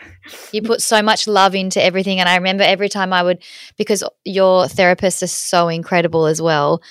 you 0.52 0.62
put 0.62 0.82
so 0.82 1.02
much 1.02 1.28
love 1.28 1.56
into 1.56 1.82
everything. 1.82 2.20
And 2.20 2.28
I 2.28 2.36
remember 2.36 2.64
every 2.64 2.90
time 2.90 3.14
I 3.14 3.24
would, 3.24 3.44
because 3.78 4.04
your 4.26 4.68
therapist 4.68 5.24
is 5.24 5.32
so 5.32 5.70
incredible 5.70 6.26
as 6.26 6.42
well. 6.42 6.82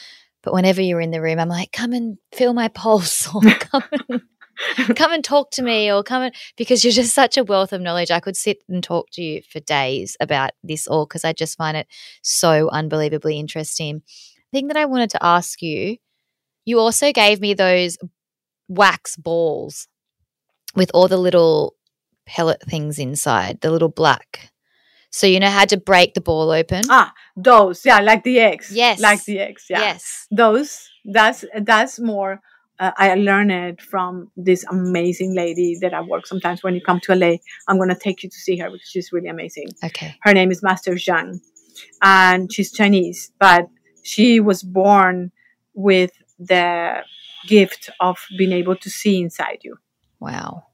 But 0.42 0.54
whenever 0.54 0.80
you're 0.80 1.00
in 1.00 1.10
the 1.10 1.20
room, 1.20 1.38
I'm 1.38 1.48
like, 1.48 1.72
come 1.72 1.92
and 1.92 2.18
feel 2.32 2.52
my 2.52 2.68
pulse 2.68 3.28
or 3.34 3.42
come 3.42 3.84
and, 4.08 4.96
come 4.96 5.12
and 5.12 5.22
talk 5.22 5.50
to 5.52 5.62
me 5.62 5.92
or 5.92 6.02
come 6.02 6.22
and, 6.22 6.34
because 6.56 6.84
you're 6.84 6.92
just 6.92 7.14
such 7.14 7.36
a 7.36 7.44
wealth 7.44 7.72
of 7.72 7.80
knowledge. 7.80 8.10
I 8.10 8.20
could 8.20 8.36
sit 8.36 8.58
and 8.68 8.82
talk 8.82 9.10
to 9.12 9.22
you 9.22 9.42
for 9.42 9.60
days 9.60 10.16
about 10.20 10.52
this 10.62 10.86
all 10.86 11.06
because 11.06 11.24
I 11.24 11.32
just 11.32 11.56
find 11.56 11.76
it 11.76 11.86
so 12.22 12.68
unbelievably 12.70 13.38
interesting. 13.38 14.02
The 14.52 14.58
thing 14.58 14.68
that 14.68 14.76
I 14.76 14.86
wanted 14.86 15.10
to 15.10 15.24
ask 15.24 15.62
you, 15.62 15.98
you 16.64 16.78
also 16.78 17.12
gave 17.12 17.40
me 17.40 17.54
those 17.54 17.98
wax 18.68 19.16
balls 19.16 19.88
with 20.74 20.90
all 20.94 21.08
the 21.08 21.16
little 21.18 21.74
pellet 22.26 22.62
things 22.62 22.98
inside, 22.98 23.60
the 23.60 23.70
little 23.70 23.88
black. 23.88 24.52
So 25.10 25.26
you 25.26 25.40
know 25.40 25.50
how 25.50 25.66
to 25.66 25.76
break 25.76 26.14
the 26.14 26.22
ball 26.22 26.50
open? 26.50 26.84
Ah, 26.88 27.12
those, 27.36 27.84
yeah, 27.84 28.00
like 28.00 28.24
the 28.24 28.40
eggs. 28.40 28.70
Yes, 28.72 28.98
like 28.98 29.22
the 29.24 29.40
eggs. 29.40 29.66
Yeah, 29.68 29.80
yes, 29.80 30.26
those. 30.30 30.88
That's 31.04 31.44
that's 31.60 32.00
more. 32.00 32.40
Uh, 32.78 32.92
I 32.96 33.14
learned 33.14 33.52
it 33.52 33.82
from 33.82 34.30
this 34.36 34.64
amazing 34.70 35.34
lady 35.36 35.76
that 35.82 35.92
I 35.92 36.00
work 36.00 36.26
sometimes. 36.26 36.62
When 36.62 36.74
you 36.74 36.80
come 36.80 36.98
to 37.00 37.14
LA, 37.14 37.36
I'm 37.68 37.78
gonna 37.78 37.94
take 37.94 38.22
you 38.22 38.30
to 38.30 38.36
see 38.36 38.56
her 38.56 38.70
because 38.70 38.88
she's 38.88 39.12
really 39.12 39.28
amazing. 39.28 39.66
Okay. 39.84 40.16
Her 40.22 40.32
name 40.32 40.50
is 40.50 40.62
Master 40.62 40.92
Zhang, 40.92 41.40
and 42.00 42.50
she's 42.50 42.72
Chinese, 42.72 43.32
but 43.38 43.68
she 44.02 44.40
was 44.40 44.62
born 44.62 45.30
with 45.74 46.12
the 46.46 47.02
gift 47.46 47.90
of 48.00 48.18
being 48.36 48.52
able 48.52 48.76
to 48.76 48.90
see 48.90 49.20
inside 49.20 49.58
you. 49.62 49.76
Wow. 50.20 50.64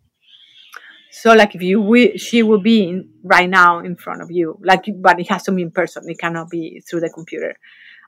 So 1.11 1.33
like 1.35 1.55
if 1.55 1.63
you 1.63 1.81
we, 1.81 2.19
she 2.19 2.43
will 2.43 2.61
be 2.61 2.85
in, 2.89 3.11
right 3.23 3.49
now 3.49 3.81
in 3.81 3.97
front 3.97 4.23
of 4.23 4.31
you, 4.31 4.59
like 4.63 4.85
but 5.01 5.19
it 5.19 5.29
has 5.29 5.45
to 5.45 5.53
be 5.53 5.63
in 5.63 5.71
person. 5.71 6.05
It 6.07 6.19
cannot 6.19 6.51
be 6.51 6.83
through 6.89 7.01
the 7.01 7.11
computer. 7.11 7.57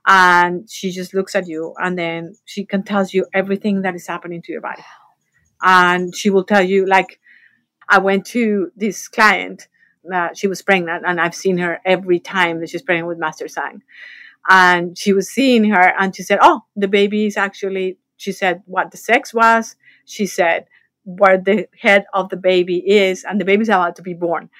And 0.07 0.71
she 0.71 0.91
just 0.91 1.13
looks 1.13 1.35
at 1.35 1.47
you, 1.47 1.75
and 1.79 1.99
then 1.99 2.35
she 2.47 2.65
can 2.65 2.83
tell 2.85 3.07
you 3.07 3.27
everything 3.35 3.83
that 3.83 3.95
is 3.95 4.07
happening 4.07 4.41
to 4.43 4.53
your 4.53 4.63
body. 4.63 4.85
And 5.61 6.17
she 6.17 6.31
will 6.31 6.45
tell 6.45 6.63
you 6.63 6.87
like, 6.87 7.21
I 7.89 7.99
went 7.99 8.25
to 8.29 8.71
this 8.77 9.09
client. 9.09 9.69
Uh, 10.11 10.29
she 10.35 10.47
was 10.47 10.63
pregnant, 10.63 11.05
and 11.07 11.21
I've 11.21 11.35
seen 11.35 11.59
her 11.59 11.81
every 11.85 12.19
time 12.19 12.61
that 12.61 12.71
she's 12.71 12.81
pregnant 12.81 13.09
with 13.09 13.19
Master 13.19 13.45
Zhang. 13.45 13.81
And 14.51 14.99
she 14.99 15.15
was 15.15 15.31
seeing 15.31 15.65
her, 15.71 15.95
and 15.99 16.15
she 16.15 16.23
said, 16.23 16.41
"Oh, 16.43 16.61
the 16.77 16.89
baby 16.89 17.25
is 17.27 17.39
actually." 17.39 17.99
She 18.17 18.33
said 18.33 18.63
what 18.67 18.91
the 18.91 18.99
sex 18.99 19.33
was. 19.33 19.77
She 20.05 20.27
said 20.27 20.67
where 21.05 21.39
the 21.39 21.67
head 21.81 22.05
of 22.13 22.29
the 22.29 22.37
baby 22.37 22.79
is, 22.87 23.25
and 23.25 23.41
the 23.41 23.47
baby's 23.47 23.71
about 23.71 23.97
to 23.97 24.03
be 24.03 24.13
born. 24.13 24.51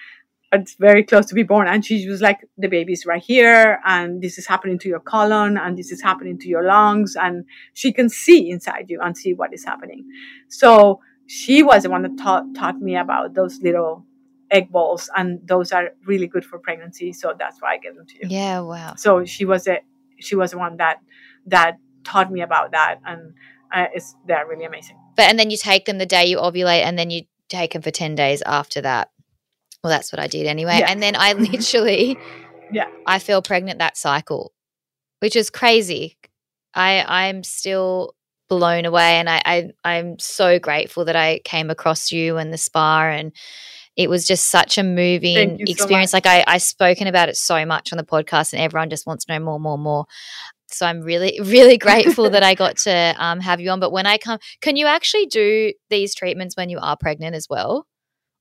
It's 0.53 0.75
very 0.75 1.05
close 1.05 1.27
to 1.27 1.35
be 1.35 1.43
born. 1.43 1.69
And 1.69 1.85
she 1.85 2.09
was 2.09 2.23
like, 2.23 2.41
the 2.59 2.69
baby's 2.69 3.07
right 3.07 3.23
here, 3.23 3.79
and 3.85 4.21
this 4.23 4.39
is 4.39 4.47
happening 4.47 4.79
to 4.81 4.89
your 4.89 4.99
colon, 5.01 5.59
and 5.59 5.77
this 5.77 5.93
is 5.93 6.03
happening 6.03 6.39
to 6.39 6.49
your 6.49 6.65
lungs. 6.65 7.15
And 7.15 7.45
she 7.75 7.93
can 7.93 8.09
see 8.09 8.51
inside 8.51 8.87
you 8.89 8.99
and 9.01 9.17
see 9.17 9.35
what 9.35 9.53
is 9.53 9.65
happening. 9.65 10.05
So 10.49 11.01
she 11.27 11.63
was 11.63 11.83
the 11.85 11.91
one 11.91 12.03
that 12.03 12.17
taught, 12.19 12.45
taught 12.55 12.81
me 12.81 12.97
about 12.97 13.35
those 13.35 13.61
little 13.61 14.07
egg 14.51 14.71
balls, 14.71 15.09
and 15.17 15.41
those 15.47 15.73
are 15.73 15.91
really 16.07 16.27
good 16.27 16.45
for 16.45 16.59
pregnancy. 16.59 17.13
So 17.13 17.35
that's 17.39 17.61
why 17.61 17.75
I 17.75 17.79
give 17.79 17.95
them 17.95 18.07
to 18.07 18.15
you. 18.15 18.29
Yeah, 18.29 18.61
wow. 18.61 18.95
So 18.97 19.25
she 19.25 19.45
was 19.45 19.67
a, 19.69 19.81
she 20.19 20.35
was 20.35 20.51
the 20.53 20.59
one 20.59 20.77
that 20.79 20.99
that 21.47 21.79
taught 22.05 22.31
me 22.31 22.43
about 22.43 22.73
that, 22.73 23.01
and 23.07 23.35
uh, 23.73 23.87
it's 23.95 24.17
they're 24.27 24.47
really 24.47 24.65
amazing. 24.65 24.97
But 25.17 25.27
and 25.27 25.39
then 25.39 25.51
you 25.51 25.57
take 25.57 25.85
them 25.85 25.99
the 25.99 26.07
day 26.07 26.27
you 26.27 26.39
ovulate, 26.39 26.83
and 26.83 26.99
then 26.99 27.11
you 27.11 27.23
take 27.49 27.73
them 27.73 27.83
for 27.83 27.91
ten 27.91 28.15
days 28.15 28.43
after 28.45 28.81
that. 28.81 29.11
Well, 29.83 29.91
that's 29.91 30.13
what 30.13 30.21
I 30.21 30.27
did 30.27 30.47
anyway. 30.47 30.79
Yeah. 30.81 30.91
And 30.91 31.03
then 31.03 31.15
I 31.17 31.33
literally, 31.35 32.19
yeah, 32.73 32.89
I 33.07 33.19
feel 33.19 33.43
pregnant 33.43 33.79
that 33.79 33.97
cycle, 33.97 34.53
which 35.21 35.37
is 35.37 35.51
crazy. 35.51 36.17
I 36.75 37.05
I'm 37.07 37.43
still 37.45 38.15
blown 38.49 38.85
away, 38.85 39.15
and 39.15 39.31
I, 39.31 39.43
I 39.45 39.71
I'm 39.85 40.19
so 40.19 40.59
grateful 40.59 41.05
that 41.05 41.17
I 41.17 41.41
came 41.45 41.71
across 41.71 42.11
you 42.11 42.37
and 42.37 42.53
the 42.53 42.59
spa 42.59 43.05
and 43.05 43.33
it 44.01 44.09
was 44.09 44.27
just 44.27 44.51
such 44.51 44.79
a 44.79 44.83
moving 44.83 45.61
experience. 45.69 46.13
So 46.13 46.17
like 46.17 46.25
I, 46.25 46.43
I've 46.47 46.63
spoken 46.63 47.07
about 47.07 47.29
it 47.29 47.37
so 47.37 47.67
much 47.67 47.93
on 47.93 47.99
the 47.99 48.03
podcast, 48.03 48.55
and 48.55 48.63
everyone 48.63 48.89
just 48.89 49.07
wants 49.07 49.27
to 49.27 49.33
know 49.33 49.45
more, 49.45 49.61
more, 49.61 49.77
more. 49.77 50.07
So 50.69 50.87
I'm 50.87 51.03
really, 51.03 51.39
really 51.45 51.77
grateful 51.77 52.31
that 52.31 52.43
I 52.43 52.55
got 52.55 52.79
to 52.79 53.15
um, 53.19 53.41
have 53.41 53.61
you 53.61 53.69
on. 53.69 53.79
But 53.79 53.93
when 53.93 54.07
I 54.07 54.17
come, 54.17 54.39
can 54.63 54.77
you 54.77 54.87
actually 54.87 55.27
do 55.27 55.75
these 55.91 56.15
treatments 56.15 56.57
when 56.57 56.71
you 56.71 56.79
are 56.81 56.97
pregnant 56.97 57.37
as 57.37 57.47
well? 57.51 57.87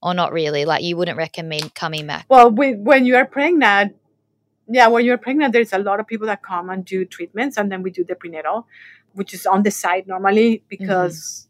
Or 0.01 0.14
not 0.14 0.32
really? 0.32 0.64
Like 0.64 0.82
you 0.82 0.95
wouldn't 0.95 1.18
recommend 1.18 1.76
coming 1.76 2.07
back? 2.07 2.26
Well, 2.30 2.49
when 2.51 3.05
you 3.05 3.18
are 3.18 3.26
pregnant, 3.26 3.97
yeah, 4.70 4.88
when 4.88 5.03
you're 5.03 5.18
pregnant, 5.18 5.51
there's 5.51 5.74
a 5.74 5.80
lot 5.80 5.99
of 5.99 6.07
people 6.07 6.28
that 6.28 6.41
come 6.41 6.70
and 6.70 6.86
do 6.86 7.03
treatments, 7.03 7.57
and 7.57 7.70
then 7.70 7.84
we 7.84 7.91
do 7.91 8.05
the 8.05 8.16
prenatal, 8.16 8.66
which 9.12 9.34
is 9.34 9.45
on 9.45 9.64
the 9.64 9.72
side 9.72 10.07
normally 10.07 10.64
because 10.70 11.18
mm-hmm. 11.18 11.48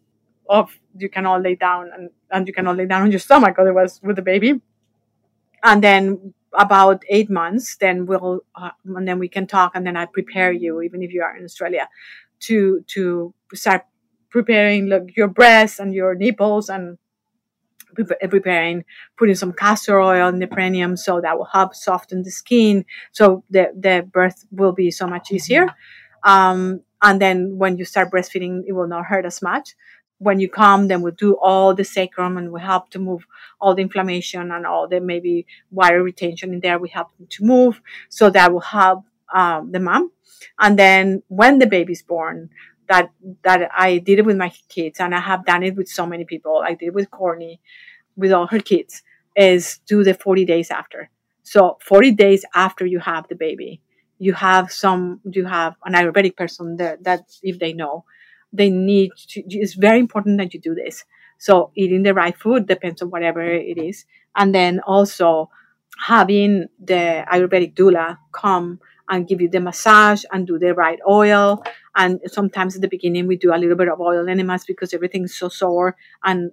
Of 0.50 0.72
you 0.98 1.10
cannot 1.10 1.44
lay 1.44 1.56
down 1.56 1.90
and, 1.94 2.10
and 2.32 2.48
you 2.48 2.54
cannot 2.54 2.76
lay 2.76 2.86
down 2.86 3.04
on 3.04 3.12
your 3.12 3.20
stomach 3.20 3.56
otherwise 3.58 4.02
with 4.04 4.16
the 4.16 4.22
baby. 4.22 4.60
And 5.64 5.84
then 5.84 6.34
about 6.54 7.04
eight 7.10 7.30
months, 7.30 7.78
then 7.78 8.06
we'll 8.06 8.42
uh, 8.56 8.72
and 8.86 9.08
then 9.08 9.20
we 9.20 9.30
can 9.30 9.46
talk, 9.46 9.74
and 9.76 9.86
then 9.86 9.96
I 9.96 10.06
prepare 10.06 10.52
you, 10.52 10.82
even 10.82 11.04
if 11.04 11.14
you 11.14 11.22
are 11.22 11.38
in 11.38 11.44
Australia, 11.44 11.88
to 12.42 12.84
to 12.88 13.34
start 13.54 13.84
preparing 14.30 14.90
like 14.90 15.16
your 15.16 15.28
breasts 15.28 15.80
and 15.80 15.94
your 15.94 16.16
nipples 16.16 16.70
and 16.70 16.98
preparing 17.96 18.86
putting 19.18 19.36
some 19.36 19.52
castor 19.52 20.00
oil 20.00 20.30
in 20.30 20.40
the 20.40 20.48
perineum 20.48 20.96
so 20.96 21.20
that 21.22 21.38
will 21.38 21.50
help 21.52 21.74
soften 21.74 22.22
the 22.22 22.32
skin 22.32 22.86
so 23.12 23.44
the 23.50 23.72
the 23.76 24.08
birth 24.14 24.46
will 24.52 24.72
be 24.72 24.92
so 24.92 25.08
much 25.08 25.32
easier 25.32 25.68
um, 26.24 26.82
and 27.02 27.20
then 27.20 27.58
when 27.58 27.78
you 27.78 27.86
start 27.86 28.12
breastfeeding 28.12 28.62
it 28.68 28.74
will 28.74 28.88
not 28.88 29.06
hurt 29.06 29.26
as 29.26 29.42
much 29.42 29.76
when 30.20 30.40
you 30.40 30.50
come, 30.50 30.88
then 30.88 31.02
we'll 31.02 31.14
do 31.14 31.34
all 31.42 31.74
the 31.74 31.84
sacrum 31.84 32.38
and 32.38 32.52
we 32.52 32.62
help 32.62 32.90
to 32.92 33.00
move 33.00 33.26
all 33.60 33.74
the 33.74 33.82
inflammation 33.82 34.52
and 34.52 34.66
all 34.66 34.88
the 34.88 35.00
maybe 35.00 35.48
water 35.72 36.04
retention 36.04 36.54
in 36.54 36.60
there. 36.60 36.78
We 36.78 36.90
help 36.90 37.16
them 37.18 37.28
to 37.32 37.44
move. 37.46 37.82
So 38.10 38.30
that 38.30 38.52
will 38.52 38.60
help 38.60 39.06
um, 39.34 39.72
the 39.72 39.80
mom. 39.80 40.12
And 40.60 40.78
then 40.78 41.24
when 41.28 41.60
the 41.60 41.68
baby's 41.68 42.04
born, 42.04 42.50
that 42.88 43.12
that 43.44 43.70
I 43.78 44.00
did 44.00 44.20
it 44.20 44.26
with 44.26 44.38
my 44.38 44.52
kids 44.68 45.00
and 45.00 45.14
I 45.16 45.20
have 45.20 45.46
done 45.46 45.64
it 45.64 45.76
with 45.76 45.88
so 45.88 46.06
many 46.06 46.26
people. 46.26 46.64
I 46.66 46.74
did 46.74 46.88
it 46.88 46.94
with 46.94 47.12
Kourtney, 47.12 47.60
with 48.18 48.32
all 48.32 48.48
her 48.48 48.60
kids, 48.60 49.04
is 49.36 49.80
do 49.86 50.04
the 50.04 50.14
40 50.14 50.46
days 50.46 50.72
after. 50.72 51.10
So 51.44 51.78
40 51.82 52.12
days 52.12 52.46
after 52.54 52.86
you 52.86 53.00
have 53.00 53.28
the 53.28 53.36
baby, 53.36 53.82
you 54.18 54.34
have 54.34 54.72
some, 54.72 55.22
you 55.24 55.46
have 55.46 55.76
an 55.86 55.94
Ayurvedic 55.94 56.36
person 56.36 56.76
there 56.76 56.98
that 57.02 57.22
if 57.42 57.60
they 57.60 57.74
know, 57.74 58.06
they 58.52 58.70
need 58.70 59.12
to, 59.30 59.44
it's 59.48 59.74
very 59.74 60.00
important 60.00 60.38
that 60.40 60.54
you 60.54 60.60
do 60.60 60.76
this. 60.76 61.06
So 61.38 61.72
eating 61.76 62.04
the 62.04 62.14
right 62.14 62.38
food 62.38 62.68
depends 62.68 63.02
on 63.02 63.10
whatever 63.10 63.42
it 63.42 63.78
is. 63.78 64.06
And 64.36 64.54
then 64.54 64.80
also 64.82 65.50
having 66.06 66.68
the 66.84 67.26
Ayurvedic 67.32 67.76
doula 67.76 68.18
come 68.32 68.80
and 69.10 69.28
give 69.28 69.42
you 69.42 69.50
the 69.50 69.60
massage 69.60 70.24
and 70.32 70.46
do 70.46 70.60
the 70.60 70.74
right 70.74 71.00
oil. 71.08 71.64
And 71.96 72.20
sometimes 72.28 72.76
at 72.76 72.82
the 72.82 72.88
beginning 72.88 73.28
we 73.28 73.38
do 73.38 73.54
a 73.54 73.58
little 73.58 73.76
bit 73.76 73.90
of 73.90 74.00
oil 74.00 74.28
enemas 74.30 74.66
because 74.66 74.94
everything's 74.94 75.36
so 75.36 75.50
sore 75.50 75.96
and 76.24 76.52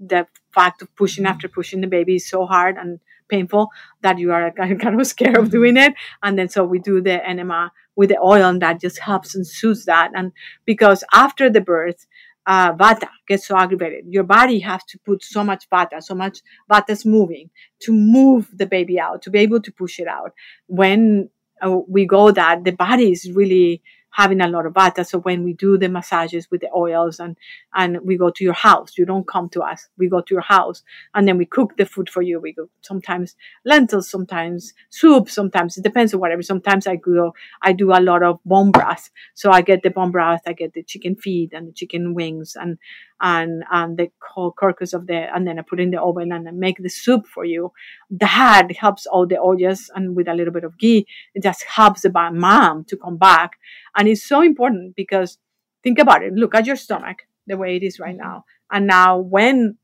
the 0.00 0.26
fact 0.52 0.80
of 0.80 0.94
pushing 0.96 1.26
after 1.26 1.48
pushing 1.48 1.80
the 1.80 1.86
baby 1.86 2.16
is 2.16 2.28
so 2.28 2.46
hard 2.46 2.76
and 2.76 3.00
painful 3.28 3.68
that 4.02 4.18
you 4.18 4.32
are 4.32 4.50
kind 4.80 5.00
of 5.00 5.06
scared 5.06 5.36
of 5.36 5.50
doing 5.50 5.76
it. 5.76 5.94
And 6.22 6.38
then 6.38 6.48
so 6.48 6.64
we 6.64 6.78
do 6.78 7.00
the 7.00 7.26
enema 7.26 7.72
with 7.96 8.10
the 8.10 8.18
oil 8.18 8.44
and 8.44 8.62
that 8.62 8.80
just 8.80 8.98
helps 8.98 9.34
and 9.34 9.46
soothes 9.46 9.84
that. 9.86 10.10
And 10.14 10.32
because 10.64 11.04
after 11.12 11.50
the 11.50 11.60
birth, 11.60 12.06
uh, 12.46 12.72
vata 12.72 13.08
gets 13.26 13.46
so 13.46 13.56
aggravated. 13.56 14.06
Your 14.08 14.24
body 14.24 14.58
has 14.60 14.82
to 14.84 14.98
put 15.00 15.22
so 15.22 15.44
much 15.44 15.68
vata, 15.70 16.02
so 16.02 16.14
much 16.14 16.40
vata's 16.70 17.04
moving 17.04 17.50
to 17.80 17.92
move 17.92 18.48
the 18.54 18.66
baby 18.66 18.98
out, 18.98 19.20
to 19.22 19.30
be 19.30 19.40
able 19.40 19.60
to 19.60 19.70
push 19.70 20.00
it 20.00 20.08
out. 20.08 20.32
When 20.66 21.28
uh, 21.60 21.80
we 21.86 22.06
go 22.06 22.30
that, 22.30 22.64
the 22.64 22.70
body 22.70 23.12
is 23.12 23.30
really 23.32 23.82
having 24.10 24.40
a 24.40 24.48
lot 24.48 24.66
of 24.66 24.72
vata. 24.72 25.06
So 25.06 25.18
when 25.18 25.44
we 25.44 25.52
do 25.52 25.78
the 25.78 25.88
massages 25.88 26.50
with 26.50 26.60
the 26.60 26.70
oils 26.74 27.20
and, 27.20 27.36
and 27.74 28.00
we 28.02 28.16
go 28.16 28.30
to 28.30 28.44
your 28.44 28.54
house, 28.54 28.98
you 28.98 29.06
don't 29.06 29.26
come 29.26 29.48
to 29.50 29.60
us. 29.60 29.88
We 29.96 30.08
go 30.08 30.20
to 30.20 30.34
your 30.34 30.42
house 30.42 30.82
and 31.14 31.28
then 31.28 31.38
we 31.38 31.46
cook 31.46 31.76
the 31.76 31.86
food 31.86 32.08
for 32.10 32.22
you. 32.22 32.40
We 32.40 32.52
go 32.52 32.68
sometimes 32.80 33.36
lentils, 33.64 34.10
sometimes 34.10 34.72
soup, 34.90 35.30
sometimes 35.30 35.76
it 35.76 35.82
depends 35.82 36.14
on 36.14 36.20
whatever. 36.20 36.42
Sometimes 36.42 36.86
I 36.86 36.96
go, 36.96 37.34
I 37.62 37.72
do 37.72 37.92
a 37.92 38.00
lot 38.00 38.22
of 38.22 38.40
bone 38.44 38.72
broth. 38.72 39.10
So 39.34 39.50
I 39.50 39.60
get 39.62 39.82
the 39.82 39.90
bone 39.90 40.10
broth, 40.10 40.42
I 40.46 40.52
get 40.52 40.74
the 40.74 40.82
chicken 40.82 41.14
feet 41.14 41.52
and 41.52 41.68
the 41.68 41.72
chicken 41.72 42.14
wings 42.14 42.56
and, 42.60 42.78
and, 43.20 43.64
and 43.70 43.96
the 43.96 44.10
whole 44.22 44.52
carcass 44.52 44.92
of 44.92 45.06
the, 45.06 45.26
and 45.34 45.46
then 45.46 45.58
I 45.58 45.62
put 45.62 45.80
in 45.80 45.90
the 45.90 46.00
oven 46.00 46.32
and 46.32 46.48
I 46.48 46.52
make 46.52 46.78
the 46.78 46.88
soup 46.88 47.26
for 47.26 47.44
you. 47.44 47.72
That 48.10 48.68
helps 48.76 49.06
all 49.06 49.26
the 49.26 49.38
oils 49.38 49.90
and 49.94 50.14
with 50.16 50.28
a 50.28 50.34
little 50.34 50.52
bit 50.52 50.64
of 50.64 50.78
ghee, 50.78 51.06
it 51.34 51.42
just 51.42 51.64
helps 51.64 52.02
the 52.02 52.10
mom 52.10 52.84
to 52.84 52.96
come 52.96 53.16
back 53.16 53.52
and 53.96 54.08
it's 54.08 54.24
so 54.24 54.42
important 54.42 54.94
because 54.96 55.38
think 55.82 55.98
about 55.98 56.22
it. 56.22 56.34
Look 56.34 56.54
at 56.54 56.66
your 56.66 56.76
stomach 56.76 57.18
the 57.46 57.56
way 57.56 57.76
it 57.76 57.82
is 57.82 57.98
right 57.98 58.16
mm-hmm. 58.16 58.28
now. 58.28 58.44
And 58.70 58.86
now 58.86 59.18
when 59.18 59.76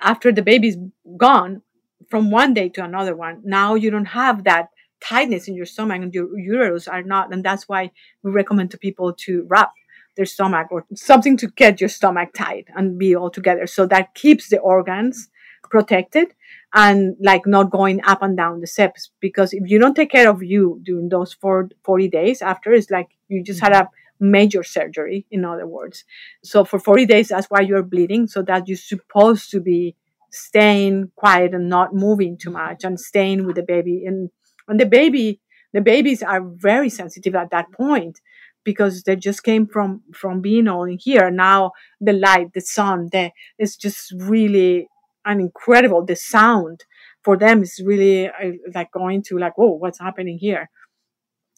after 0.00 0.32
the 0.32 0.42
baby's 0.42 0.76
gone 1.16 1.62
from 2.10 2.30
one 2.30 2.52
day 2.52 2.68
to 2.70 2.84
another 2.84 3.16
one, 3.16 3.40
now 3.44 3.74
you 3.74 3.90
don't 3.90 4.04
have 4.06 4.44
that 4.44 4.68
tightness 5.00 5.48
in 5.48 5.54
your 5.54 5.66
stomach 5.66 6.02
and 6.02 6.14
your 6.14 6.38
uterus 6.38 6.88
are 6.88 7.02
not. 7.02 7.32
And 7.32 7.44
that's 7.44 7.68
why 7.68 7.90
we 8.22 8.30
recommend 8.30 8.70
to 8.72 8.78
people 8.78 9.14
to 9.20 9.46
wrap 9.48 9.72
their 10.16 10.26
stomach 10.26 10.68
or 10.70 10.84
something 10.94 11.36
to 11.38 11.48
get 11.48 11.80
your 11.80 11.88
stomach 11.88 12.30
tight 12.34 12.66
and 12.76 12.98
be 12.98 13.14
all 13.14 13.30
together. 13.30 13.66
So 13.66 13.86
that 13.86 14.14
keeps 14.14 14.48
the 14.48 14.58
organs 14.58 15.28
protected 15.70 16.34
and 16.74 17.16
like 17.20 17.46
not 17.46 17.70
going 17.70 18.00
up 18.04 18.22
and 18.22 18.36
down 18.36 18.60
the 18.60 18.66
steps 18.66 19.10
because 19.20 19.52
if 19.52 19.62
you 19.66 19.78
don't 19.78 19.94
take 19.94 20.10
care 20.10 20.28
of 20.28 20.42
you 20.42 20.80
during 20.84 21.08
those 21.08 21.32
four, 21.32 21.68
40 21.84 22.08
days 22.08 22.42
after 22.42 22.72
it's 22.72 22.90
like 22.90 23.08
you 23.28 23.42
just 23.42 23.60
had 23.60 23.72
a 23.72 23.82
mm-hmm. 23.82 24.30
major 24.30 24.62
surgery 24.62 25.26
in 25.30 25.44
other 25.44 25.66
words. 25.66 26.04
So 26.42 26.64
for 26.64 26.78
40 26.78 27.06
days 27.06 27.28
that's 27.28 27.46
why 27.46 27.60
you're 27.60 27.82
bleeding 27.82 28.26
so 28.26 28.42
that 28.42 28.68
you're 28.68 28.76
supposed 28.76 29.50
to 29.50 29.60
be 29.60 29.96
staying 30.30 31.10
quiet 31.16 31.54
and 31.54 31.68
not 31.68 31.94
moving 31.94 32.36
too 32.36 32.50
much 32.50 32.84
and 32.84 32.98
staying 32.98 33.46
with 33.46 33.56
the 33.56 33.62
baby. 33.62 34.04
And 34.04 34.30
and 34.68 34.80
the 34.80 34.86
baby 34.86 35.40
the 35.72 35.80
babies 35.80 36.22
are 36.22 36.40
very 36.40 36.88
sensitive 36.88 37.34
at 37.34 37.50
that 37.50 37.72
point 37.72 38.20
because 38.64 39.02
they 39.02 39.16
just 39.16 39.44
came 39.44 39.66
from 39.66 40.02
from 40.12 40.40
being 40.40 40.68
all 40.68 40.84
in 40.84 40.98
here 40.98 41.30
now 41.30 41.70
the 42.00 42.12
light 42.12 42.52
the 42.54 42.60
sun 42.60 43.08
the 43.12 43.30
it's 43.58 43.76
just 43.76 44.12
really 44.16 44.88
an 45.24 45.40
incredible. 45.40 46.04
The 46.04 46.16
sound 46.16 46.84
for 47.22 47.36
them 47.36 47.62
is 47.62 47.80
really 47.84 48.28
uh, 48.28 48.52
like 48.74 48.92
going 48.92 49.22
to 49.24 49.38
like, 49.38 49.54
oh, 49.58 49.72
what's 49.72 49.98
happening 49.98 50.38
here? 50.38 50.70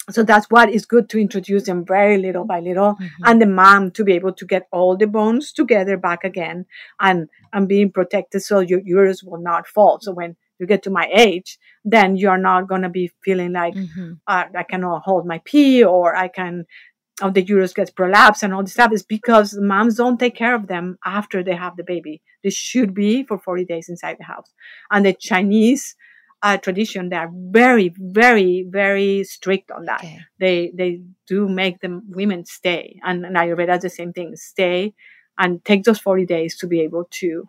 So 0.08 0.22
that's 0.22 0.46
what 0.50 0.70
is 0.70 0.86
good 0.86 1.08
to 1.10 1.18
introduce 1.18 1.64
them 1.64 1.84
very 1.84 2.18
little 2.18 2.44
by 2.44 2.60
little, 2.60 2.94
mm-hmm. 2.94 3.24
and 3.24 3.42
the 3.42 3.46
mom 3.46 3.90
to 3.92 4.04
be 4.04 4.12
able 4.12 4.32
to 4.34 4.46
get 4.46 4.68
all 4.70 4.96
the 4.96 5.08
bones 5.08 5.50
together 5.52 5.96
back 5.96 6.22
again, 6.22 6.66
and 7.00 7.28
and 7.52 7.66
being 7.66 7.90
protected 7.90 8.42
so 8.42 8.60
your 8.60 8.80
uterus 8.84 9.24
will 9.24 9.40
not 9.40 9.66
fall. 9.66 9.98
So 10.00 10.12
when 10.12 10.36
you 10.60 10.66
get 10.66 10.84
to 10.84 10.90
my 10.90 11.08
age, 11.12 11.58
then 11.84 12.16
you're 12.16 12.38
not 12.38 12.68
gonna 12.68 12.88
be 12.88 13.10
feeling 13.24 13.52
like 13.52 13.74
mm-hmm. 13.74 14.12
uh, 14.28 14.44
I 14.56 14.62
cannot 14.62 15.02
hold 15.02 15.26
my 15.26 15.40
pee 15.44 15.82
or 15.82 16.14
I 16.14 16.28
can 16.28 16.66
of 17.22 17.34
the 17.34 17.42
uterus 17.42 17.72
gets 17.72 17.90
prolapsed 17.90 18.42
and 18.42 18.52
all 18.52 18.62
this 18.62 18.74
stuff 18.74 18.92
is 18.92 19.02
because 19.02 19.56
moms 19.58 19.96
don't 19.96 20.18
take 20.18 20.34
care 20.34 20.54
of 20.54 20.66
them 20.66 20.98
after 21.04 21.42
they 21.42 21.54
have 21.54 21.76
the 21.76 21.84
baby. 21.84 22.20
They 22.42 22.50
should 22.50 22.94
be 22.94 23.24
for 23.24 23.38
40 23.38 23.64
days 23.64 23.88
inside 23.88 24.16
the 24.18 24.24
house. 24.24 24.52
And 24.90 25.06
the 25.06 25.14
Chinese 25.14 25.96
uh, 26.42 26.58
tradition, 26.58 27.08
they 27.08 27.16
are 27.16 27.30
very, 27.32 27.94
very, 27.96 28.66
very 28.68 29.24
strict 29.24 29.70
on 29.70 29.86
that. 29.86 30.00
Okay. 30.00 30.20
They 30.38 30.72
they 30.74 31.00
do 31.26 31.48
make 31.48 31.80
the 31.80 32.02
women 32.08 32.44
stay. 32.44 33.00
And, 33.02 33.24
and 33.24 33.36
Ayurveda 33.36 33.76
is 33.76 33.82
the 33.82 33.90
same 33.90 34.12
thing. 34.12 34.36
Stay 34.36 34.94
and 35.38 35.64
take 35.64 35.84
those 35.84 35.98
40 35.98 36.26
days 36.26 36.56
to 36.58 36.66
be 36.66 36.80
able 36.80 37.08
to 37.10 37.48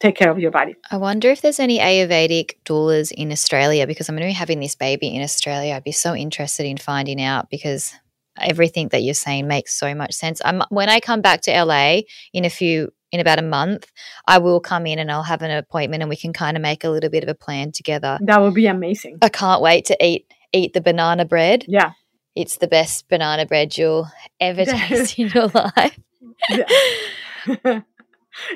take 0.00 0.16
care 0.16 0.30
of 0.30 0.38
your 0.38 0.50
body. 0.50 0.74
I 0.90 0.96
wonder 0.96 1.30
if 1.30 1.42
there's 1.42 1.60
any 1.60 1.78
Ayurvedic 1.78 2.56
doulas 2.64 3.12
in 3.12 3.30
Australia 3.30 3.86
because 3.86 4.08
I'm 4.08 4.16
going 4.16 4.26
to 4.26 4.28
be 4.28 4.32
having 4.32 4.60
this 4.60 4.74
baby 4.74 5.14
in 5.14 5.22
Australia. 5.22 5.74
I'd 5.74 5.84
be 5.84 5.92
so 5.92 6.14
interested 6.14 6.66
in 6.66 6.76
finding 6.76 7.22
out 7.22 7.50
because 7.50 7.94
everything 8.40 8.88
that 8.88 9.02
you're 9.02 9.14
saying 9.14 9.46
makes 9.46 9.74
so 9.74 9.94
much 9.94 10.14
sense. 10.14 10.40
I'm, 10.44 10.62
when 10.70 10.88
I 10.88 11.00
come 11.00 11.20
back 11.20 11.42
to 11.42 11.64
LA 11.64 12.00
in 12.32 12.44
a 12.44 12.50
few 12.50 12.90
in 13.12 13.20
about 13.20 13.38
a 13.38 13.42
month, 13.42 13.92
I 14.26 14.38
will 14.38 14.60
come 14.60 14.86
in 14.86 14.98
and 14.98 15.10
I'll 15.10 15.22
have 15.22 15.42
an 15.42 15.50
appointment 15.52 16.02
and 16.02 16.10
we 16.10 16.16
can 16.16 16.32
kind 16.32 16.56
of 16.56 16.62
make 16.62 16.82
a 16.82 16.90
little 16.90 17.10
bit 17.10 17.22
of 17.22 17.28
a 17.28 17.34
plan 17.34 17.70
together. 17.70 18.18
That 18.22 18.40
would 18.40 18.54
be 18.54 18.66
amazing. 18.66 19.18
I 19.22 19.28
can't 19.28 19.62
wait 19.62 19.84
to 19.86 20.04
eat 20.04 20.26
eat 20.52 20.72
the 20.72 20.80
banana 20.80 21.24
bread. 21.24 21.64
Yeah. 21.68 21.92
It's 22.34 22.56
the 22.56 22.66
best 22.66 23.08
banana 23.08 23.46
bread 23.46 23.78
you'll 23.78 24.08
ever 24.40 24.64
taste 24.64 25.18
in 25.18 25.28
your 25.28 25.48
life. 25.48 25.98
Yeah. 26.50 27.80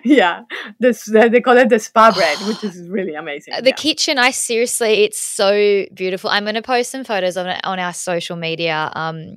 yeah 0.04 0.42
this 0.80 1.04
they 1.04 1.40
call 1.40 1.56
it 1.56 1.68
the 1.68 1.78
spa 1.78 2.10
bread 2.12 2.36
which 2.48 2.64
is 2.64 2.88
really 2.88 3.14
amazing 3.14 3.54
the 3.62 3.68
yeah. 3.68 3.74
kitchen 3.76 4.18
i 4.18 4.30
seriously 4.30 5.04
it's 5.04 5.20
so 5.20 5.84
beautiful 5.94 6.30
i'm 6.30 6.44
going 6.44 6.56
to 6.56 6.62
post 6.62 6.90
some 6.90 7.04
photos 7.04 7.36
it 7.36 7.60
on 7.64 7.78
our 7.78 7.92
social 7.92 8.36
media 8.36 8.90
um 8.94 9.36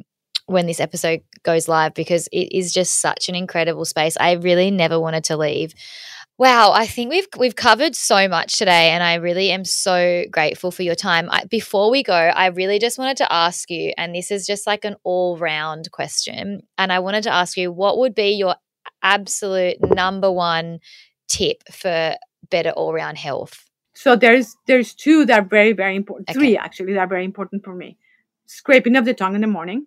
when 0.52 0.68
this 0.68 0.80
episode 0.80 1.22
goes 1.44 1.68
live 1.68 1.94
because 1.94 2.28
it 2.32 2.56
is 2.56 2.74
just 2.74 3.00
such 3.00 3.30
an 3.30 3.36
incredible 3.36 3.86
space. 3.86 4.18
I 4.20 4.34
really 4.34 4.72
never 4.72 5.00
wanted 5.00 5.24
to 5.26 5.38
leave. 5.38 5.74
Wow, 6.38 6.72
I 6.74 6.88
think 6.88 7.12
we've 7.12 7.28
we've 7.38 7.56
covered 7.56 7.96
so 7.96 8.28
much 8.28 8.58
today, 8.58 8.90
and 8.90 9.04
I 9.04 9.16
really 9.16 9.52
am 9.52 9.64
so 9.64 10.24
grateful 10.32 10.72
for 10.72 10.82
your 10.82 10.96
time. 10.96 11.30
I, 11.30 11.46
before 11.46 11.92
we 11.92 12.02
go, 12.02 12.14
I 12.14 12.48
really 12.48 12.80
just 12.80 12.98
wanted 12.98 13.18
to 13.18 13.32
ask 13.32 13.70
you, 13.70 13.94
and 13.96 14.16
this 14.16 14.32
is 14.32 14.48
just 14.48 14.66
like 14.66 14.84
an 14.84 14.96
all 15.04 15.38
round 15.38 15.92
question, 15.92 16.62
and 16.80 16.92
I 16.92 16.98
wanted 16.98 17.24
to 17.26 17.32
ask 17.32 17.58
you, 17.58 17.72
what 17.72 18.00
would 18.00 18.16
be 18.16 18.32
your 18.32 18.56
absolute 19.04 19.78
number 19.94 20.32
one 20.32 20.80
tip 21.28 21.62
for 21.72 22.16
better 22.50 22.72
all 22.72 22.92
round 22.92 23.20
health? 23.20 23.70
So 23.94 24.16
there's 24.16 24.56
there's 24.66 24.96
two 24.96 25.26
that 25.26 25.40
are 25.40 25.46
very 25.46 25.74
very 25.74 25.96
important. 25.96 26.30
Okay. 26.32 26.40
Three 26.40 26.58
actually 26.58 26.94
that 26.94 27.02
are 27.02 27.08
very 27.08 27.26
important 27.26 27.64
for 27.64 27.76
me. 27.76 27.98
Scraping 28.48 28.96
of 28.96 29.06
the 29.06 29.14
tongue 29.14 29.36
in 29.36 29.42
the 29.42 29.48
morning 29.48 29.86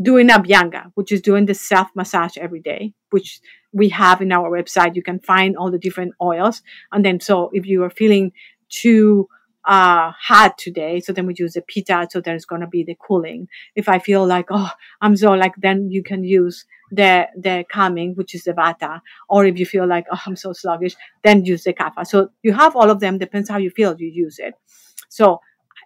doing 0.00 0.28
Abhyanga, 0.28 0.90
which 0.94 1.12
is 1.12 1.20
doing 1.20 1.46
the 1.46 1.54
self 1.54 1.88
massage 1.94 2.36
every 2.36 2.60
day, 2.60 2.92
which 3.10 3.40
we 3.72 3.88
have 3.90 4.20
in 4.20 4.32
our 4.32 4.50
website. 4.50 4.96
You 4.96 5.02
can 5.02 5.20
find 5.20 5.56
all 5.56 5.70
the 5.70 5.78
different 5.78 6.14
oils. 6.20 6.62
And 6.92 7.04
then, 7.04 7.20
so 7.20 7.50
if 7.52 7.66
you 7.66 7.82
are 7.84 7.90
feeling 7.90 8.32
too 8.68 9.28
uh, 9.66 10.12
hot 10.18 10.56
today, 10.58 11.00
so 11.00 11.12
then 11.12 11.26
we 11.26 11.34
use 11.36 11.52
the 11.52 11.62
pitta, 11.62 12.08
so 12.10 12.20
there's 12.20 12.44
going 12.44 12.62
to 12.62 12.66
be 12.66 12.82
the 12.82 12.96
cooling. 13.06 13.48
If 13.76 13.88
I 13.88 13.98
feel 13.98 14.26
like, 14.26 14.46
oh, 14.50 14.70
I'm 15.00 15.16
so 15.16 15.32
like, 15.32 15.54
then 15.58 15.90
you 15.90 16.02
can 16.02 16.24
use 16.24 16.64
the, 16.90 17.28
the 17.36 17.64
calming, 17.70 18.14
which 18.14 18.34
is 18.34 18.44
the 18.44 18.52
vata. 18.52 19.00
Or 19.28 19.44
if 19.44 19.58
you 19.58 19.66
feel 19.66 19.86
like, 19.86 20.06
oh, 20.10 20.20
I'm 20.26 20.36
so 20.36 20.52
sluggish, 20.52 20.96
then 21.22 21.44
use 21.44 21.64
the 21.64 21.74
kapha. 21.74 22.06
So 22.06 22.30
you 22.42 22.52
have 22.52 22.74
all 22.74 22.90
of 22.90 23.00
them, 23.00 23.18
depends 23.18 23.48
how 23.48 23.58
you 23.58 23.70
feel, 23.70 23.94
you 23.98 24.08
use 24.08 24.38
it. 24.38 24.54
So 25.08 25.40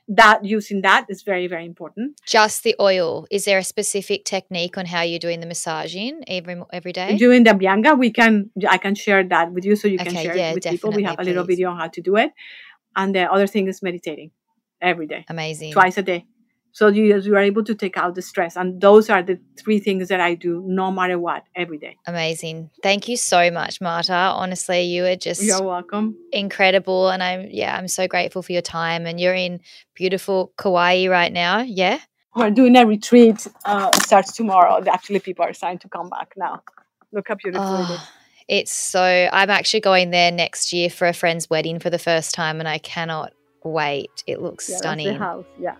that 0.09 0.45
using 0.45 0.83
that 0.83 1.07
is 1.09 1.23
very 1.23 1.47
very 1.47 1.65
important. 1.65 2.21
Just 2.27 2.63
the 2.63 2.75
oil. 2.81 3.27
Is 3.31 3.45
there 3.45 3.59
a 3.59 3.65
specific 3.65 4.25
technique 4.25 4.77
on 4.77 4.87
how 4.87 5.03
you're 5.03 5.19
doing 5.19 5.41
the 5.41 5.47
massaging 5.47 6.25
every 6.27 6.61
every 6.73 6.93
day? 6.93 7.17
Doing 7.17 7.45
the 7.45 7.51
Abhyanga 7.51 7.99
we 7.99 8.11
can 8.11 8.51
i 8.69 8.79
can 8.79 8.95
share 8.95 9.25
that 9.25 9.53
with 9.53 9.65
you 9.65 9.77
so 9.77 9.89
you 9.89 9.99
can 9.99 10.15
share 10.15 10.37
yeah, 10.37 10.51
it 10.51 10.55
with 10.55 10.65
people. 10.65 10.91
We 10.93 11.05
have 11.05 11.19
a 11.19 11.25
little 11.25 11.45
video 11.45 11.71
on 11.71 11.79
how 11.79 11.89
to 11.89 12.01
do 12.01 12.17
it. 12.17 12.33
And 12.97 13.15
the 13.15 13.31
other 13.31 13.47
thing 13.47 13.67
is 13.67 13.83
meditating 13.83 14.31
every 14.81 15.07
day. 15.07 15.25
amazing. 15.29 15.73
Twice 15.73 15.99
a 15.99 16.03
day 16.03 16.27
so 16.75 16.89
you, 16.89 17.17
you 17.21 17.37
are 17.37 17.41
able 17.41 17.63
to 17.63 17.75
take 17.75 17.97
out 17.97 18.17
the 18.17 18.21
stress. 18.21 18.57
And 18.57 18.81
those 18.81 19.09
are 19.09 19.23
the 19.23 19.39
three 19.57 19.79
things 19.79 20.09
that 20.09 20.21
I 20.21 20.35
do 20.35 20.61
no 20.67 20.91
matter 20.91 21.21
what 21.21 21.45
every 21.55 21.79
day. 21.79 21.97
Amazing. 22.05 22.69
Thank 22.83 23.07
you 23.07 23.17
so 23.17 23.49
much, 23.53 23.81
Martha. 23.81 24.13
Honestly, 24.13 24.83
you 24.83 25.05
are 25.05 25.15
just 25.15 25.41
You're 25.41 25.63
welcome. 25.63 26.17
Incredible. 26.33 27.11
And 27.11 27.23
I'm 27.23 27.47
yeah, 27.49 27.79
I'm 27.79 27.87
so 27.87 28.09
grateful 28.09 28.43
for 28.43 28.51
your 28.51 28.61
time. 28.61 29.07
And 29.07 29.21
you're 29.21 29.35
in 29.35 29.61
beautiful 29.95 30.53
Kauai 30.59 31.07
right 31.07 31.33
now. 31.33 31.61
Yeah. 31.61 32.01
We're 32.35 32.51
doing 32.51 32.77
a 32.77 32.85
retreat. 32.85 33.47
Uh, 33.65 33.93
starts 34.01 34.33
tomorrow. 34.33 34.83
Actually, 34.85 35.21
people 35.21 35.45
are 35.45 35.53
starting 35.53 35.79
to 35.79 35.89
come 35.89 36.09
back 36.11 36.35
now. 36.37 36.61
Look 37.13 37.29
how 37.29 37.37
beautiful 37.37 37.69
oh. 37.69 37.85
it 37.85 37.95
is. 37.95 38.01
It's 38.49 38.73
so 38.73 39.29
I'm 39.33 39.49
actually 39.49 39.81
going 39.81 40.11
there 40.11 40.33
next 40.33 40.73
year 40.73 40.91
for 40.91 41.07
a 41.07 41.13
friend's 41.13 41.49
wedding 41.49 41.79
for 41.79 41.89
the 41.89 42.01
first 42.01 42.35
time 42.35 42.59
and 42.59 42.69
I 42.69 42.79
cannot 42.79 43.33
wait. 43.63 44.25
It 44.27 44.43
looks 44.43 44.69
yeah, 44.69 44.77
stunning. 44.77 45.15
house. 45.15 45.47
Yeah. 45.57 45.77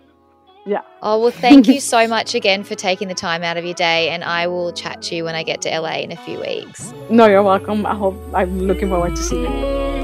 Yeah. 0.65 0.81
Oh, 1.03 1.19
well, 1.19 1.31
thank 1.31 1.67
you 1.67 1.79
so 1.79 2.07
much 2.07 2.33
again 2.33 2.63
for 2.63 2.73
taking 2.73 3.07
the 3.07 3.13
time 3.13 3.43
out 3.43 3.55
of 3.57 3.65
your 3.65 3.75
day. 3.75 4.09
And 4.09 4.23
I 4.23 4.47
will 4.47 4.73
chat 4.73 5.01
to 5.03 5.15
you 5.15 5.23
when 5.23 5.35
I 5.35 5.43
get 5.43 5.61
to 5.61 5.69
LA 5.79 5.99
in 5.99 6.11
a 6.11 6.17
few 6.17 6.39
weeks. 6.39 6.91
No, 7.09 7.27
you're 7.27 7.43
welcome. 7.43 7.85
I 7.85 7.93
hope 7.93 8.15
I'm 8.33 8.61
looking 8.61 8.89
forward 8.89 9.15
to 9.15 9.21
seeing 9.21 9.43
you. 9.43 9.94